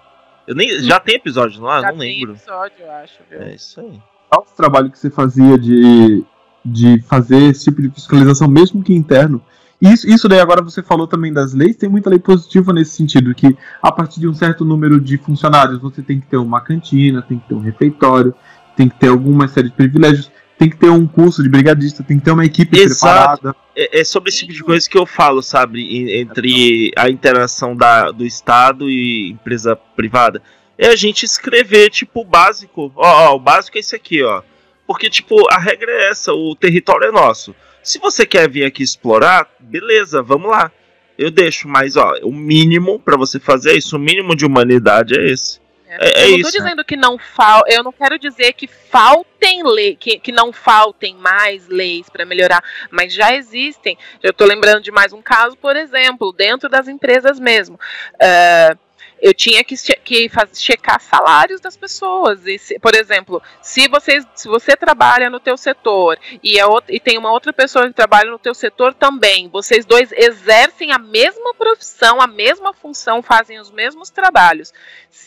[0.46, 1.68] Eu nem, já tem episódio, não?
[1.68, 2.34] Já não lembro.
[2.34, 3.18] Tem episódio, eu acho.
[3.28, 3.42] Viu?
[3.42, 4.00] É isso aí.
[4.30, 6.24] Qual o trabalho que você fazia de,
[6.64, 9.44] de fazer esse tipo de fiscalização, mesmo que interno,
[9.80, 13.34] isso, isso daí agora você falou também das leis, tem muita lei positiva nesse sentido,
[13.34, 17.22] que a partir de um certo número de funcionários você tem que ter uma cantina,
[17.22, 18.34] tem que ter um refeitório,
[18.76, 22.18] tem que ter alguma série de privilégios, tem que ter um curso de brigadista, tem
[22.18, 23.40] que ter uma equipe Exato.
[23.40, 23.56] preparada.
[23.74, 28.10] É, é sobre esse tipo de coisa que eu falo, sabe, entre a interação da,
[28.10, 30.42] do Estado e empresa privada.
[30.76, 32.92] É a gente escrever, tipo, o básico.
[32.94, 34.42] Ó, ó, o básico é esse aqui, ó.
[34.86, 37.54] Porque, tipo, a regra é essa, o território é nosso.
[37.82, 40.70] Se você quer vir aqui explorar, beleza, vamos lá.
[41.18, 45.26] Eu deixo, mas ó, o mínimo para você fazer isso, o mínimo de humanidade é
[45.30, 45.60] esse.
[45.92, 49.64] É, é, eu não tô dizendo que não fal, eu não quero dizer que faltem
[49.64, 53.98] lei, que, que não faltem mais leis para melhorar, mas já existem.
[54.22, 57.74] Eu tô lembrando de mais um caso, por exemplo, dentro das empresas mesmo.
[58.14, 58.78] Uh,
[59.20, 62.46] eu tinha que, que faz, checar salários das pessoas.
[62.46, 66.56] E se, por exemplo, se, vocês, se você trabalha no teu setor e,
[66.88, 70.98] e tem uma outra pessoa que trabalha no teu setor também, vocês dois exercem a
[70.98, 74.72] mesma profissão, a mesma função, fazem os mesmos trabalhos.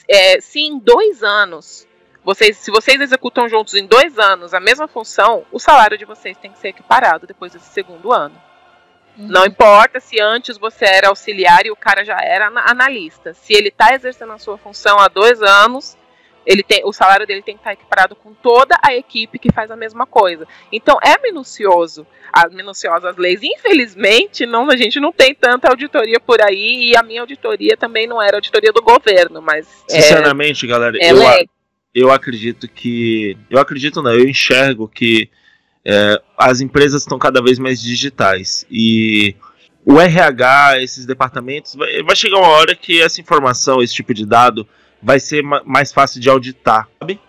[0.07, 1.87] É, se em dois anos
[2.23, 6.37] vocês, se vocês executam juntos em dois anos a mesma função, o salário de vocês
[6.37, 8.41] tem que ser equiparado depois desse segundo ano.
[9.17, 9.27] Uhum.
[9.27, 13.33] Não importa se antes você era auxiliar e o cara já era analista.
[13.33, 15.97] Se ele está exercendo a sua função há dois anos,
[16.45, 19.71] ele tem, o salário dele tem que estar equiparado com toda a equipe que faz
[19.71, 20.47] a mesma coisa.
[20.71, 23.41] Então é minucioso, as minuciosas leis.
[23.43, 28.07] Infelizmente, não, a gente não tem tanta auditoria por aí e a minha auditoria também
[28.07, 31.17] não era auditoria do governo, mas é sinceramente, é, galera, eu,
[31.93, 35.29] eu acredito que eu acredito não, eu enxergo que
[35.85, 39.35] é, as empresas estão cada vez mais digitais e
[39.85, 44.25] o RH, esses departamentos, vai, vai, chegar uma hora que essa informação, esse tipo de
[44.25, 44.65] dado,
[45.01, 47.19] vai ser ma mais fácil de auditar, sabe?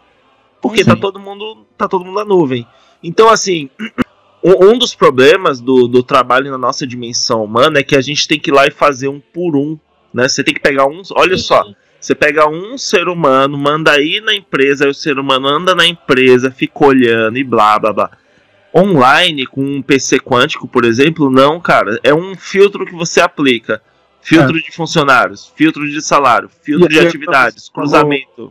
[0.63, 2.67] Porque tá todo mundo tá todo mundo na nuvem.
[3.03, 3.69] Então, assim,
[4.43, 8.39] um, dos problemas do, do trabalho na nossa dimensão humana é que a gente tem
[8.39, 9.77] que ir lá e fazer um por um,
[10.13, 10.29] né?
[10.29, 11.65] Você tem que pegar um, olha só,
[12.01, 15.85] você pega um ser humano, manda aí na empresa, aí o ser humano anda na
[15.85, 18.11] empresa, fica olhando e blá blá blá
[18.75, 21.99] online com um PC quântico, por exemplo, não, cara.
[22.03, 23.81] É um filtro que você aplica.
[24.21, 24.61] Filtro é.
[24.61, 28.51] de funcionários, filtro de salário, filtro e de atividades, cruzamento.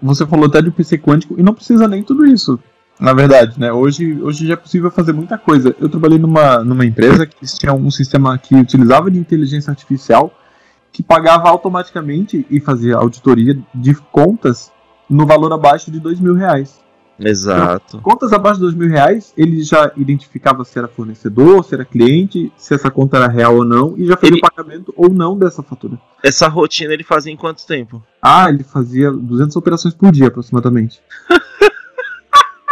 [0.00, 2.60] Você falou até de PC quântico e não precisa nem tudo isso.
[2.98, 3.72] Na verdade, né?
[3.72, 5.74] Hoje, hoje já é possível fazer muita coisa.
[5.80, 10.32] Eu trabalhei numa, numa empresa que tinha um sistema que utilizava de inteligência artificial
[10.92, 14.70] que pagava automaticamente e fazia auditoria de contas
[15.10, 16.80] no valor abaixo de dois mil reais.
[17.18, 18.00] Exato.
[18.00, 22.52] Contas abaixo de dois mil reais, ele já identificava se era fornecedor, se era cliente,
[22.56, 25.38] se essa conta era real ou não, e já fazia Ele- o pagamento ou não
[25.38, 25.98] dessa fatura.
[26.22, 28.02] Essa rotina ele fazia em quanto tempo?
[28.20, 31.00] Ah, ele fazia 200 operações por dia, aproximadamente.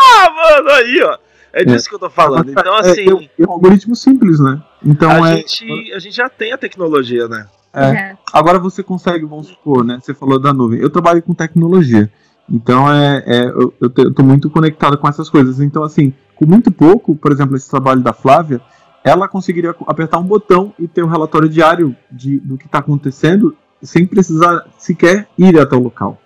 [0.01, 1.19] Ah, mano, aí, ó.
[1.55, 2.51] É disso que eu tô falando.
[2.51, 4.63] Então, É, assim, é, um- é um algoritmo simples, né?
[4.85, 5.37] Então a, é.
[5.37, 7.47] gente, a gente já tem a tecnologia, né?
[7.75, 8.17] É.
[8.33, 9.99] Agora você consegue, vamos supor, né?
[10.01, 10.81] Você falou da nuvem.
[10.81, 12.11] Eu trabalho com tecnologia.
[12.51, 13.73] Então é, é eu,
[14.15, 15.61] tô muito conectado com essas coisas.
[15.61, 18.61] Então, assim, com muito pouco, por exemplo, esse trabalho da Flávia,
[19.05, 23.57] ela conseguiria apertar um botão e ter um relatório diário de, do que está acontecendo
[23.83, 26.21] sem precisar sequer ir até o local.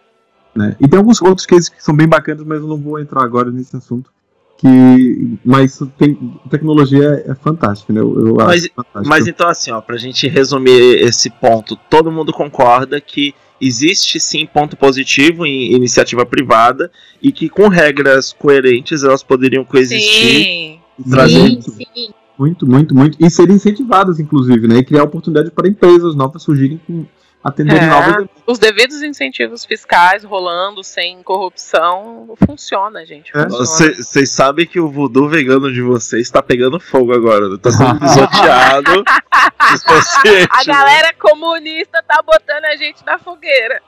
[0.55, 0.77] Né?
[0.81, 3.51] E tem alguns outros cases que são bem bacanas, mas eu não vou entrar agora
[3.51, 4.11] nesse assunto.
[4.59, 6.15] Que, mas tem,
[6.49, 8.01] tecnologia é, é fantástica, né?
[8.01, 9.09] Eu, eu Mas- acho fantástico.
[9.09, 14.47] Mas então, assim, ó, pra gente resumir esse ponto, todo mundo concorda que existe sim
[14.47, 16.91] ponto positivo em iniciativa privada
[17.23, 20.81] e que com regras coerentes elas poderiam coexistir Sim.
[20.99, 21.63] e trazer.
[21.63, 22.09] Sim, sim.
[22.39, 23.17] Muito, muito, muito.
[23.19, 24.79] E serem incentivadas, inclusive, né?
[24.79, 27.07] E criar oportunidade para empresas novas surgirem com
[27.43, 27.87] atenderem É.
[27.87, 28.27] novas.
[28.47, 33.31] Os devidos incentivos fiscais rolando sem corrupção funciona, gente.
[33.35, 33.47] É.
[33.49, 37.57] Vocês sabem que o voodoo vegano de vocês tá pegando fogo agora, né?
[37.61, 39.05] Tá sendo pisoteado.
[40.51, 40.65] A né?
[40.67, 43.81] galera comunista tá botando a gente na fogueira.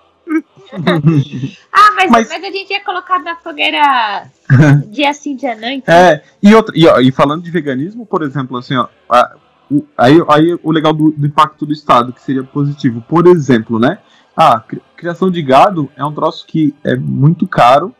[1.72, 2.44] Ah, mas, Mas- mas...
[2.44, 4.30] a gente ia colocar na fogueira
[4.88, 5.68] dia sim, dia não.
[5.68, 5.94] Então.
[5.94, 9.36] É, e, outra, e, ó, e falando de veganismo, por exemplo, assim, ó, a-
[9.70, 13.02] o- aí, aí o legal do, do impacto do Estado, que seria positivo.
[13.08, 13.98] Por exemplo, né?
[14.36, 17.94] Ah, cri- criação de gado é um troço que é muito caro,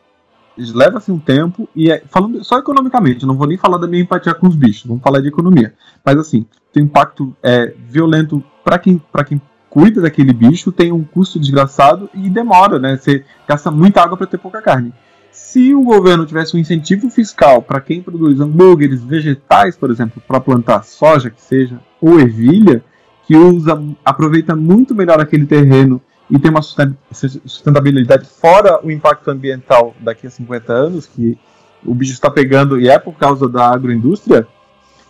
[0.59, 4.35] leva-se um tempo, e é, falando só economicamente, não vou nem falar da minha empatia
[4.35, 5.75] com os bichos, vamos falar de economia.
[6.05, 9.41] Mas assim, tem um impacto é, violento para quem, pra quem
[9.71, 12.97] cuida daquele bicho, tem um custo desgraçado e demora, né?
[12.97, 14.93] Você gasta muita água para ter pouca carne.
[15.31, 20.41] Se o governo tivesse um incentivo fiscal para quem produz hambúrgueres vegetais, por exemplo, para
[20.41, 22.83] plantar soja, que seja, ou ervilha,
[23.27, 29.31] que usa, aproveita muito melhor aquele terreno e tem uma susten- sustentabilidade fora o impacto
[29.31, 31.39] ambiental daqui a 50 anos, que
[31.85, 34.47] o bicho está pegando e é por causa da agroindústria,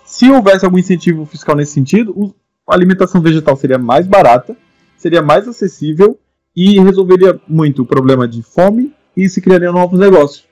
[0.05, 2.35] se houvesse algum incentivo fiscal nesse sentido,
[2.67, 4.57] a alimentação vegetal seria mais barata,
[4.97, 6.19] seria mais acessível
[6.55, 10.47] e resolveria muito o problema de fome e se criariam novos negócios.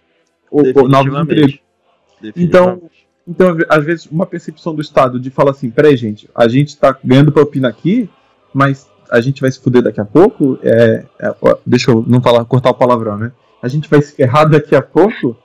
[0.50, 1.58] Ou, ou novos empregos.
[2.34, 2.82] Então,
[3.26, 6.96] então, às vezes, uma percepção do Estado de falar assim, peraí, gente, a gente tá
[7.04, 8.08] ganhando propina aqui,
[8.54, 11.34] mas a gente vai se fuder daqui a pouco, é, é,
[11.64, 13.32] deixa eu não falar, cortar o palavrão, né?
[13.62, 15.36] A gente vai se ferrar daqui a pouco.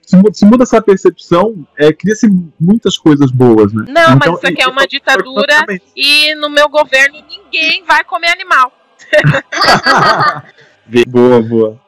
[0.00, 2.28] Se, se muda essa percepção, é, cria-se
[2.58, 3.84] muitas coisas boas, né?
[3.88, 5.64] Não, Então, mas isso aqui é uma ditadura
[5.96, 8.72] e no meu governo ninguém vai comer animal.
[11.08, 11.80] boa, boa.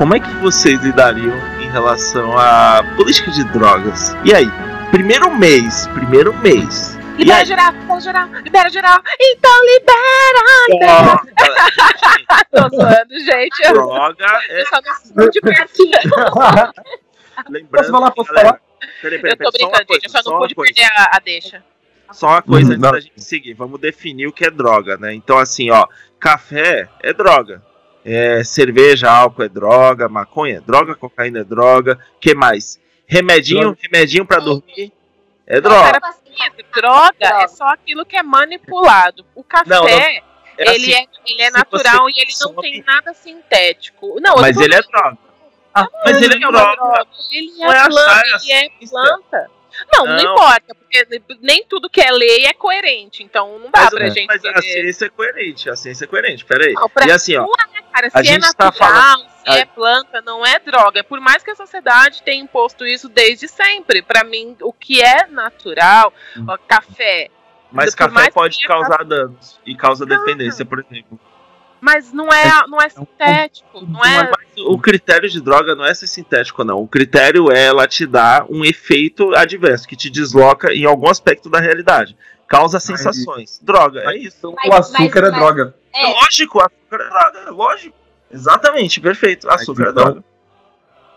[0.00, 4.16] Como é que vocês lidariam em relação à política de drogas?
[4.24, 4.46] E aí?
[4.90, 6.98] Primeiro mês, primeiro mês.
[7.18, 7.44] Libera aí?
[7.44, 8.98] geral, libera geral, libera geral.
[9.20, 11.20] Então libera!
[12.50, 13.62] Tô zoando, gente.
[13.62, 14.64] Eu Droga é.
[14.64, 14.80] só
[15.14, 15.90] não de pertinho.
[17.50, 18.10] Lembrando, Posso falar?
[18.12, 18.58] Posso falar?
[19.02, 20.04] Peraí, peraí, Eu tô brincando, coisa, gente.
[20.04, 20.72] Eu só só não pude coisa.
[20.72, 21.62] perder a, a deixa.
[22.10, 22.92] Só uma coisa Uhum, antes não.
[22.92, 23.52] da gente seguir.
[23.52, 25.12] Vamos definir o que é droga, né?
[25.12, 25.86] Então, assim, ó,
[26.18, 27.68] café é droga.
[28.04, 31.98] É, cerveja, álcool é droga, maconha é droga, cocaína é droga.
[32.20, 32.80] que mais?
[33.06, 33.78] Remedinho, Droga.
[33.82, 34.92] remedinho pra dormir
[35.46, 35.98] é Droga.
[35.98, 36.14] droga.
[36.30, 39.26] Isso, droga é só aquilo que é manipulado.
[39.34, 40.22] O café, Não, não, É
[40.58, 44.18] ele, assim, é, ele é natural e ele não tem nada sintético.
[44.20, 45.18] Não, eu mas tô ele é droga.
[45.74, 47.06] Ah, mas ele é é droga.
[47.32, 49.50] Ele é é planta, é ele é planta.
[49.92, 50.32] Não, não, Não.
[50.34, 54.26] importa, porque nem tudo que é lei é coerente, então não dá Mas, pra gente
[54.26, 56.72] mas a querer- ciência é coerente, a ciência é coerente, peraí.
[56.74, 59.50] Não, pra- E assim, ó, é, cara, a se é gente tá natural, falando- se
[59.50, 61.02] a- é planta, não é droga.
[61.04, 64.02] Por mais que a sociedade tenha imposto isso desde sempre.
[64.02, 66.46] Pra mim, o que é natural, Hum.
[66.48, 67.28] ó, café,
[67.72, 71.18] mas café pode causar danos e causa dependência, por exemplo.
[71.80, 74.30] Mas não é, não é sintético, não é.
[74.30, 76.78] Mas o critério de droga não é ser sintético, não.
[76.82, 81.48] O critério é ela te dar um efeito adverso, que te desloca em algum aspecto
[81.48, 82.16] da realidade.
[82.46, 83.60] Causa sensações.
[83.62, 84.36] Droga, é isso.
[84.38, 85.74] Então, Mas- o açúcar mas- é droga.
[85.94, 86.06] É.
[86.06, 87.96] Lógico, açúcar é droga, lógico.
[88.30, 89.48] Exatamente, perfeito.
[89.48, 90.24] Açúcar é então- droga.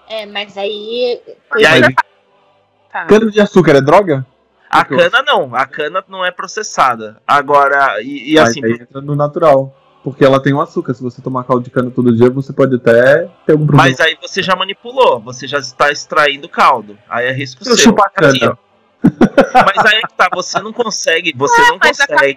[0.08, 1.20] É, mas aí.
[1.58, 1.96] E aí, Mas
[2.92, 3.06] Tá.
[3.06, 4.26] cana de açúcar é droga?
[4.70, 7.20] a eu- cana não, a cana não é processada.
[7.28, 9.76] Agora, e, e Mas assim, aí entra no natural.
[10.04, 10.94] Porque ela tem o açúcar.
[10.94, 13.90] Se você tomar caldo de cana todo dia, você pode até ter algum problema.
[13.90, 16.98] Mas aí você já manipulou, você já está extraindo caldo.
[17.10, 17.96] Aí é risco Eu seu.
[17.98, 18.58] Assim, cana.
[19.54, 22.36] Mas aí é que tá, você não consegue, você não Mas a consegue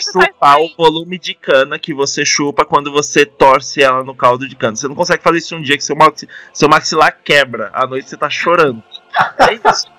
[0.00, 4.56] chupar o volume de cana que você chupa quando você torce ela no caldo de
[4.56, 4.74] cana.
[4.76, 7.70] Você não consegue fazer isso um dia que seu, maxi- seu maxilar quebra.
[7.72, 8.82] À noite você tá chorando.
[9.38, 9.86] É isso.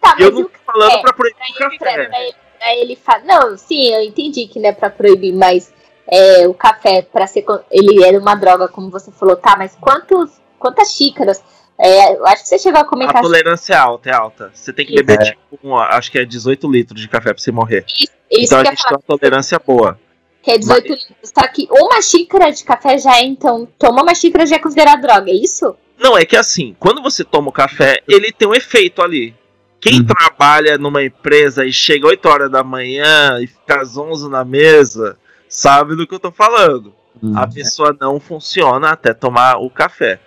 [0.00, 1.02] Tá, eu não tô falando café?
[1.02, 2.06] pra proibir Pra o ele, café.
[2.06, 5.72] pra ele, pra ele fa- Não, sim, eu entendi que não é pra proibir, mas
[6.08, 7.44] é, o café, pra ser.
[7.70, 11.42] Ele era uma droga, como você falou, tá, mas quantos, quantas xícaras?
[11.78, 14.50] É, eu acho que você chegou a A comentar tolerância é alta, é alta.
[14.54, 15.04] Você tem que Isso.
[15.04, 17.84] beber, tipo, um, acho que é 18 litros de café pra você morrer.
[17.86, 20.00] isso então a gente falar, tem uma tolerância boa.
[20.42, 21.08] que é 18 litros.
[21.22, 25.02] Só que uma xícara de café já é, então, tomar uma xícara já é considerado
[25.02, 25.76] droga, é isso?
[25.98, 29.34] Não, é que assim, quando você toma o café, ele tem um efeito ali.
[29.78, 30.06] Quem Uhum.
[30.06, 35.18] trabalha numa empresa e chega 8 horas da manhã e fica às 11 na mesa,
[35.56, 36.94] sabe do que eu tô falando.
[37.22, 37.32] Hum.
[37.34, 40.20] A pessoa não funciona até tomar o café.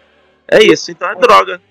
[0.48, 1.62] É isso, então é droga.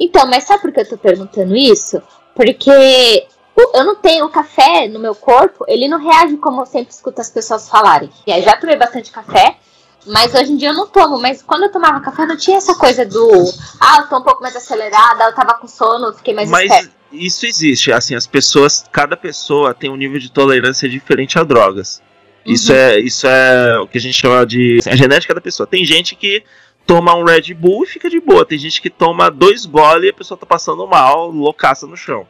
[0.00, 2.02] Então, mas sabe por que eu tô perguntando isso?
[2.34, 3.26] Porque
[3.74, 7.20] eu não tenho o café no meu corpo, ele não reage como eu sempre escuto
[7.20, 8.10] as pessoas falarem.
[8.26, 9.58] E aí já tomei bastante café,
[10.06, 11.20] mas hoje em dia eu não tomo.
[11.20, 13.30] Mas quando eu tomava café, não tinha essa coisa do.
[13.78, 16.70] Ah, eu tô um pouco mais acelerada, eu tava com sono, eu fiquei mais Mas
[16.70, 16.90] esperta.
[17.12, 22.00] isso existe, assim, as pessoas, cada pessoa tem um nível de tolerância diferente a drogas.
[22.44, 22.78] Isso Uhum.
[22.78, 25.66] é, isso é o que a gente chama de a genética da pessoa.
[25.66, 26.42] Tem gente que
[26.86, 28.44] toma um Red Bull e fica de boa.
[28.44, 32.26] Tem gente que toma dois goles e a pessoa tá passando mal, loucaça no chão.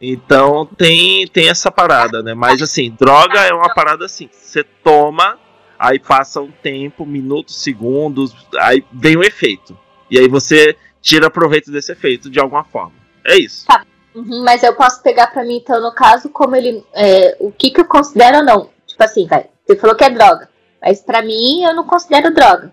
[0.00, 2.32] Então tem, tem essa parada, né?
[2.32, 4.28] Mas assim, droga é uma parada assim.
[4.32, 5.38] Você toma,
[5.78, 9.76] aí passa um tempo, minutos, segundos, aí vem o efeito.
[10.10, 12.92] E aí você tira proveito desse efeito de alguma forma.
[13.26, 13.66] É isso.
[14.14, 16.82] Uhum, mas eu posso pegar pra mim, então, no caso, como ele.
[16.94, 18.70] é, o que, que eu considero ou não.
[18.98, 19.46] Tipo assim, vai.
[19.64, 20.48] Você falou que é droga.
[20.82, 22.72] Mas pra mim, eu não considero droga.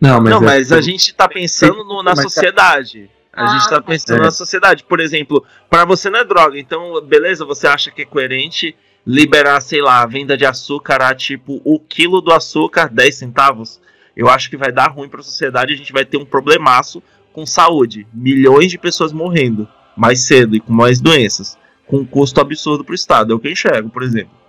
[0.00, 3.10] Não, mas, não, é- mas a gente tá pensando no- na Mas- sociedade.
[3.32, 3.82] A Ah, gente tá tá.
[3.82, 4.24] pensando É.
[4.24, 4.84] na sociedade.
[4.84, 6.56] Por exemplo, pra você não é droga.
[6.58, 11.14] Então, beleza, você acha que é coerente liberar, sei lá, a venda de açúcar a
[11.14, 13.80] tipo o quilo do açúcar 10 centavos?
[14.16, 15.72] Eu acho que vai dar ruim pra sociedade.
[15.74, 17.02] A gente vai ter um problemaço
[17.32, 18.06] com saúde.
[18.14, 21.56] Milhões de pessoas morrendo mais cedo e com mais doenças.
[21.86, 23.32] Com um custo absurdo pro Estado.
[23.32, 24.39] É o que eu enxergo, por exemplo.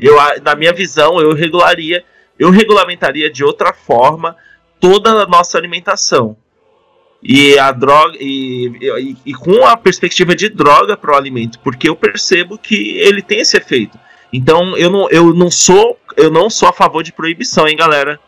[0.00, 2.04] Eu, na minha visão, eu regularia,
[2.38, 4.36] eu regulamentaria de outra forma
[4.80, 6.36] toda a nossa alimentação.
[7.22, 11.88] E a droga e, e- e com a perspectiva de droga para o alimento, porque
[11.88, 13.98] eu percebo que ele tem esse efeito.
[14.32, 18.20] Então eu não, eu não sou eu não sou a favor de proibição, hein, galera.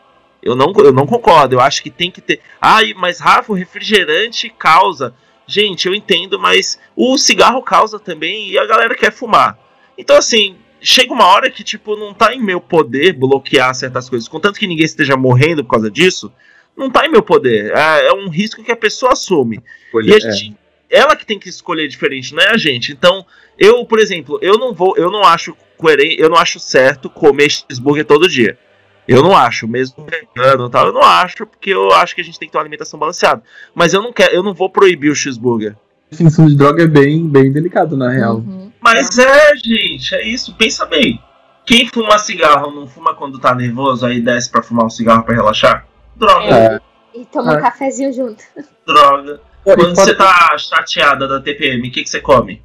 [0.43, 1.55] Eu não, eu não concordo.
[1.55, 2.41] Eu acho que tem que ter.
[2.61, 5.15] Ai, mas Rafa, o refrigerante causa.
[5.47, 9.59] Gente, eu entendo, mas o cigarro causa também e a galera quer fumar.
[9.99, 14.29] Então, assim, chega uma hora que, tipo, não tá em meu poder bloquear certas coisas.
[14.29, 16.33] Contanto que ninguém esteja morrendo por causa disso,
[16.77, 17.73] não tá em meu poder.
[17.73, 19.63] É, é um risco que a pessoa assume.
[20.03, 20.21] E a é.
[20.21, 20.57] gente.
[20.89, 22.91] Ela que tem que escolher diferente, não é a gente.
[22.93, 23.25] Então,
[23.57, 24.97] eu, por exemplo, eu não vou.
[24.97, 28.59] Eu não acho coerente, eu não acho certo comer cheeseburger todo dia.
[29.07, 32.25] Eu não acho, mesmo vegano e tal, eu não acho, porque eu acho que a
[32.25, 33.43] gente tem que ter uma alimentação balanceada.
[33.75, 35.73] Mas eu não quero, eu não vou proibir o cheeseburger.
[35.73, 38.37] A definição de droga é bem, bem delicado, na real.
[38.37, 38.70] Uhum.
[38.81, 41.23] Mas é, gente, é isso, pensa bem.
[41.67, 45.35] Quem fuma cigarro não fuma quando tá nervoso, aí desce pra fumar um cigarro pra
[45.35, 45.87] relaxar?
[46.17, 46.81] Droga, É.
[47.15, 47.61] E toma um É.
[47.61, 48.43] cafezinho junto.
[48.87, 49.41] droga.
[49.67, 52.63] E Quando você tá chateada da TPM, o que, que você come?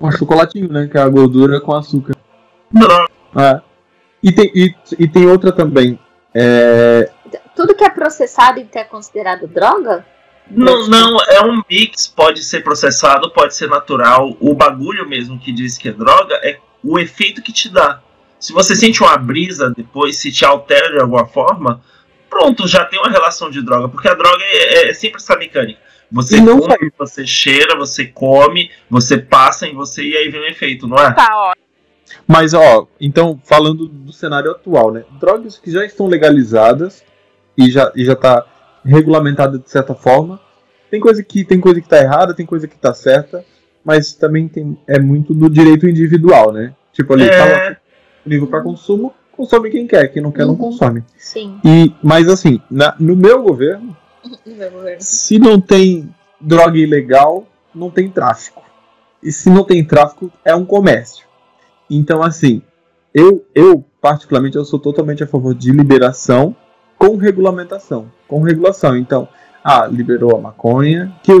[0.00, 0.88] Um chocolatinho, né?
[0.90, 2.16] Que é a gordura com açúcar.
[2.70, 3.08] Droga.
[3.36, 3.60] É.
[4.22, 5.98] E, tem, e, e tem outra também.
[6.34, 7.10] É,
[7.54, 10.04] Tudo que é processado então é considerado droga?
[10.54, 14.36] Não, não, é um mix, pode ser processado, pode ser natural.
[14.38, 18.00] O bagulho mesmo que diz que é droga é o efeito que te dá.
[18.38, 21.80] Se você sente uma brisa depois, se te altera de alguma forma,
[22.28, 23.88] pronto, já tem uma relação de droga.
[23.88, 25.80] Porque a droga é, é sempre essa mecânica.
[26.10, 30.46] Você não come, você cheira, você come, você passa em você e aí vem o
[30.46, 31.12] efeito, não é?
[31.12, 31.52] Tá, ó.
[32.28, 35.04] Mas, ó, então, falando do cenário atual, né?
[35.18, 37.02] Drogas que já estão legalizadas
[37.56, 38.44] e já, e já tá
[38.84, 40.40] regulamentada de certa forma.
[40.90, 43.44] Tem coisa que tem coisa que tá errada, tem coisa que tá certa,
[43.84, 46.74] mas também tem, é muito do direito individual, né?
[46.92, 47.76] Tipo ali, tá É,
[48.16, 50.58] disponível para consumo, consome quem quer, quem não quer não Uhum.
[50.58, 51.02] consome.
[51.16, 51.58] Sim.
[51.64, 53.96] E, mas assim, na- no meu governo,
[54.46, 54.98] No meu governo.
[55.00, 56.08] se não tem
[56.40, 58.62] droga ilegal, não tem tráfico.
[59.22, 61.24] E se não tem tráfico, é um comércio.
[61.88, 62.60] Então, assim,
[63.14, 66.54] eu, eu particularmente, eu sou totalmente a favor de liberação
[67.06, 68.06] com regulamentação.
[68.28, 68.96] Com regulação.
[68.96, 69.28] Então,
[69.64, 71.32] ah, liberou a maconha, que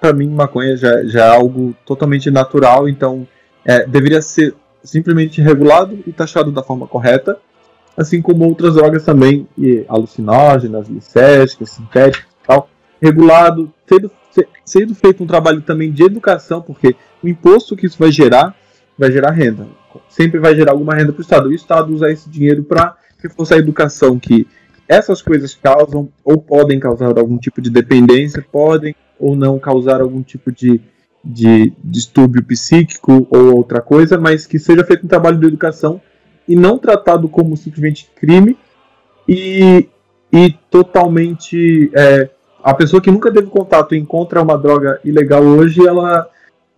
[0.00, 3.26] pra mim maconha já, já é algo totalmente natural, então
[3.64, 4.54] é, deveria ser
[4.84, 7.38] simplesmente regulado e taxado da forma correta.
[7.96, 12.68] assim como outras drogas também, e alucinógenas, licéticas, sintéticas e tal,
[13.00, 17.98] regulado, sendo, se- sendo feito um trabalho também de educação, porque o imposto que isso
[17.98, 18.54] vai gerar,
[18.98, 19.66] vai gerar renda.
[20.08, 21.50] Sempre vai gerar alguma renda para o Estado.
[21.50, 24.46] E o Estado usa esse dinheiro para reforçar a educação, que
[24.90, 30.20] essas coisas causam ou podem causar algum tipo de dependência, podem ou não causar algum
[30.20, 30.80] tipo de,
[31.24, 36.00] de distúrbio psíquico ou outra coisa, mas que seja feito um trabalho de educação
[36.48, 38.58] e não tratado como simplesmente crime
[39.28, 39.88] e,
[40.32, 42.28] e totalmente é,
[42.60, 46.28] a pessoa que nunca teve contato e encontra uma droga ilegal hoje, ela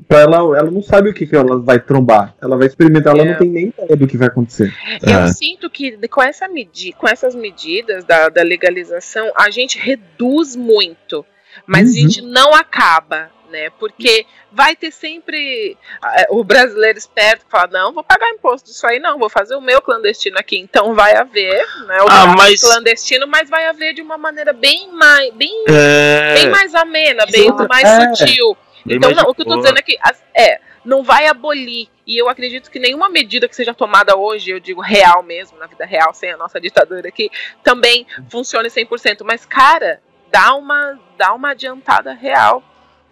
[0.09, 2.35] pra ela, ela não sabe o que, que ela vai trombar.
[2.41, 3.31] Ela vai experimentar, ela É.
[3.33, 4.73] não tem nem ideia do que vai acontecer.
[5.03, 5.29] Eu É.
[5.29, 11.25] sinto que com, essa medi com essas medidas da, da legalização, a gente reduz muito,
[11.67, 11.95] mas a Uhum.
[11.95, 13.69] gente não acaba, né?
[13.79, 18.87] Porque vai ter sempre ah, o brasileiro esperto que fala: não, vou pagar imposto disso
[18.87, 20.59] aí, não, vou fazer o meu clandestino aqui.
[20.59, 21.99] Então vai haver, né?
[22.03, 26.49] O Ah, mas- clandestino, mas vai haver de uma maneira bem mais, bem, É, bem
[26.51, 28.15] mais amena, bem mais é.
[28.15, 28.57] sutil.
[28.87, 29.99] Então, não, o que eu tô dizendo é que
[30.35, 31.89] é, não vai abolir.
[32.07, 35.67] E eu acredito que nenhuma medida que seja tomada hoje, eu digo real mesmo, na
[35.67, 37.31] vida real, sem a nossa ditadura aqui,
[37.63, 39.23] também funcione 100%.
[39.25, 40.01] Mas, cara,
[40.31, 42.63] dá uma, dá uma adiantada real.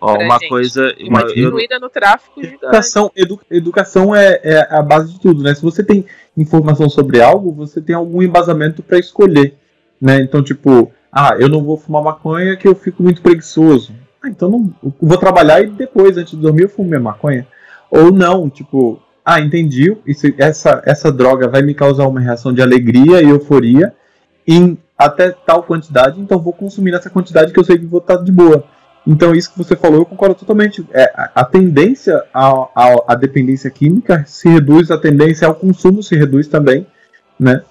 [0.00, 0.48] Ó, pra uma gente.
[0.48, 0.94] coisa.
[1.00, 2.42] Uma Uma, eu, diminuída no tráfico.
[2.42, 5.54] Educação, edu- educação é, é a base de tudo, né?
[5.54, 6.06] Se você tem
[6.36, 9.54] informação sobre algo, você tem algum embasamento para escolher,
[10.00, 10.20] né?
[10.22, 13.94] Então, tipo, ah, eu não vou fumar maconha que eu fico muito preguiçoso.
[14.22, 17.46] Ah, então não, vou trabalhar e depois, antes de dormir, eu fumo minha maconha.
[17.90, 22.62] Ou não, tipo, ah, entendi, isso, essa, essa droga vai me causar uma reação de
[22.62, 23.94] alegria e euforia
[24.46, 28.16] em até tal quantidade, então vou consumir nessa quantidade que eu sei que vou estar
[28.16, 28.64] de boa.
[29.06, 30.86] Então, isso que você falou, eu concordo totalmente.
[30.92, 36.02] É, a, a tendência à, à, à dependência química se reduz, a tendência ao consumo
[36.02, 36.86] se reduz também,
[37.38, 37.62] né?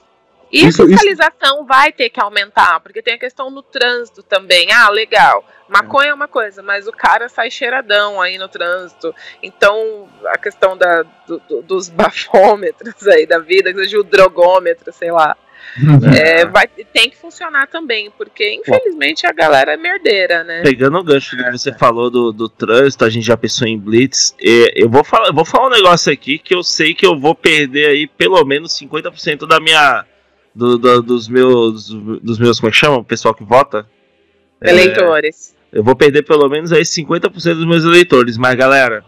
[0.51, 4.71] E Isso- a fiscalização vai ter que aumentar, porque tem a questão no trânsito também.
[4.71, 5.45] Ah, legal.
[5.67, 9.13] Maconha é uma coisa, mas o cara sai cheiradão aí no trânsito.
[9.43, 14.91] Então, a questão da, do- do- dos bafômetros aí da vida, que seja o drogômetro,
[14.91, 15.38] sei lá.
[16.19, 20.61] É, vai, tem que funcionar também, porque infelizmente a galera é merdeira, né?
[20.63, 24.34] Pegando o gancho que você falou do, do trânsito, a gente já pensou em blitz.
[24.39, 27.19] e eu vou falar, eu vou falar um negócio aqui que eu sei que eu
[27.19, 30.05] vou perder aí pelo menos 50% da minha.
[30.53, 31.89] Do- do- dos meus.
[31.89, 32.59] dos meus.
[32.59, 32.97] Como é que chama?
[32.97, 33.85] O pessoal que vota?
[34.61, 35.55] É, Eleitores.
[35.71, 39.05] eu vou perder pelo menos aí 50% dos meus eleitores, mas galera,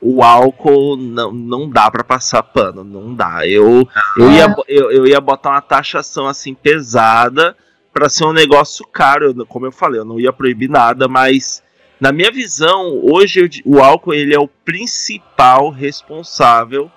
[0.00, 3.46] o álcool não, não dá pra passar pano, não dá.
[3.48, 3.88] Eu,
[4.18, 7.56] eu, ia, bo- eu, eu ia botar uma taxação assim pesada
[7.92, 9.34] pra ser um negócio caro.
[9.38, 11.62] Eu- como eu falei, eu não ia proibir nada, mas
[11.98, 16.90] na minha visão, hoje eu o álcool ele é o principal responsável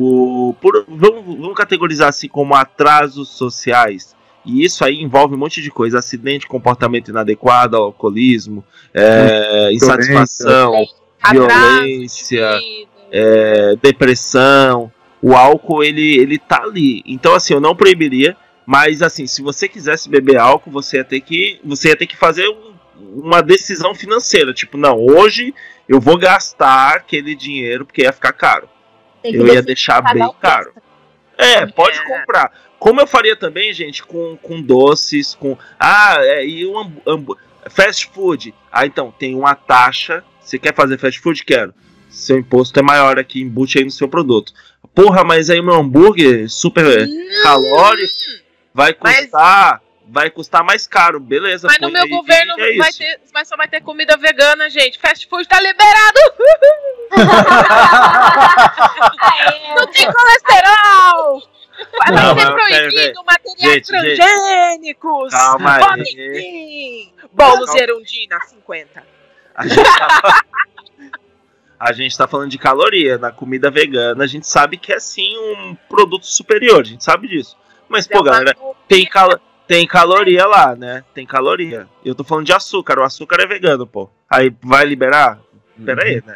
[0.00, 4.14] por, por vamos, vamos categorizar assim como atrasos sociais.
[4.44, 8.64] E isso aí envolve um monte de coisa: acidente, comportamento inadequado, alcoolismo,
[8.94, 10.72] é, insatisfação,
[11.30, 12.64] violência, Atraso
[13.12, 14.90] é, depressão.
[15.22, 17.02] O álcool ele, ele tá ali.
[17.04, 21.20] Então assim, eu não proibiria, mas assim, se você quisesse beber álcool, você ia ter
[21.20, 22.70] que você ia ter que fazer um-
[23.22, 25.54] uma decisão financeira, tipo, não, hoje
[25.88, 28.68] eu vou gastar aquele dinheiro porque ia ficar caro.
[29.24, 30.72] Eu ia deixar bem um caro.
[30.74, 30.82] gosta.
[31.38, 32.02] É, pode É.
[32.04, 32.52] comprar.
[32.78, 35.56] Como eu faria também, gente, com, com doces, com.
[35.78, 37.36] Ah, é, e o hambu-
[37.68, 38.54] fast food.
[38.72, 40.24] Ah, então, tem uma taxa.
[40.40, 41.44] Você quer fazer fast food?
[41.44, 41.74] Quero.
[42.08, 44.52] Seu imposto é maior aqui, embute aí no seu produto.
[44.94, 47.06] Porra, mas aí o meu hambúrguer super
[47.42, 48.12] calórico
[48.74, 49.80] vai Mas- custar.
[50.12, 51.68] Vai custar mais caro, beleza.
[51.68, 52.98] Mas no meu aí, governo é vai isso.
[52.98, 54.98] ter, mas só vai ter comida vegana, gente.
[54.98, 56.18] Fast food tá liberado,
[59.76, 61.42] não tem colesterol.
[61.98, 65.32] Vai Não, ser proibido materiais transgênicos.
[65.32, 65.80] Calma aí.
[65.80, 67.10] Podem sim.
[67.32, 67.78] Bolo Calma.
[67.78, 69.02] Gerundina, 50.
[69.54, 70.44] A gente, tá...
[71.80, 73.16] a gente tá falando de caloria.
[73.16, 77.28] Na comida vegana, a gente sabe que é sim um produto superior, a gente sabe
[77.28, 77.56] disso.
[77.88, 78.54] Mas, pô, galera,
[78.86, 79.40] tem, cal...
[79.70, 81.04] tem caloria lá, né?
[81.14, 81.86] Tem caloria.
[82.04, 84.10] Eu tô falando de açúcar, o açúcar é vegano, pô.
[84.28, 85.38] Aí vai liberar?
[85.86, 86.34] Pera aí, né?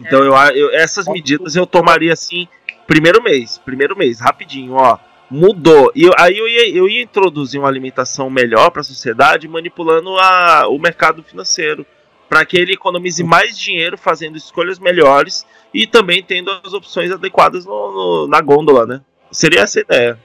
[0.00, 2.48] Então eu, eu- essas medidas eu tomaria assim,
[2.86, 4.96] primeiro mês, primeiro mês, rapidinho, ó.
[5.30, 5.92] Mudou.
[5.94, 10.66] E aí eu ia, eu ia introduzir uma alimentação melhor para a sociedade, manipulando a,
[10.66, 11.84] o mercado financeiro,
[12.30, 15.44] para que ele economize mais dinheiro fazendo escolhas melhores
[15.74, 19.02] e também tendo as opções adequadas no- no- na gôndola, né?
[19.30, 20.18] Seria essa a ideia.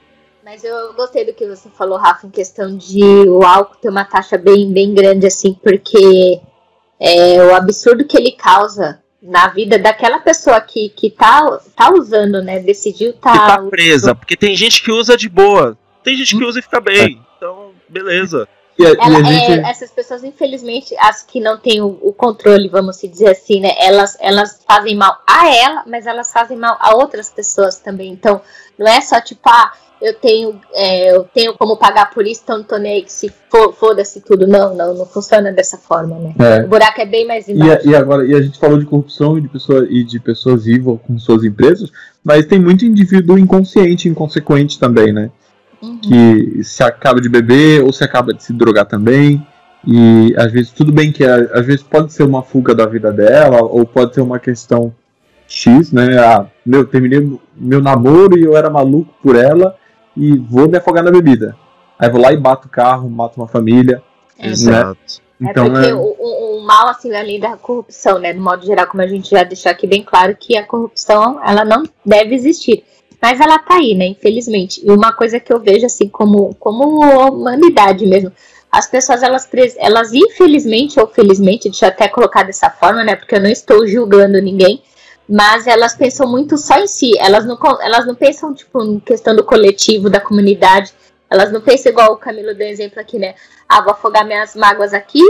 [0.46, 4.04] Mas eu gostei do que você falou, Rafa, em questão de o álcool ter uma
[4.04, 6.40] taxa bem, bem grande, assim, porque
[7.00, 12.40] é, o absurdo que ele causa na vida daquela pessoa que, que tá, tá usando,
[12.44, 12.60] né?
[12.60, 13.56] Decidiu Que tá.
[13.56, 15.76] tá presa, porque tem gente que usa de boa.
[16.04, 17.20] Tem gente que usa e fica bem.
[17.36, 18.46] Então, beleza.
[18.78, 19.50] E a, e a Ela- gente.
[19.50, 23.58] é, essas pessoas, infelizmente, as que não têm o, o controle, vamos se dizer assim,
[23.58, 23.74] né?
[23.80, 28.12] Elas, elas fazem mal a ela, mas elas fazem mal a outras pessoas também.
[28.12, 28.40] Então,
[28.78, 32.58] não é só tipo, ah, eu tenho, é, eu tenho como pagar por isso, então
[32.58, 33.32] não tô nem aí que se
[33.78, 34.46] foda-se tudo.
[34.46, 36.34] Não, não, não funciona dessa forma, né?
[36.38, 36.64] É.
[36.64, 37.88] O buraco é bem mais E, embaixo.
[37.88, 40.66] a- e agora, e a gente falou de corrupção e de, pessoa, e de pessoas
[40.66, 41.90] evil com suas empresas,
[42.22, 45.30] mas tem muito indivíduo inconsciente, inconsequente também, né?
[45.82, 45.98] Uhum.
[45.98, 49.46] Que se acaba de beber ou se acaba de se drogar também.
[49.86, 53.12] E às vezes, tudo bem que a- às vezes pode ser uma fuga da vida
[53.12, 54.92] dela, ou pode ser uma questão
[55.46, 56.18] X, né?
[56.18, 59.76] Ah, meu, terminei meu namoro e eu era maluco por ela
[60.16, 61.56] e vou me afogar na bebida.
[61.98, 64.02] Aí vou lá e bato o carro, mato uma família.
[64.38, 64.48] É.
[64.48, 64.98] Exato.
[65.40, 68.32] Então, é porque é, o, o- o mal, assim, além da corrupção, né?
[68.32, 71.64] No modo geral, como a gente já deixou aqui bem claro, que a corrupção, ela
[71.64, 72.84] não deve existir.
[73.20, 74.06] Mas ela tá aí, né?
[74.06, 74.80] Infelizmente.
[74.84, 78.32] E uma coisa que eu vejo, assim, como, como humanidade mesmo.
[78.70, 79.48] As pessoas, elas,
[79.78, 83.16] elas infelizmente ou felizmente, deixa eu até colocar dessa forma, né?
[83.16, 84.82] Porque eu não estou julgando ninguém.
[85.28, 87.18] Mas elas pensam muito só em si.
[87.18, 90.92] Elas não, elas não pensam, tipo, em questão do coletivo, da comunidade.
[91.28, 93.34] Elas não pensam igual o Camilo deu exemplo aqui, né?
[93.68, 95.20] Ah, vou afogar minhas mágoas aqui,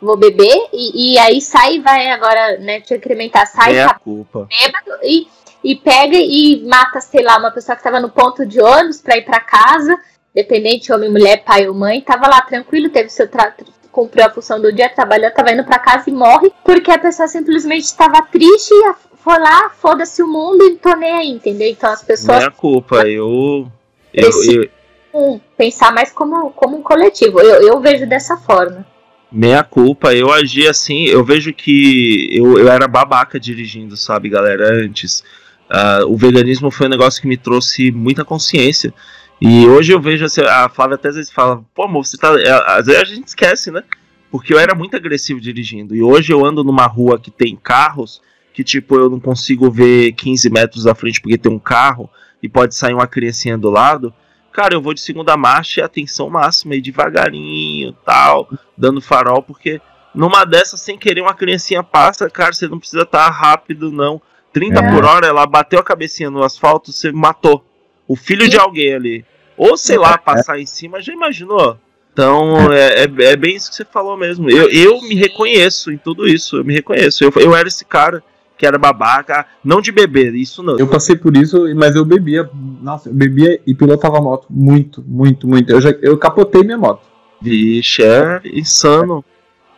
[0.00, 3.94] vou beber, e, e aí sai e vai agora, né, te incrementar, sai, É a
[3.94, 4.46] culpa.
[4.48, 5.26] bêbado e,
[5.62, 9.16] e pega e mata, sei lá, uma pessoa que estava no ponto de ônibus pra
[9.16, 9.98] ir pra casa,
[10.32, 13.54] dependente, homem, mulher, pai ou mãe, tava lá tranquilo, teve seu tra
[13.90, 17.26] cumpriu a função do dia, trabalhou, tava indo pra casa e morre, porque a pessoa
[17.26, 21.68] simplesmente estava triste e foi lá, foda-se o mundo e tô nem aí, entendeu?
[21.68, 23.06] Então as pessoas Não é culpa.
[23.06, 23.70] Eu.
[24.12, 24.68] Eu, eu,
[25.12, 27.40] um, pensar mais como, como um coletivo.
[27.40, 28.86] Eu, eu vejo dessa forma.
[29.30, 34.72] Meia culpa, eu agi assim, eu vejo que eu, eu era babaca dirigindo, sabe, galera,
[34.84, 35.22] antes.
[35.68, 38.92] Ah, o veganismo foi um negócio que me trouxe muita consciência.
[39.40, 42.28] E hoje eu vejo assim, a Flávia até às vezes fala, pô, amor, você tá.
[42.40, 43.84] é, Às vezes a gente esquece, né?
[44.30, 45.94] Porque eu era muito agressivo dirigindo.
[45.94, 48.20] E hoje eu ando numa rua que tem carros,
[48.52, 52.10] que tipo, eu não consigo ver 15 metros à frente porque tem um carro
[52.42, 54.12] e pode sair uma criancinha do lado.
[54.52, 59.80] Cara, eu vou de segunda marcha e atenção máxima e devagarinho tal dando farol, porque
[60.14, 64.20] numa dessas, sem querer, uma criancinha passa, cara, você não precisa estar rápido, não.
[64.52, 64.90] 30 É.
[64.92, 67.64] por hora, ela bateu a cabecinha no asfalto, você matou
[68.08, 69.24] o filho de alguém ali.
[69.56, 71.78] Ou, sei lá, passar em cima, já imaginou?
[72.12, 74.50] Então, é, é, é bem isso que você falou mesmo.
[74.50, 77.22] Eu, eu me reconheço em tudo isso, eu me reconheço.
[77.22, 78.22] Eu, eu era esse cara
[78.60, 80.78] que era babaca, não de beber, isso não.
[80.78, 82.46] Eu passei por isso, mas eu bebia.
[82.82, 85.72] Nossa, eu bebia e pilotava moto muito, muito, muito.
[85.72, 87.00] Eu, já, eu capotei minha moto.
[87.40, 89.24] Vixe, é insano.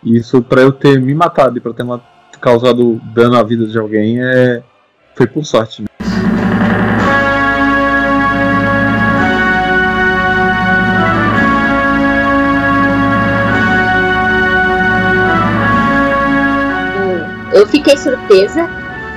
[0.04, 1.86] Isso pra eu ter me matado e pra ter
[2.40, 4.64] causado dano à vida de alguém é.
[5.14, 5.82] Foi por sorte.
[5.82, 5.88] né?
[17.73, 18.69] Fiquei surpresa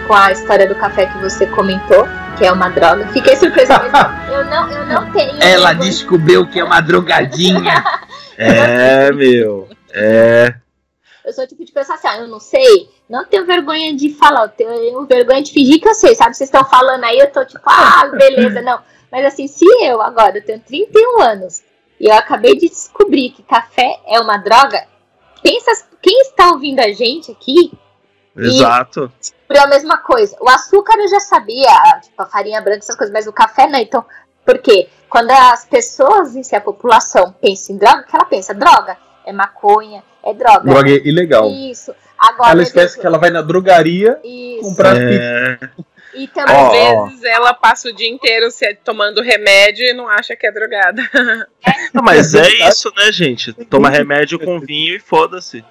[0.07, 2.07] com a história do café que você comentou,
[2.37, 3.07] que é uma droga.
[3.09, 3.97] Fiquei surpresa mesmo.
[4.35, 5.31] Eu não, eu não tenho.
[5.41, 7.83] Ela vergonha- descobriu que é uma drogadinha.
[8.37, 9.69] É, meu.
[9.93, 10.53] É.
[11.23, 14.09] Eu sou o tipo de pessoa assim, ah, eu não sei, não tenho vergonha de
[14.13, 16.35] falar, eu tenho vergonha de fingir que eu sei, sabe?
[16.35, 18.79] Vocês estão falando aí, eu tô tipo, ah, beleza, não.
[19.09, 21.61] Mas assim, se eu agora, eu tenho 31 anos,
[21.97, 24.83] e eu acabei de descobrir que café é uma droga,
[25.41, 25.71] pensa,
[26.01, 27.71] quem está ouvindo a gente aqui,
[28.35, 29.11] Exato.
[29.19, 30.35] descobriu a mesma coisa.
[30.41, 31.71] O açúcar eu já sabia,
[32.01, 33.79] tipo, a farinha branca, essas coisas, mas o café não.
[33.79, 34.05] Então,
[34.45, 34.87] por quê?
[35.09, 38.53] Quando as pessoas em si, a população, pensa em droga, o que ela pensa?
[38.53, 40.61] Droga é maconha, é droga.
[40.61, 41.49] Droga ilegal.
[41.49, 41.93] Isso.
[42.17, 44.61] Agora, Ela esquece exemplo, que ela vai na drogaria Isso.
[44.69, 45.21] comprar pizza.
[45.21, 45.59] É,
[46.13, 47.05] E também, Às ó.
[47.05, 51.01] vezes ela passa o dia inteiro se tomando remédio e não acha que é drogada.
[51.93, 53.51] Não, mas é isso, né, gente?
[53.65, 55.63] Toma remédio com vinho e foda-se.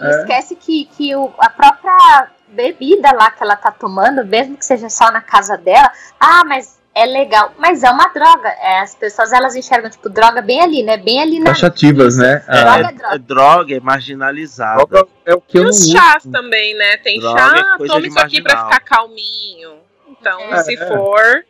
[0.00, 4.56] É, e esquece que, que o, a própria bebida lá que ela tá tomando, mesmo
[4.56, 7.52] que seja só na casa dela, ah, mas é legal.
[7.56, 8.48] Mas é uma droga.
[8.60, 10.96] É, as pessoas elas enxergam, tipo, droga bem ali, né?
[10.96, 11.46] Bem ali na.
[11.46, 12.44] Taxativas, né?
[12.48, 13.18] É, Droga é é droga.
[13.20, 14.84] droga, é marginalizada.
[14.86, 15.92] Droga é o que eu E não os uso.
[15.96, 16.96] chás também, né?
[16.96, 18.72] Tem Droga chá, é toma isso aqui pra marginal.
[18.72, 19.74] ficar calminho.
[20.08, 20.62] Então, É.
[20.64, 21.44] se for,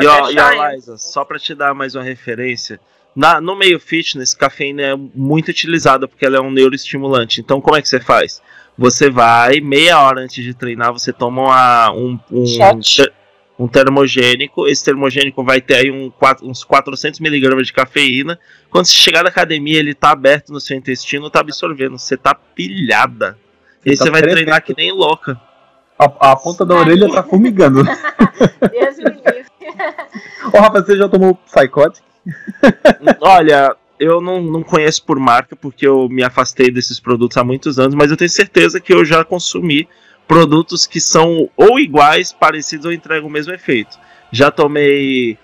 [0.00, 0.68] E ó, e ó?
[0.70, 2.78] Liza, só pra te dar mais uma referência,
[3.16, 7.40] na, no meio fitness, cafeína é muito utilizada porque ela é um neuroestimulante.
[7.40, 8.40] Então, como é que você faz?
[8.78, 12.44] Você vai, meia hora antes de treinar, você toma uma- um, um,
[12.80, 13.12] ter-
[13.58, 14.68] um termogênico.
[14.68, 16.12] Esse termogênico vai ter aí um,
[16.42, 18.38] uns 400 miligramas de cafeína.
[18.70, 21.98] Quando você chegar na academia, ele tá aberto no seu intestino, tá absorvendo.
[21.98, 23.38] Você tá pilhada.
[23.84, 24.36] E aí Você você tá vai tremendo.
[24.44, 25.40] treinar que nem louca.
[25.98, 27.82] A, a ponta da orelha tá formigando.
[28.70, 29.46] Deus me livre.
[30.52, 32.02] Ô, Rafa, você já tomou Psychotic?
[33.20, 37.78] Olha, eu não, não conheço por marca porque eu me afastei desses produtos há muitos
[37.78, 39.88] anos, mas eu tenho certeza que eu já consumi
[40.26, 43.98] produtos que são ou iguais, parecidos ou entregam o mesmo efeito.
[44.30, 45.38] Já tomei.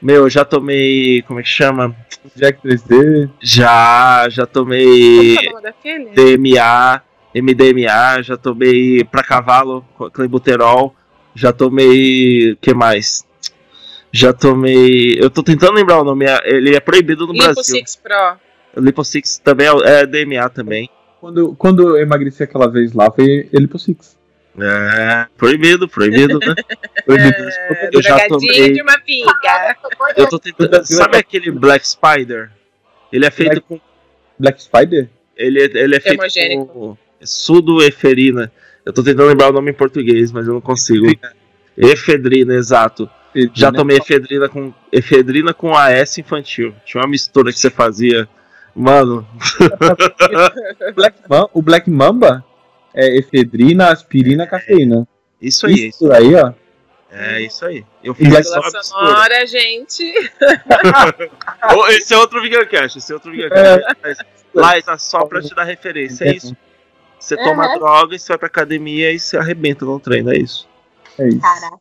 [0.00, 1.22] Meu, já tomei.
[1.22, 1.96] Como é que chama?
[2.34, 3.30] Jack 3D.
[3.40, 5.36] Já, já tomei?
[6.14, 7.02] DMA,
[7.34, 10.94] MDMA, já tomei pra cavalo, clenbuterol,
[11.34, 12.56] já tomei.
[12.60, 13.24] que mais?
[14.16, 15.18] Já tomei.
[15.20, 17.76] Eu tô tentando lembrar o nome, é- ele é proibido no Lipo Brasil.
[17.76, 18.38] Six Pro.
[18.82, 20.88] Liposix também é, é DMA também.
[21.20, 24.16] Quando, quando eu emagreci aquela vez lá, foi pro Six.
[24.58, 26.54] É, proibido, proibido, né?
[27.08, 28.72] É, Eu já tomei.
[28.72, 29.76] de uma pinga.
[30.16, 30.82] Eu tô tentando.
[30.84, 32.50] Sabe aquele Black Spider?
[33.12, 33.78] Ele é feito com.
[34.38, 35.08] Black Spider?
[35.36, 36.18] Ele, é- ele é feito
[36.66, 38.50] com sudoeferina.
[38.84, 41.06] Eu tô tentando lembrar o nome em português, mas eu não consigo.
[41.76, 43.08] Efedrina, exato.
[43.54, 43.78] Já Né?
[43.78, 46.74] tomei efedrina com efedrina com AS infantil.
[46.84, 48.28] Tinha uma mistura que você fazia.
[48.74, 49.26] Mano,
[50.94, 52.44] Black Man- o Black Mamba
[52.94, 55.06] é efedrina, aspirina, cafeína.
[55.40, 55.88] isso aí.
[55.88, 56.52] Isso aí, ó.
[57.10, 57.84] É isso aí.
[58.04, 59.06] Eu fiz Black só a Trilha mistura.
[59.06, 60.12] sonora, gente.
[61.96, 64.24] Esse é outro Vegancast, esse é outro Vegancast.
[64.54, 66.56] Liza, só pra te dar referência, é isso.
[67.18, 67.78] Você toma Uhum.
[67.78, 70.68] droga, e você vai pra academia e você arrebenta no treino, é isso.
[71.18, 71.40] É isso.
[71.40, 71.76] Caraca.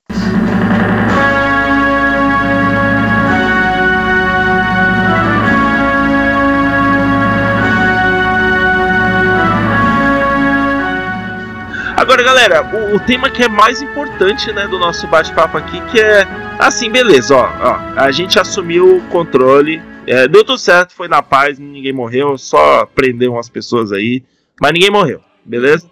[12.06, 15.99] Agora, galera, o, o tema que é mais importante, né, do nosso bate-papo aqui, que
[15.99, 16.27] é
[16.60, 21.23] assim, beleza, ó, ó, a gente assumiu o controle, é, deu tudo certo, foi na
[21.23, 24.23] paz, ninguém morreu, só prendeu umas pessoas aí,
[24.61, 25.89] mas ninguém morreu, beleza?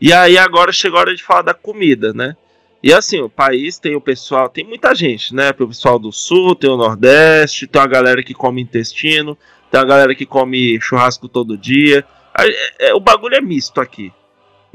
[0.00, 2.34] E aí agora chegou a hora de falar da comida, né?
[2.82, 5.52] E assim, o país tem o pessoal, tem muita gente, né?
[5.52, 9.38] Tem o pessoal do sul, tem o nordeste, tem a galera que come intestino,
[9.70, 12.04] tem a galera que come churrasco todo dia.
[12.36, 14.12] É- é- o bagulho é misto aqui.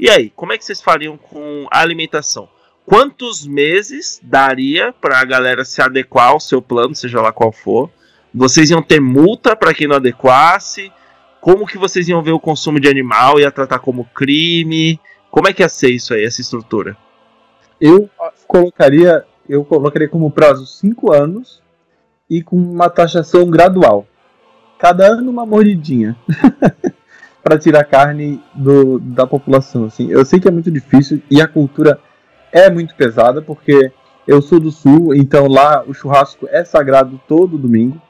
[0.00, 2.48] E aí, como é que vocês fariam com a alimentação?
[2.86, 7.90] Quantos meses daria para a galera se adequar ao seu plano, seja lá qual for?
[8.34, 10.90] Vocês iam ter multa para quem não adequasse?
[11.42, 13.38] Como que vocês iam ver o consumo de animal?
[13.38, 14.98] Ia tratar como crime?
[15.30, 16.96] Como é que ia ser isso aí, essa estrutura?
[17.80, 18.08] Eu
[18.46, 21.62] colocaria, eu colocaria como prazo 5 anos
[22.28, 24.06] e com uma taxação gradual.
[24.78, 26.16] Cada ano uma mordidinha.
[27.42, 29.84] para tirar carne do, da população.
[29.86, 30.10] Assim.
[30.10, 31.98] Eu sei que é muito difícil e a cultura
[32.52, 33.90] é muito pesada, porque
[34.26, 38.00] eu sou do sul, então lá o churrasco é sagrado todo domingo.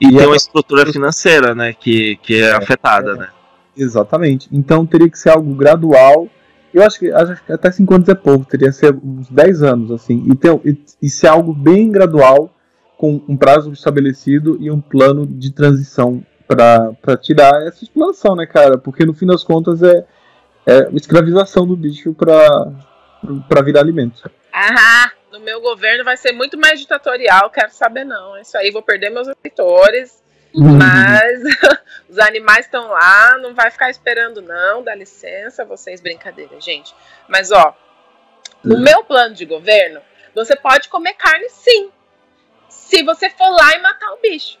[0.00, 3.28] E, E tem a- uma estrutura financeira, né, que, que é afetada, né?
[3.76, 4.48] Exatamente.
[4.52, 6.28] Então teria que ser algo gradual.
[6.72, 9.62] Eu acho que, acho que até 5 anos é pouco, teria que ser uns 10
[9.62, 10.24] anos, assim.
[10.30, 12.50] E, ter, e, e ser algo bem gradual,
[12.96, 18.78] com um prazo estabelecido e um plano de transição para tirar essa exploração, né, cara?
[18.78, 20.06] Porque no fim das contas é,
[20.66, 24.30] é escravização do bicho para virar alimento.
[24.52, 28.38] Ah, no meu governo vai ser muito mais ditatorial, quero saber não.
[28.38, 30.22] Isso aí, vou perder meus eleitores.
[30.56, 31.42] Mas
[32.08, 34.82] os animais estão lá, não vai ficar esperando, não.
[34.82, 36.94] Dá licença, vocês brincadeira, gente.
[37.28, 37.76] Mas ó,
[38.64, 40.00] no meu plano de governo,
[40.34, 41.90] você pode comer carne sim.
[42.68, 44.58] Se você for lá e matar o bicho.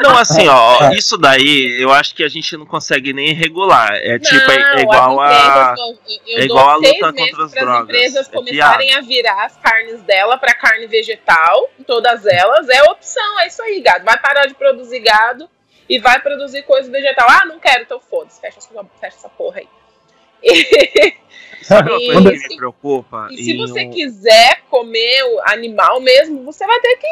[0.00, 3.90] Não, assim, ó, isso daí eu acho que a gente não consegue nem regular.
[3.94, 5.74] É tipo, é, Não, é igual as a.
[5.74, 7.82] vão- eu é igual a luta contra as drogas.
[7.84, 13.40] empresas É começarem a virar as carnes dela para carne vegetal, todas elas, é opção,
[13.40, 14.04] é isso aí, gado.
[14.04, 15.48] Vai parar de produzir gado
[15.88, 17.26] e vai produzir coisa vegetal.
[17.28, 19.68] Ah, não quero, então foda-se, fecha, essa- fecha essa porra aí.
[21.62, 23.28] E, Sabe uma E coisa que se- me preocupa?
[23.30, 27.06] e se você um- quiser comer o animal mesmo, você vai ter que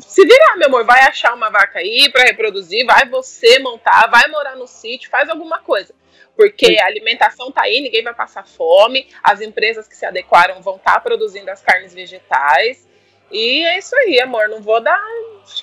[0.00, 0.84] se virar, meu amor.
[0.84, 5.28] Vai achar uma vaca aí para reproduzir, vai você montar, vai morar no sítio, faz
[5.28, 5.94] alguma coisa.
[6.36, 10.76] Porque a alimentação tá aí, ninguém vai passar fome, as empresas que se adequaram vão
[10.76, 12.86] estar produzindo as carnes vegetais.
[13.30, 14.48] E é isso aí, amor.
[14.48, 15.00] Não vou dar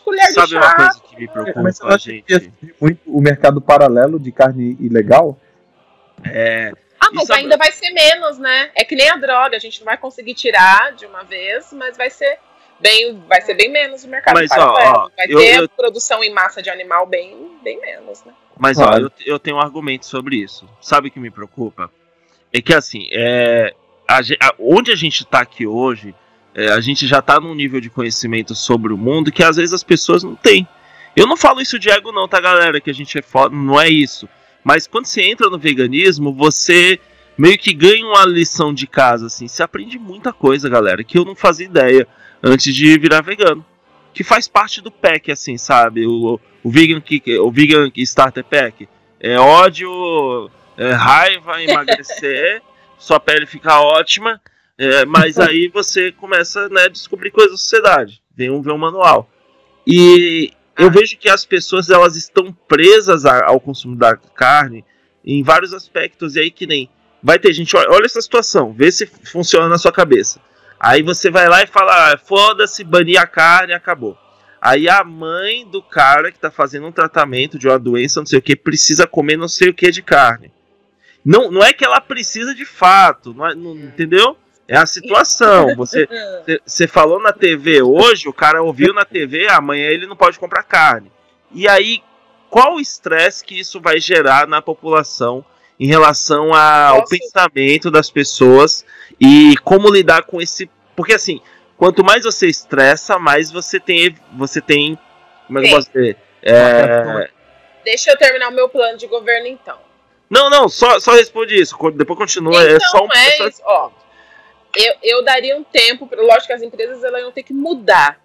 [0.03, 0.75] colher de Sabe uma chá.
[0.75, 2.75] coisa que me Mas eu preocupa, que ia gente?
[2.79, 5.37] muito o mercado paralelo de carne ilegal.
[6.25, 6.71] É.
[6.99, 8.71] Ah, mas ainda vai ser menos, né?
[8.75, 11.97] É que nem a droga, a gente não vai conseguir tirar de uma vez, mas
[11.97, 12.39] vai ser
[12.83, 16.23] bem, vai ser bem menos o mercado Mas, ó, ó, vai eu- ter eu- produção
[16.23, 18.33] em massa de animal bem, bem menos, né?
[18.59, 19.03] Mas ó, Claro.
[19.25, 20.69] eu, eu tenho um argumento sobre isso.
[20.81, 21.89] Sabe o que me preocupa?
[22.51, 23.73] É que assim, é,
[24.07, 26.13] a a- onde a gente tá aqui hoje,
[26.53, 29.73] é, a gente já tá num nível de conhecimento sobre o mundo que às vezes
[29.73, 30.67] as pessoas não têm.
[31.15, 32.79] Eu não falo isso de ego, não, tá, galera?
[32.81, 34.27] Que a gente é foda, não é isso.
[34.63, 36.99] Mas quando você entra no veganismo, você
[37.37, 39.47] meio que ganha uma lição de casa, assim.
[39.47, 42.07] Você aprende muita coisa, galera, que eu não fazia ideia
[42.43, 43.65] antes de virar vegano.
[44.13, 46.05] que faz parte do pack, assim, sabe?
[46.05, 48.87] O, o vegan que o vegan starter pack
[49.19, 52.61] é ódio, é raiva, emagrecer,
[52.99, 54.39] sua pele fica ótima,
[54.77, 58.21] é, mas aí você começa né, a descobrir coisas da sociedade.
[58.35, 59.29] Vem um, vem um manual.
[59.87, 64.83] E eu vejo que as pessoas elas estão presas a- ao consumo da carne
[65.25, 66.89] em vários aspectos, e aí que nem.
[67.21, 70.41] Vai ter gente, olha, olha essa situação, vê se funciona na sua cabeça.
[70.83, 74.17] Aí você vai lá e fala, ah, foda-se, banir a carne, acabou.
[74.61, 78.39] Aí a mãe do cara que tá fazendo um tratamento de uma doença, não sei
[78.39, 80.51] o que, precisa comer não sei o que de carne.
[81.23, 84.37] Não, não é que ela precisa de fato, não é- não- entendeu?
[84.67, 85.73] É a situação.
[85.75, 86.07] Você,
[86.65, 90.63] você falou na TV hoje, o cara ouviu na TV, amanhã ele não pode comprar
[90.63, 91.11] carne.
[91.53, 92.01] E aí,
[92.49, 95.43] qual o estresse que isso vai gerar na população
[95.79, 98.85] em relação ao Posso- pensamento das pessoas
[99.23, 100.69] e como lidar com esse.
[100.95, 101.41] Porque assim,
[101.77, 104.15] quanto mais você estressa, mais você tem.
[104.37, 104.97] Você tem.
[105.47, 106.17] Como é que eu posso dizer?
[106.41, 107.29] É,
[107.85, 109.77] Deixa eu terminar o meu plano de governo então.
[110.29, 111.77] Não, não, só, só responde isso.
[111.91, 112.61] Depois continua.
[112.63, 113.05] é só um.
[113.05, 113.91] Então, é só- isso, ó.
[114.75, 118.19] Eu, eu daria um tempo, lógico que as empresas elas iam ter que mudar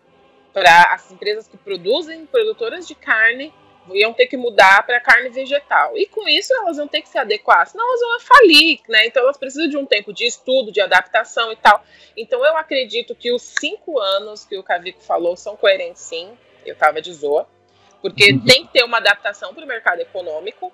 [0.55, 3.53] para as empresas que produzem, produtoras de carne,
[3.95, 5.97] iam ter que mudar para carne vegetal.
[5.97, 9.07] E com isso elas vão ter que se adequar, senão elas vão falir, né?
[9.07, 11.83] Então elas precisam de um tempo de estudo, de adaptação e tal.
[12.17, 16.37] Então eu acredito que os cinco anos que o Cavico falou são coerentes sim.
[16.65, 17.49] Eu tava de zoa.
[18.01, 20.73] Porque tem que ter uma adaptação para o mercado econômico,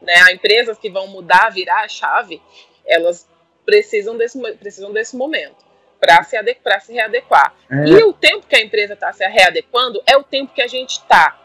[0.00, 0.14] né?
[0.14, 2.42] As empresas que vão mudar, virar a chave,
[2.84, 3.28] elas
[3.64, 5.64] precisam desse, precisam desse momento
[6.00, 6.36] para se,
[6.82, 7.54] se readequar.
[7.70, 7.84] É.
[7.88, 10.98] E o tempo que a empresa está se readequando é o tempo que a gente
[10.98, 11.43] está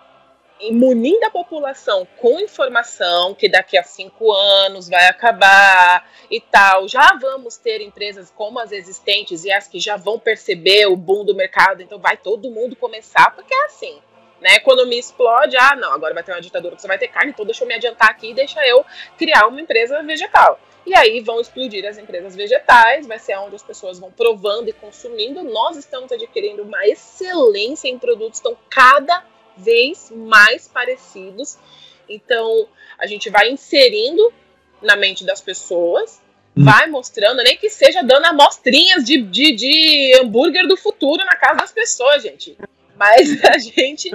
[0.71, 6.87] munindo a população com informação que daqui a cinco anos vai acabar e tal.
[6.87, 11.23] Já vamos ter empresas como as existentes e as que já vão perceber o boom
[11.23, 13.99] do mercado, então vai todo mundo começar, porque é assim.
[14.41, 17.31] Né, economia explode, ah, não, agora vai ter uma ditadura que você vai ter carne,
[17.31, 18.85] então deixa eu me adiantar aqui e deixa eu
[19.17, 20.57] criar uma empresa vegetal.
[20.85, 24.73] E aí vão explodir as empresas vegetais, vai ser onde as pessoas vão provando e
[24.73, 25.43] consumindo.
[25.43, 29.23] Nós estamos adquirindo uma excelência em produtos, estão cada
[29.63, 31.57] vez mais parecidos.
[32.07, 32.67] Então,
[32.97, 34.33] a gente vai inserindo
[34.81, 36.21] na mente das pessoas,
[36.57, 36.65] Hum.
[36.65, 41.59] vai mostrando, nem que seja dando amostrinhas de, de, de hambúrguer do futuro na casa
[41.59, 42.57] das pessoas, gente.
[42.97, 44.11] Mas a gente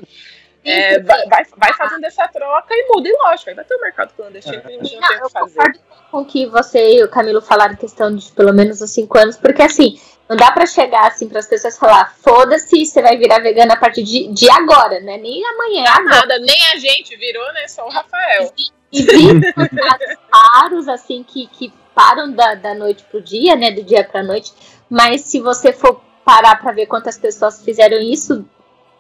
[0.65, 3.81] é, vai, vai, vai fazendo essa troca e muda, e lógico, aí vai ter o
[3.81, 5.55] mercado clandestino que a gente não, Não, tem o que fazer.
[5.55, 5.79] concordo
[6.11, 9.37] com o que você e o Camilo falaram, questão de pelo menos os cinco anos,
[9.37, 9.99] porque assim,
[10.29, 13.77] não dá pra chegar assim para as pessoas falar, foda-se, você vai virar vegana a
[13.77, 15.19] partir de, de agora, né?
[15.19, 16.05] Nem amanhã, agora.
[16.05, 17.69] Nada, nem a gente virou, né?
[17.69, 18.51] Só o Rafael.
[18.93, 23.71] Existem casos raros, assim, que, que param da, da noite pro dia, né?
[23.71, 24.53] Do dia pra noite.
[24.89, 28.45] Mas se você for parar pra ver quantas pessoas fizeram isso,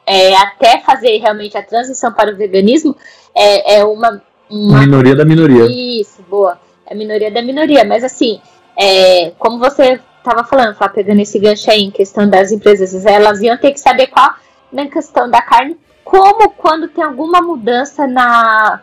[0.06, 2.94] é, até fazer realmente a transição para o veganismo,
[3.34, 5.64] é, é uma, uma Minoria da minoria.
[5.70, 6.60] isso, boa.
[6.86, 7.84] É a minoria da minoria.
[7.84, 8.40] Mas assim,
[8.76, 13.42] é, como você estava falando, Flá, pegando esse gancho aí em questão das empresas, elas
[13.42, 14.40] iam ter que se adequar
[14.72, 18.06] na questão da carne, como quando tem alguma mudança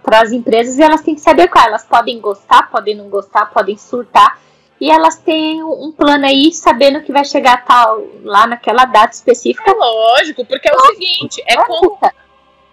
[0.03, 1.67] para as empresas e elas têm que se adequar.
[1.67, 4.39] Elas podem gostar, podem não gostar, podem surtar.
[4.79, 9.69] E elas têm um plano aí, sabendo que vai chegar tal lá naquela data específica.
[9.69, 11.99] É lógico, porque é o seguinte, é como,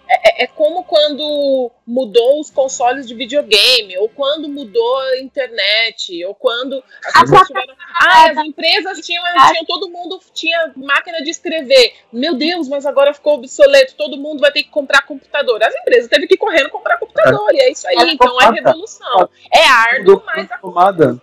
[0.08, 6.34] é, é como quando mudou os consoles de videogame, ou quando mudou a internet, ou
[6.34, 7.74] quando as pessoas tiveram.
[8.00, 11.92] Ah, as empresas tinham, tinham, todo mundo tinha máquina de escrever.
[12.12, 15.62] Meu Deus, mas agora ficou obsoleto, todo mundo vai ter que comprar computador.
[15.62, 19.28] As empresas teve que ir correndo comprar computador, e é isso aí, então é revolução.
[19.52, 21.18] É árduo, mas tomada.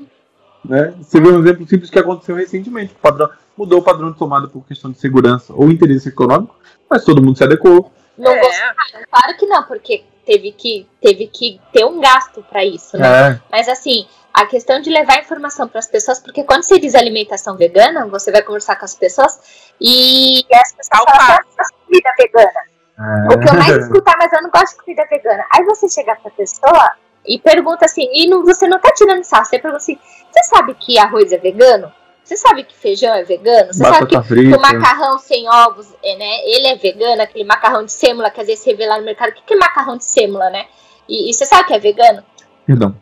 [0.64, 0.94] Né?
[0.98, 2.94] Você vê um exemplo simples que aconteceu recentemente.
[2.94, 6.56] O padrão, mudou o padrão de tomada por questão de segurança ou interesse econômico,
[6.90, 7.92] mas todo mundo se adequou.
[8.18, 8.40] Não É.
[8.40, 8.76] gostaram?
[9.12, 13.32] Claro que não, porque teve que, teve que ter um gasto para isso, né?
[13.34, 13.40] É.
[13.52, 17.56] Mas assim, a questão de levar informação para as pessoas, porque quando você diz alimentação
[17.58, 21.40] vegana, você vai conversar com as pessoas e as pessoas falam, par.
[21.42, 22.60] "Eu gosto de comida vegana.
[22.98, 23.34] É.
[23.36, 25.46] O que eu mais escuto é, mas eu não gosto de comida vegana.
[25.54, 26.92] Aí você chega pra pessoa
[27.26, 30.00] e pergunta assim, e não- você não tá tirando sarro, você pergunta assim,
[30.32, 31.92] você sabe que arroz é vegano?
[32.26, 33.72] Você sabe que feijão é vegano?
[33.72, 34.58] Você sabe que Batata que frita.
[34.58, 36.40] o macarrão sem ovos, é, né?
[36.44, 39.30] Ele é vegano, aquele macarrão de sêmula que às vezes você vê lá no mercado.
[39.30, 40.66] O que que é macarrão de sêmula, né?
[41.08, 42.24] E, e você sabe que é vegano?
[42.66, 42.96] Perdão.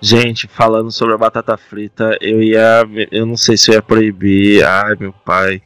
[0.00, 2.82] Gente, falando sobre a batata frita, eu ia.
[3.10, 4.64] Eu não sei se eu ia proibir.
[4.64, 5.62] Ai, meu pai.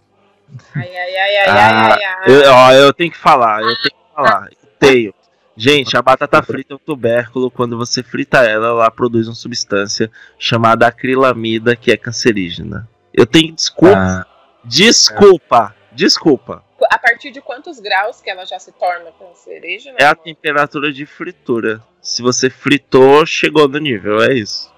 [0.75, 2.25] Ai, ai, ai, ai, Ah, ai, ai, ai.
[2.27, 4.49] Eu, ó, eu tenho que falar, eu tenho que falar.
[4.51, 5.15] Eu tenho.
[5.57, 7.51] Gente, a batata frita é um tubérculo.
[7.51, 12.87] Quando você frita ela, ela produz uma substância chamada acrilamida, que é cancerígena.
[13.17, 13.97] Eu tenho desculpa.
[13.97, 14.27] Ah,
[14.65, 15.75] Desculpa.
[15.93, 16.63] Desculpa.
[16.91, 19.97] a partir de quantos graus que ela já se torna cancerígena?
[19.99, 21.83] É a temperatura de fritura.
[22.03, 24.71] Se você fritou, chegou no nível, é isso.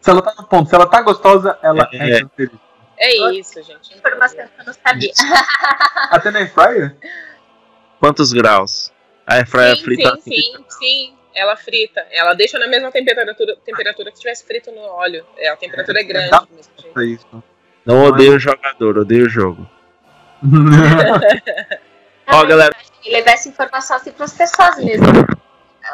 [0.00, 2.20] Se ela tá no ponto, se ela tá gostosa, ela é, É.
[2.20, 2.60] cancerígena.
[2.96, 3.96] É isso, gente.
[3.96, 5.12] Informação que eu não sabia.
[6.10, 6.96] Até na Airfryer?
[7.98, 8.92] quantos graus?
[9.26, 11.13] A sim, frita sim, sim, sim.
[11.34, 12.06] Ela frita.
[12.10, 15.26] Ela deixa na mesma temperatura, temperatura que se tivesse frito no óleo.
[15.36, 16.30] É, a temperatura é grande.
[16.78, 16.98] Jeito.
[17.00, 17.42] É isso.
[17.84, 19.68] Não odeio o jogador, odeio o jogo.
[22.28, 22.74] Ó, galera.
[23.04, 25.06] E levar essa informação assim para as pessoas mesmo.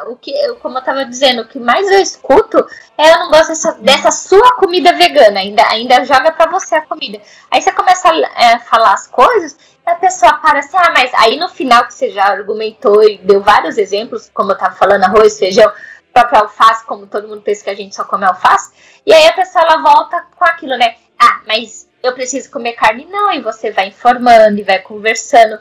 [0.07, 2.65] O que, eu- como eu tava dizendo, o que mais eu escuto
[2.97, 6.81] é eu não gosto dessa, dessa sua comida vegana, ainda, ainda joga pra você a
[6.81, 7.19] comida.
[7.51, 8.15] Aí você começa a
[8.53, 9.57] é, falar as coisas,
[9.91, 13.41] a pessoa para assim, ah, mas aí no final que você já argumentou e deu
[13.41, 15.71] vários exemplos, como eu tava falando, arroz, feijão,
[16.13, 18.71] próprio alface, como todo mundo pensa que a gente só come alface,
[19.05, 20.95] e aí a pessoa ela volta com aquilo, né?
[21.19, 23.05] Ah, mas eu preciso comer carne?
[23.09, 25.59] Não, e você vai informando e vai conversando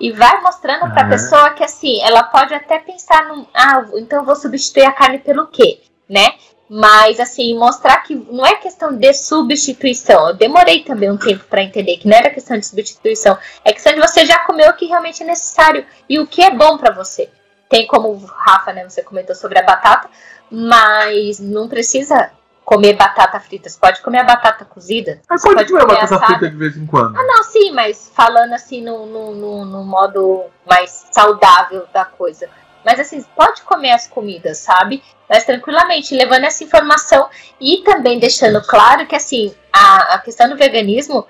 [0.00, 1.08] e vai mostrando pra Ah.
[1.08, 5.18] pessoa que assim, ela pode até pensar num, ah, então eu vou substituir a carne
[5.18, 6.34] pelo quê, né?
[6.74, 10.28] Mas assim, mostrar que não é questão de substituição.
[10.28, 13.92] Eu demorei também um tempo pra entender que não era questão de substituição, é questão
[13.92, 16.90] de você já comer o que realmente é necessário e o que é bom pra
[16.90, 17.28] você.
[17.68, 20.08] Tem como Rafa, né, você comentou sobre a batata,
[20.50, 22.30] mas não precisa
[22.64, 25.20] comer batata frita, você pode comer a batata cozida.
[25.28, 26.26] Mas você pode comer batata assada.
[26.26, 27.12] frita de vez em quando.
[27.12, 32.48] Não, sim, mas falando assim no, no, no, no modo mais saudável da coisa.
[32.84, 35.02] Mas assim, pode comer as comidas, sabe?
[35.28, 37.28] Mas tranquilamente, levando essa informação
[37.60, 41.26] e também deixando claro que assim, a, a questão do veganismo,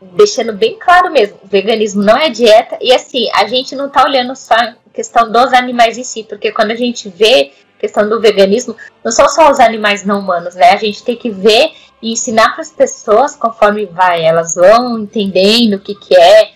[0.00, 4.34] deixando bem claro mesmo, veganismo não é dieta, e assim, a gente não tá olhando
[4.34, 8.76] só a questão dos animais em si, porque quando a gente vê questão do veganismo,
[9.02, 10.70] não são só os animais não humanos, né?
[10.70, 15.74] A gente tem que ver e ensinar para as pessoas conforme vai, elas vão entendendo
[15.74, 16.50] o que, que é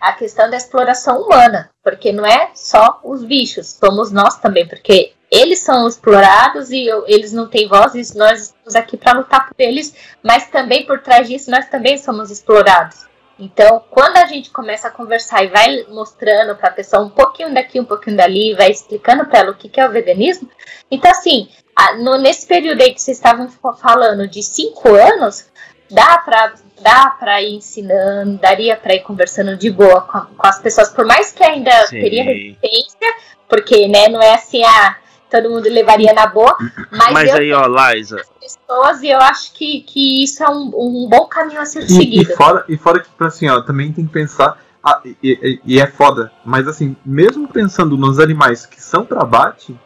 [0.00, 5.12] a questão da exploração humana, porque não é só os bichos, somos nós também, porque
[5.30, 9.48] eles são explorados e eu- eles não têm voz, e nós estamos aqui para lutar
[9.48, 13.06] por eles, mas também por trás disso nós também somos explorados.
[13.38, 17.52] Então, quando a gente começa a conversar e vai mostrando para a pessoa um pouquinho
[17.52, 20.48] daqui, um pouquinho dali, vai explicando para ela o que, que é o veganismo,
[20.90, 25.46] então assim, a- no- nesse período aí que vocês estavam fa- falando de cinco anos,
[25.90, 30.58] dá pra, dá pra ir ensinando, daria pra ir conversando de boa com, com as
[30.58, 32.00] pessoas, por mais que ainda Sim.
[32.00, 33.14] teria resistência,
[33.48, 34.96] porque né, não é assim, ah,
[35.30, 36.56] todo mundo levaria na boa,
[36.90, 40.70] mas, Mas eu aí, ó, Liza, pessoas e eu acho que, que isso é um,
[40.74, 42.34] um bom caminho a ser E, e seguido.
[42.36, 44.58] fora, e fora que, assim, ó, também tem que pensar.
[44.82, 49.22] ah, e, e- e é foda, mas assim, mesmo pensando nos animais que são pra
[49.22, 49.76] abate,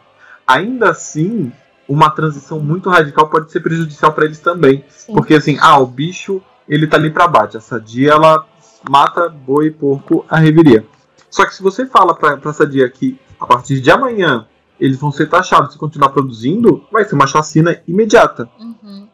[0.45, 1.51] ainda assim,
[1.91, 4.83] uma transição muito radical pode ser prejudicial pra eles também.
[4.89, 5.13] Sim.
[5.13, 7.57] Porque assim, ah, o bicho, ele tá ali pra abate.
[7.57, 8.45] A sadia, ela
[8.89, 10.85] mata boi, porco, a reviria.
[11.29, 14.47] Só que se você fala pra, pra sadia que a partir de amanhã
[14.79, 18.49] eles vão ser taxados se continuar produzindo, vai ser uma chacina imediata.
[18.59, 19.07] Uhum.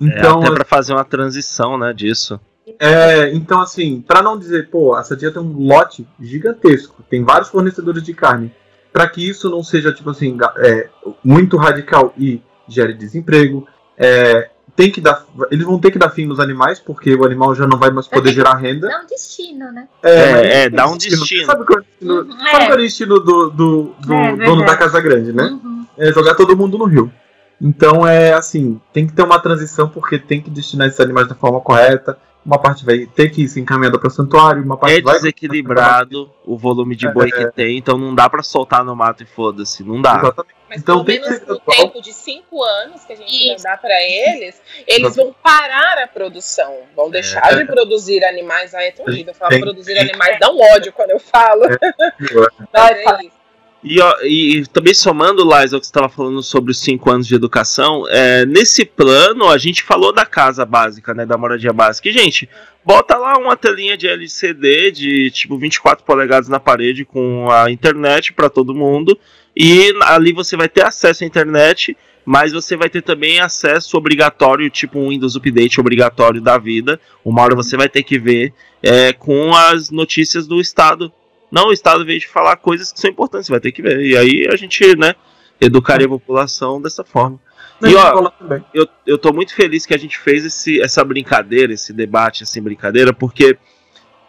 [0.00, 2.40] Então, é até pra fazer uma transição, né, disso.
[2.80, 7.50] É, então assim, pra não dizer, pô, essa dia tem um lote gigantesco, tem vários
[7.50, 8.52] fornecedores de carne,
[8.94, 10.88] Pra que isso não seja tipo assim é,
[11.24, 13.66] muito radical e gere desemprego,
[13.98, 17.56] é, tem que dar, eles vão ter que dar fim nos animais porque o animal
[17.56, 18.88] já não vai mais poder gerar renda.
[18.88, 19.88] É um destino, né?
[20.00, 21.44] É, mas é, tem dá um destino.
[21.44, 22.50] Sabe qual é o destino, Uhum, sabe é.
[22.50, 25.42] qual é o destino do, do, do É, dono da Casa Grande, né?
[25.42, 25.86] Uhum.
[25.98, 27.12] É jogar todo mundo no rio.
[27.60, 31.34] Então é assim, tem que ter uma transição porque tem que destinar esses animais da
[31.34, 32.16] forma correta.
[32.44, 35.14] Uma parte vai ter que ir se encaminhada para o santuário, uma parte É vai
[35.14, 39.26] desequilibrado o volume de boi que tem, então não dá pra soltar no mato e
[39.26, 40.18] foda-se, não dá.
[40.18, 40.54] Exatamente.
[40.68, 43.94] Mas Então pelo menos no tempo de cinco anos que a gente vai dar pra
[44.02, 46.74] eles, eles vão parar a produção.
[46.94, 47.56] Vão deixar É.
[47.56, 48.74] de produzir animais.
[48.74, 49.30] Ai, é tão lindo.
[49.30, 51.62] Eu falo Tem- produzir animais, dá um ódio quando eu falo.
[52.72, 53.43] Mas é isso.
[53.84, 57.34] E, e também somando, Liza, o que você estava falando sobre os cinco anos de
[57.34, 62.08] educação, é, nesse plano a gente falou da casa básica, né, da moradia básica.
[62.08, 62.48] E, gente,
[62.82, 68.32] bota lá uma telinha de LCD de tipo 24 polegadas na parede com a internet
[68.32, 69.18] para todo mundo.
[69.54, 71.94] E ali você vai ter acesso à internet,
[72.24, 76.98] mas você vai ter também acesso obrigatório, tipo um Windows Update obrigatório da vida.
[77.22, 81.12] Uma hora você vai ter que ver é, com as notícias do Estado.
[81.54, 84.04] Não, o Estado veio de falar coisas que são importantes, você vai ter que ver.
[84.04, 85.14] E aí a gente, né,
[85.60, 87.38] educaria a população dessa forma.
[87.80, 88.32] E, ó,
[88.74, 92.60] eu, eu tô muito feliz que a gente fez esse, essa brincadeira, esse debate assim,
[92.60, 93.56] brincadeira, porque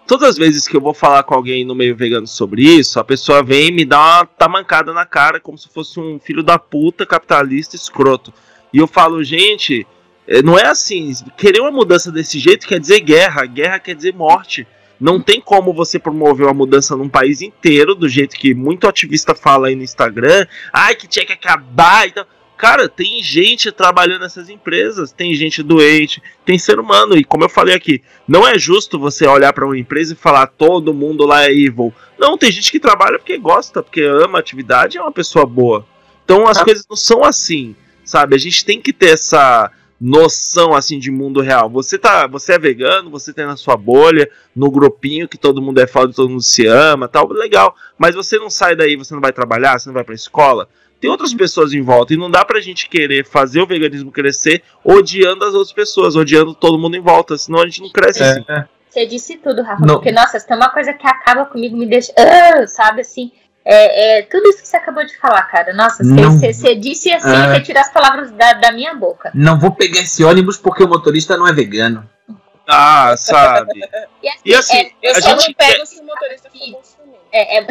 [0.05, 3.03] todas as vezes que eu vou falar com alguém no meio vegano sobre isso, a
[3.03, 6.59] pessoa vem e me dá uma tamancada na cara, como se fosse um filho da
[6.59, 8.31] puta capitalista escroto.
[8.71, 9.87] E eu falo, gente,
[10.27, 14.13] eh, não é assim, querer uma mudança desse jeito quer dizer guerra, guerra quer dizer
[14.13, 14.67] morte.
[14.99, 19.35] Não tem como você promover uma mudança num país inteiro, do jeito que muito ativista
[19.35, 20.45] fala aí no Instagram.
[20.71, 22.07] Ai, que tinha que acabar.
[22.07, 22.25] Então,
[22.57, 27.17] cara, tem gente trabalhando nessas empresas, tem gente doente, tem ser humano.
[27.17, 30.47] E como eu falei aqui, não é justo você olhar para uma empresa e falar
[30.47, 31.93] todo mundo lá é evil.
[32.17, 35.85] Não, tem gente que trabalha porque gosta, porque ama a atividade, é uma pessoa boa.
[36.23, 38.35] Então as coisas não são assim, sabe?
[38.35, 39.69] A gente tem que ter essa
[39.99, 41.69] noção assim de mundo real.
[41.69, 45.79] Você tá, você é vegano, você tem na sua bolha, no grupinho que todo mundo
[45.79, 47.75] é foda, todo mundo se ama, tal, legal.
[47.97, 50.67] Mas você não sai daí, você não vai trabalhar, você não vai pra escola.
[50.99, 54.63] Tem outras pessoas em volta e não dá pra gente querer fazer o veganismo crescer
[54.83, 58.29] odiando as outras pessoas, odiando todo mundo em volta, senão a gente não cresce É,
[58.31, 58.45] assim.
[58.49, 58.65] é.
[58.89, 59.85] Você disse tudo, Rafa.
[59.85, 59.95] Não.
[59.95, 62.13] Porque, nossa, se tem uma coisa que acaba comigo, me deixa.
[62.17, 63.29] Ah, sabe assim?
[63.67, 65.73] É, é tudo isso que você acabou de falar, cara.
[65.73, 69.31] Nossa, você, disse assim, você tira as palavras da, da minha boca.
[69.33, 72.07] Não vou pegar esse ônibus porque o motorista não é vegano.
[72.67, 73.79] Ah, sabe?
[74.21, 76.71] E assim, E assim, é, Eu a só gente não pego se o motorista for
[76.71, 77.19] bolsonaro.
[77.31, 77.67] é, é...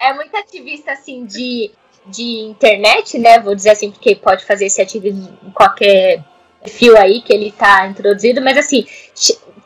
[0.08, 1.70] é muito ativista assim de,
[2.06, 3.38] de internet, né?
[3.38, 6.22] Vou dizer assim, porque pode fazer esse ativismo em qualquer
[6.66, 8.86] fio aí que ele tá introduzido, mas assim,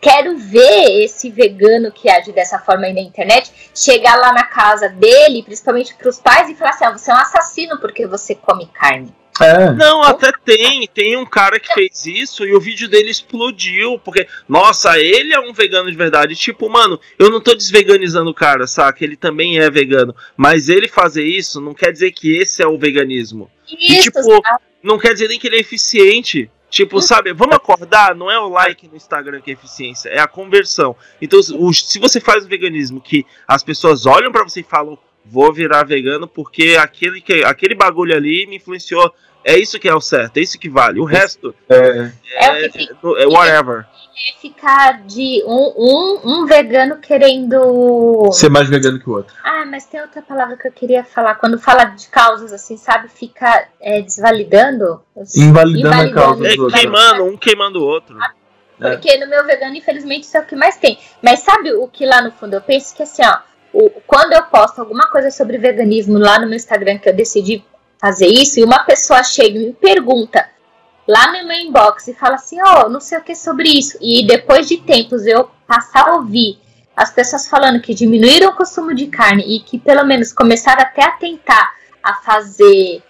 [0.01, 4.89] quero ver esse vegano que age dessa forma aí na internet chegar lá na casa
[4.89, 8.67] dele, principalmente pros pais, e falar assim: ah, você é um assassino porque você come
[8.73, 9.13] carne.
[9.41, 9.73] É.
[9.73, 10.89] Não, até tem.
[10.93, 13.99] Tem um cara que fez isso e o vídeo dele explodiu.
[13.99, 16.35] Porque, nossa, ele é um vegano de verdade.
[16.35, 19.05] Tipo, mano, eu não tô desveganizando o cara, saca?
[19.05, 20.15] Ele também é vegano.
[20.37, 23.51] Mas ele fazer isso não quer dizer que esse é o veganismo.
[23.69, 24.65] E, Isso, tipo, sabe?
[24.83, 26.51] Não quer dizer nem que ele é eficiente.
[26.71, 30.29] Tipo, sabe, vamos acordar, não é o like no Instagram que é eficiência, é a
[30.29, 30.95] conversão.
[31.21, 34.99] Então, o- se você faz um veganismo que as pessoas olham pra você e falam,
[35.25, 39.13] vou virar vegano porque aquele, que, aquele bagulho ali me influenciou,
[39.45, 41.01] é isso que é o certo, é isso que vale.
[41.01, 42.11] O resto É.
[42.37, 42.97] É o que fica.
[43.19, 43.81] é whatever.
[43.81, 48.31] é ficar de um, um, um vegano querendo.
[48.33, 49.35] Ser mais vegano que o outro.
[49.45, 51.37] Ah, mas tem outra palavra que eu queria falar.
[51.37, 53.09] Quando fala de causas, assim, sabe?
[53.09, 55.01] Fica é, desvalidando.
[55.37, 56.81] Invalidando a causa É dos outros.
[56.81, 58.17] queimando, um queimando o outro.
[58.79, 60.99] Porque no meu vegano, infelizmente, isso é o que mais tem.
[61.23, 62.95] Mas sabe o que lá no fundo eu penso?
[62.95, 63.39] Que assim, ó,
[63.73, 67.65] o- quando eu posto alguma coisa sobre veganismo lá no meu Instagram, que eu decidi
[67.99, 70.49] fazer isso, e uma pessoa chega e me pergunta
[71.07, 73.97] lá no meu inbox e fala assim, ó, não sei o que sobre isso.
[74.01, 76.59] E depois de tempos eu passar a ouvir
[76.95, 81.03] as pessoas falando que diminuíram o consumo de carne e que pelo menos começaram até
[81.05, 83.03] a tentar a fazer,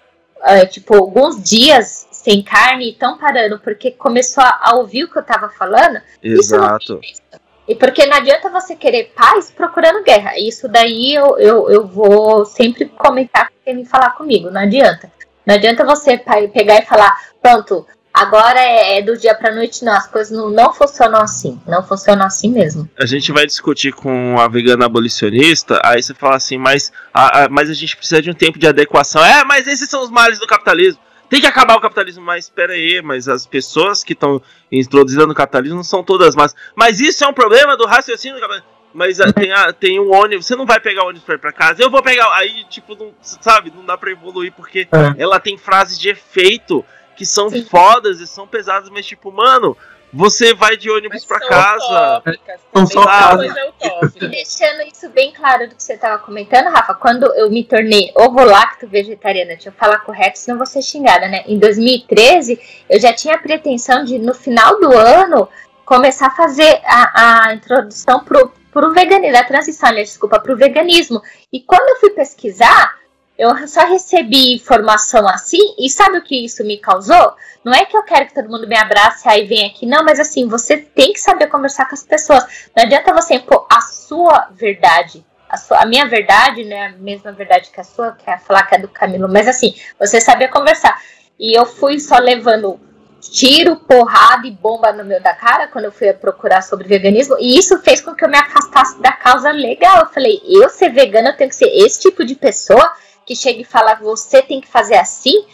[0.43, 5.17] eh, tipo, alguns dias sem carne e estão parando porque começou a, ouvir o que
[5.17, 6.85] eu tava falando, isso não Exato.
[6.87, 7.21] tem preço.
[7.69, 10.31] E porque não adianta você querer paz procurando guerra.
[10.39, 14.49] Isso daí eu, eu, eu vou sempre comentar com quem me falar comigo.
[14.49, 15.11] Não adianta.
[15.45, 16.17] Não adianta você
[16.51, 19.85] pegar e falar, pronto, agora é, é do dia pra noite.
[19.85, 21.61] Não, as coisas não, não funcionam assim.
[21.67, 22.89] Não funcionam assim mesmo.
[22.99, 27.49] a gente vai discutir com a vegana abolicionista, aí você fala assim, mas a, a-
[27.49, 29.23] mas a gente precisa de um tempo de adequação.
[29.23, 30.99] É, mas esses são os males do capitalismo.
[31.29, 34.41] Tem que acabar o capitalismo, mas espera aí, mas as pessoas que estão
[34.71, 36.55] introduzindo o capitalismo não são todas más.
[36.75, 38.69] Mas isso é um problema do raciocínio do capitalismo.
[38.91, 41.39] Mas ah, tem, a- tem um ônibus, você não vai pegar o ônibus pra ir
[41.39, 42.33] pra casa, eu vou pegar.
[42.35, 45.21] Aí, tipo, não, sabe, não dá pra evoluir porque É.
[45.21, 46.83] ela tem frases de efeito
[47.15, 47.63] que são Sim.
[47.65, 49.77] fodas e são pesadas, mas tipo, mano,
[50.11, 52.21] você vai de ônibus são casa.
[52.23, 53.03] também, só
[53.43, 54.27] E utópica.
[54.27, 58.87] deixando isso bem claro do que você estava comentando, Rafa, quando eu me tornei ovo-lacto
[58.87, 61.43] vegetariana, deixa eu falar correto, senão vou ser xingada, né?
[61.47, 62.59] Em 2013,
[62.89, 65.47] eu já tinha a pretensão de, no final do ano,
[65.85, 70.01] começar a fazer a, a introdução pro, pro veganismo, a transição, né?
[70.01, 71.21] Desculpa, pro veganismo.
[71.51, 72.98] E quando eu fui pesquisar,
[73.39, 77.33] eu só recebi informação assim, e sabe o que isso me causou?
[77.63, 80.19] Não é que eu quero que todo mundo me abrace aí vem aqui, não, mas
[80.19, 82.43] assim, você tem que saber conversar com as pessoas.
[82.75, 85.25] Não adianta você impor a sua verdade.
[85.47, 86.87] A, sua, a minha verdade, né?
[86.87, 89.73] A mesma verdade que a sua, que é falar que é do Camilo, mas assim,
[89.97, 91.01] você saber conversar.
[91.39, 92.77] E eu fui só levando
[93.21, 97.37] tiro, porrada e bomba no meu da cara quando eu fui procurar sobre veganismo.
[97.39, 99.99] E isso fez com que eu me afastasse da causa legal.
[99.99, 102.91] Eu falei, eu ser vegana, eu tenho que ser esse tipo de pessoa
[103.29, 105.45] que chega e fala, você tem que fazer assim.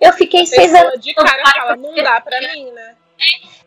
[0.00, 1.00] Eu fiquei seis Pessoa anos.
[1.04, 2.94] de cara fala, não dá pra mim, né?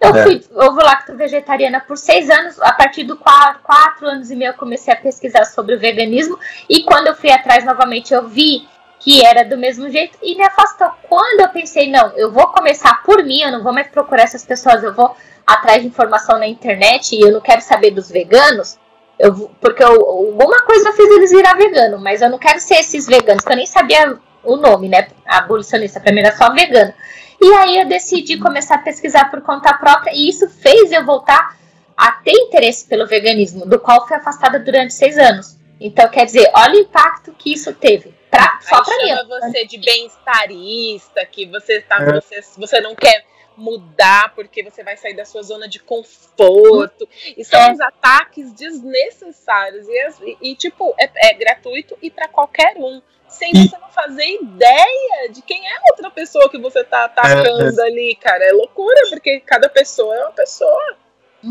[0.01, 0.23] Eu É.
[0.23, 2.59] fui ovo-lacto vegetariana por seis anos.
[2.61, 6.37] A partir do quatro, quatro anos e meio eu comecei a pesquisar sobre o veganismo.
[6.67, 8.67] E quando eu fui atrás novamente, eu vi
[8.99, 10.89] que era do mesmo jeito e me afastou.
[11.07, 14.45] Quando eu pensei, não, eu vou começar por mim, eu não vou mais procurar essas
[14.45, 15.15] pessoas, eu vou
[15.47, 18.77] atrás de informação na internet e eu não quero saber dos veganos.
[19.19, 23.05] Eu, porque eu- alguma coisa fez eles virar vegano, mas eu não quero ser esses
[23.07, 25.07] veganos, que eu nem sabia o nome, né?
[25.25, 26.93] Abolicionista, pra mim era só vegano.
[27.41, 31.57] E aí eu decidi começar a pesquisar por conta própria e isso fez eu voltar
[31.95, 35.57] a ter interesse pelo veganismo, do qual fui afastada durante seis anos.
[35.79, 38.13] Então, quer dizer, olha o impacto que isso teve.
[38.31, 39.07] Pra, só Aí pra mim.
[39.09, 42.13] chama você de bem-estarista, que você, tá, É.
[42.13, 43.23] você, você não quer
[43.57, 47.07] mudar porque você vai sair da sua zona de conforto.
[47.37, 47.71] E são É.
[47.71, 49.87] uns ataques desnecessários.
[50.21, 53.01] E, e- tipo, é, é gratuito e pra qualquer um.
[53.27, 57.05] Sem E- você não fazer ideia de quem é a outra pessoa que você tá
[57.05, 58.43] atacando ali, cara.
[58.43, 60.95] É loucura, porque cada pessoa é uma pessoa.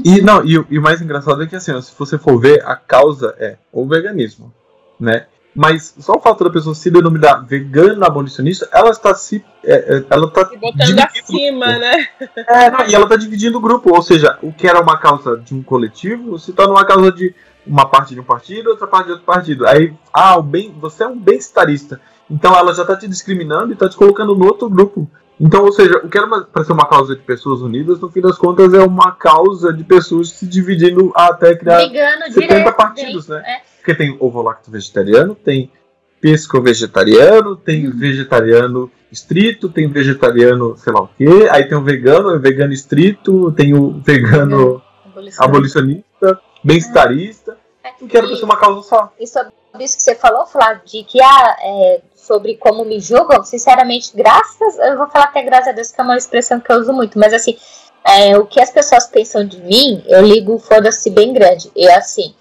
[0.05, 2.65] E, não, e, o- e o mais engraçado é que assim, se você for ver,
[2.65, 4.55] a causa é o veganismo,
[4.99, 5.27] né?
[5.55, 9.45] Mas só o fato da pessoa se denominar vegana abolicionista, ela está se.
[9.63, 11.81] é, é, ela está Se botando dividindo acima, o grupo.
[11.81, 12.09] né?
[12.49, 15.37] É, não, e ela está dividindo o grupo, ou seja, o que era uma causa
[15.37, 17.35] de um coletivo se torna uma causa de
[17.67, 19.67] uma parte de um partido, outra parte de outro partido.
[19.67, 22.01] Aí, ah, o bem, você é um bem-estarista.
[22.31, 25.09] Então ela já está te discriminando e está te colocando no outro grupo.
[25.39, 28.21] Então, ou seja, o que era para ser uma causa de pessoas unidas, no fim
[28.21, 32.77] das contas, é uma causa de pessoas se dividindo até criar Brigando 70 direto.
[32.77, 33.61] partidos, dentro, né?
[33.83, 35.69] Porque tem ovo-lacto vegetariano, tem
[36.21, 37.99] pesco-vegetariano, tem Uhum.
[37.99, 43.51] vegetariano estrito, tem vegetariano sei lá o quê, aí tem o vegano, o vegano estrito,
[43.53, 45.45] tem o vegano Abolição.
[45.45, 47.57] abolicionista, bem-estarista,
[48.01, 49.13] não quero que ser uma causa só.
[49.19, 53.43] E sobre isso que você falou, Flávio, de que ah, é, sobre como me julgam,
[53.43, 56.77] sinceramente, graças, eu vou falar até graças a Deus, que é uma expressão que eu
[56.77, 57.57] uso muito, mas assim,
[58.05, 61.71] é, o que as pessoas pensam de mim, eu ligo foda-se bem grande.
[61.75, 62.35] E assim,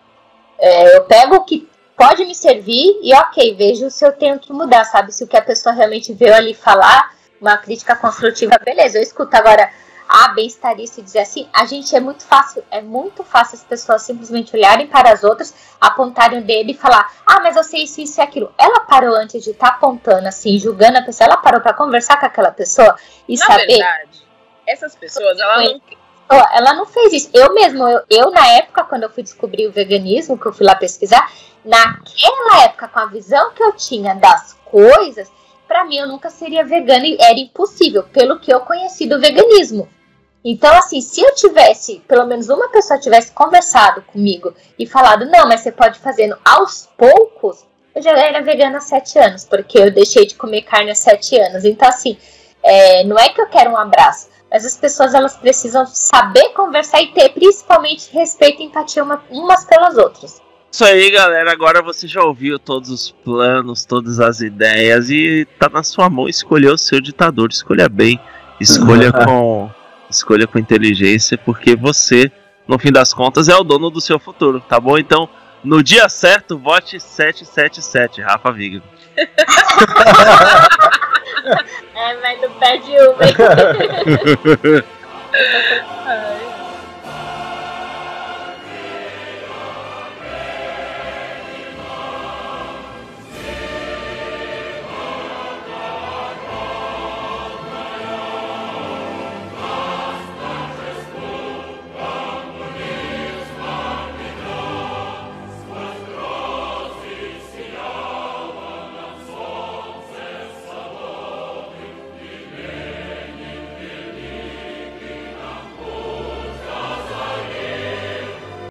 [0.62, 1.68] é, eu pego o que
[1.98, 5.12] pode me servir e ok, vejo se eu tenho que mudar, sabe?
[5.12, 9.36] Se o que a pessoa realmente veio ali falar, uma crítica construtiva, beleza, eu escuto
[9.36, 9.72] agora
[10.08, 14.02] a bem-estarista e dizer assim, a gente é muito fácil, é muito fácil as pessoas
[14.02, 18.02] simplesmente olharem para as outras, apontarem o dedo e falar, ah, mas eu sei isso,
[18.02, 18.54] isso e aquilo.
[18.58, 22.26] Ela parou antes de estar apontando, assim, julgando a pessoa, ela parou para conversar com
[22.26, 22.96] aquela pessoa
[23.28, 23.68] e Na saber.
[23.68, 24.28] verdade,
[24.68, 25.82] essas pessoas, elas não
[26.53, 27.30] Ela não fez isso.
[27.34, 30.66] Eu mesmo, eu, eu, na época, quando eu fui descobrir o veganismo, que eu fui
[30.66, 31.30] lá pesquisar,
[31.64, 35.32] naquela época, com a visão que eu tinha das coisas,
[35.68, 39.88] pra mim eu nunca seria vegana e era impossível, pelo que eu conheci do veganismo.
[40.44, 45.48] Então, assim, se eu tivesse, pelo menos uma pessoa tivesse conversado comigo e falado, não,
[45.48, 47.64] mas você pode fazendo aos poucos,
[47.94, 51.38] eu já era vegana há sete anos, porque eu deixei de comer carne há sete
[51.38, 51.64] anos.
[51.64, 52.18] Então, assim,
[52.64, 57.02] é, não é que eu quero um abraço, mas as pessoas elas precisam saber conversar
[57.02, 60.41] e ter principalmente respeito e empatia uma- umas pelas outras.
[60.72, 61.52] Isso aí, galera.
[61.52, 66.30] Agora você já ouviu todos os planos, todas as ideias e tá na sua mão
[66.30, 67.49] escolher o seu ditador.
[67.49, 68.19] Escolha bem,
[68.60, 69.69] escolha com,
[70.10, 72.32] escolha com inteligência, porque você,
[72.68, 74.98] no fim das contas, é o dono do seu futuro, tá bom?
[74.98, 75.28] Então,
[75.64, 78.82] no dia certo, vote 777, Rafa Viga.
[81.95, 83.18] É, mas não perde uma?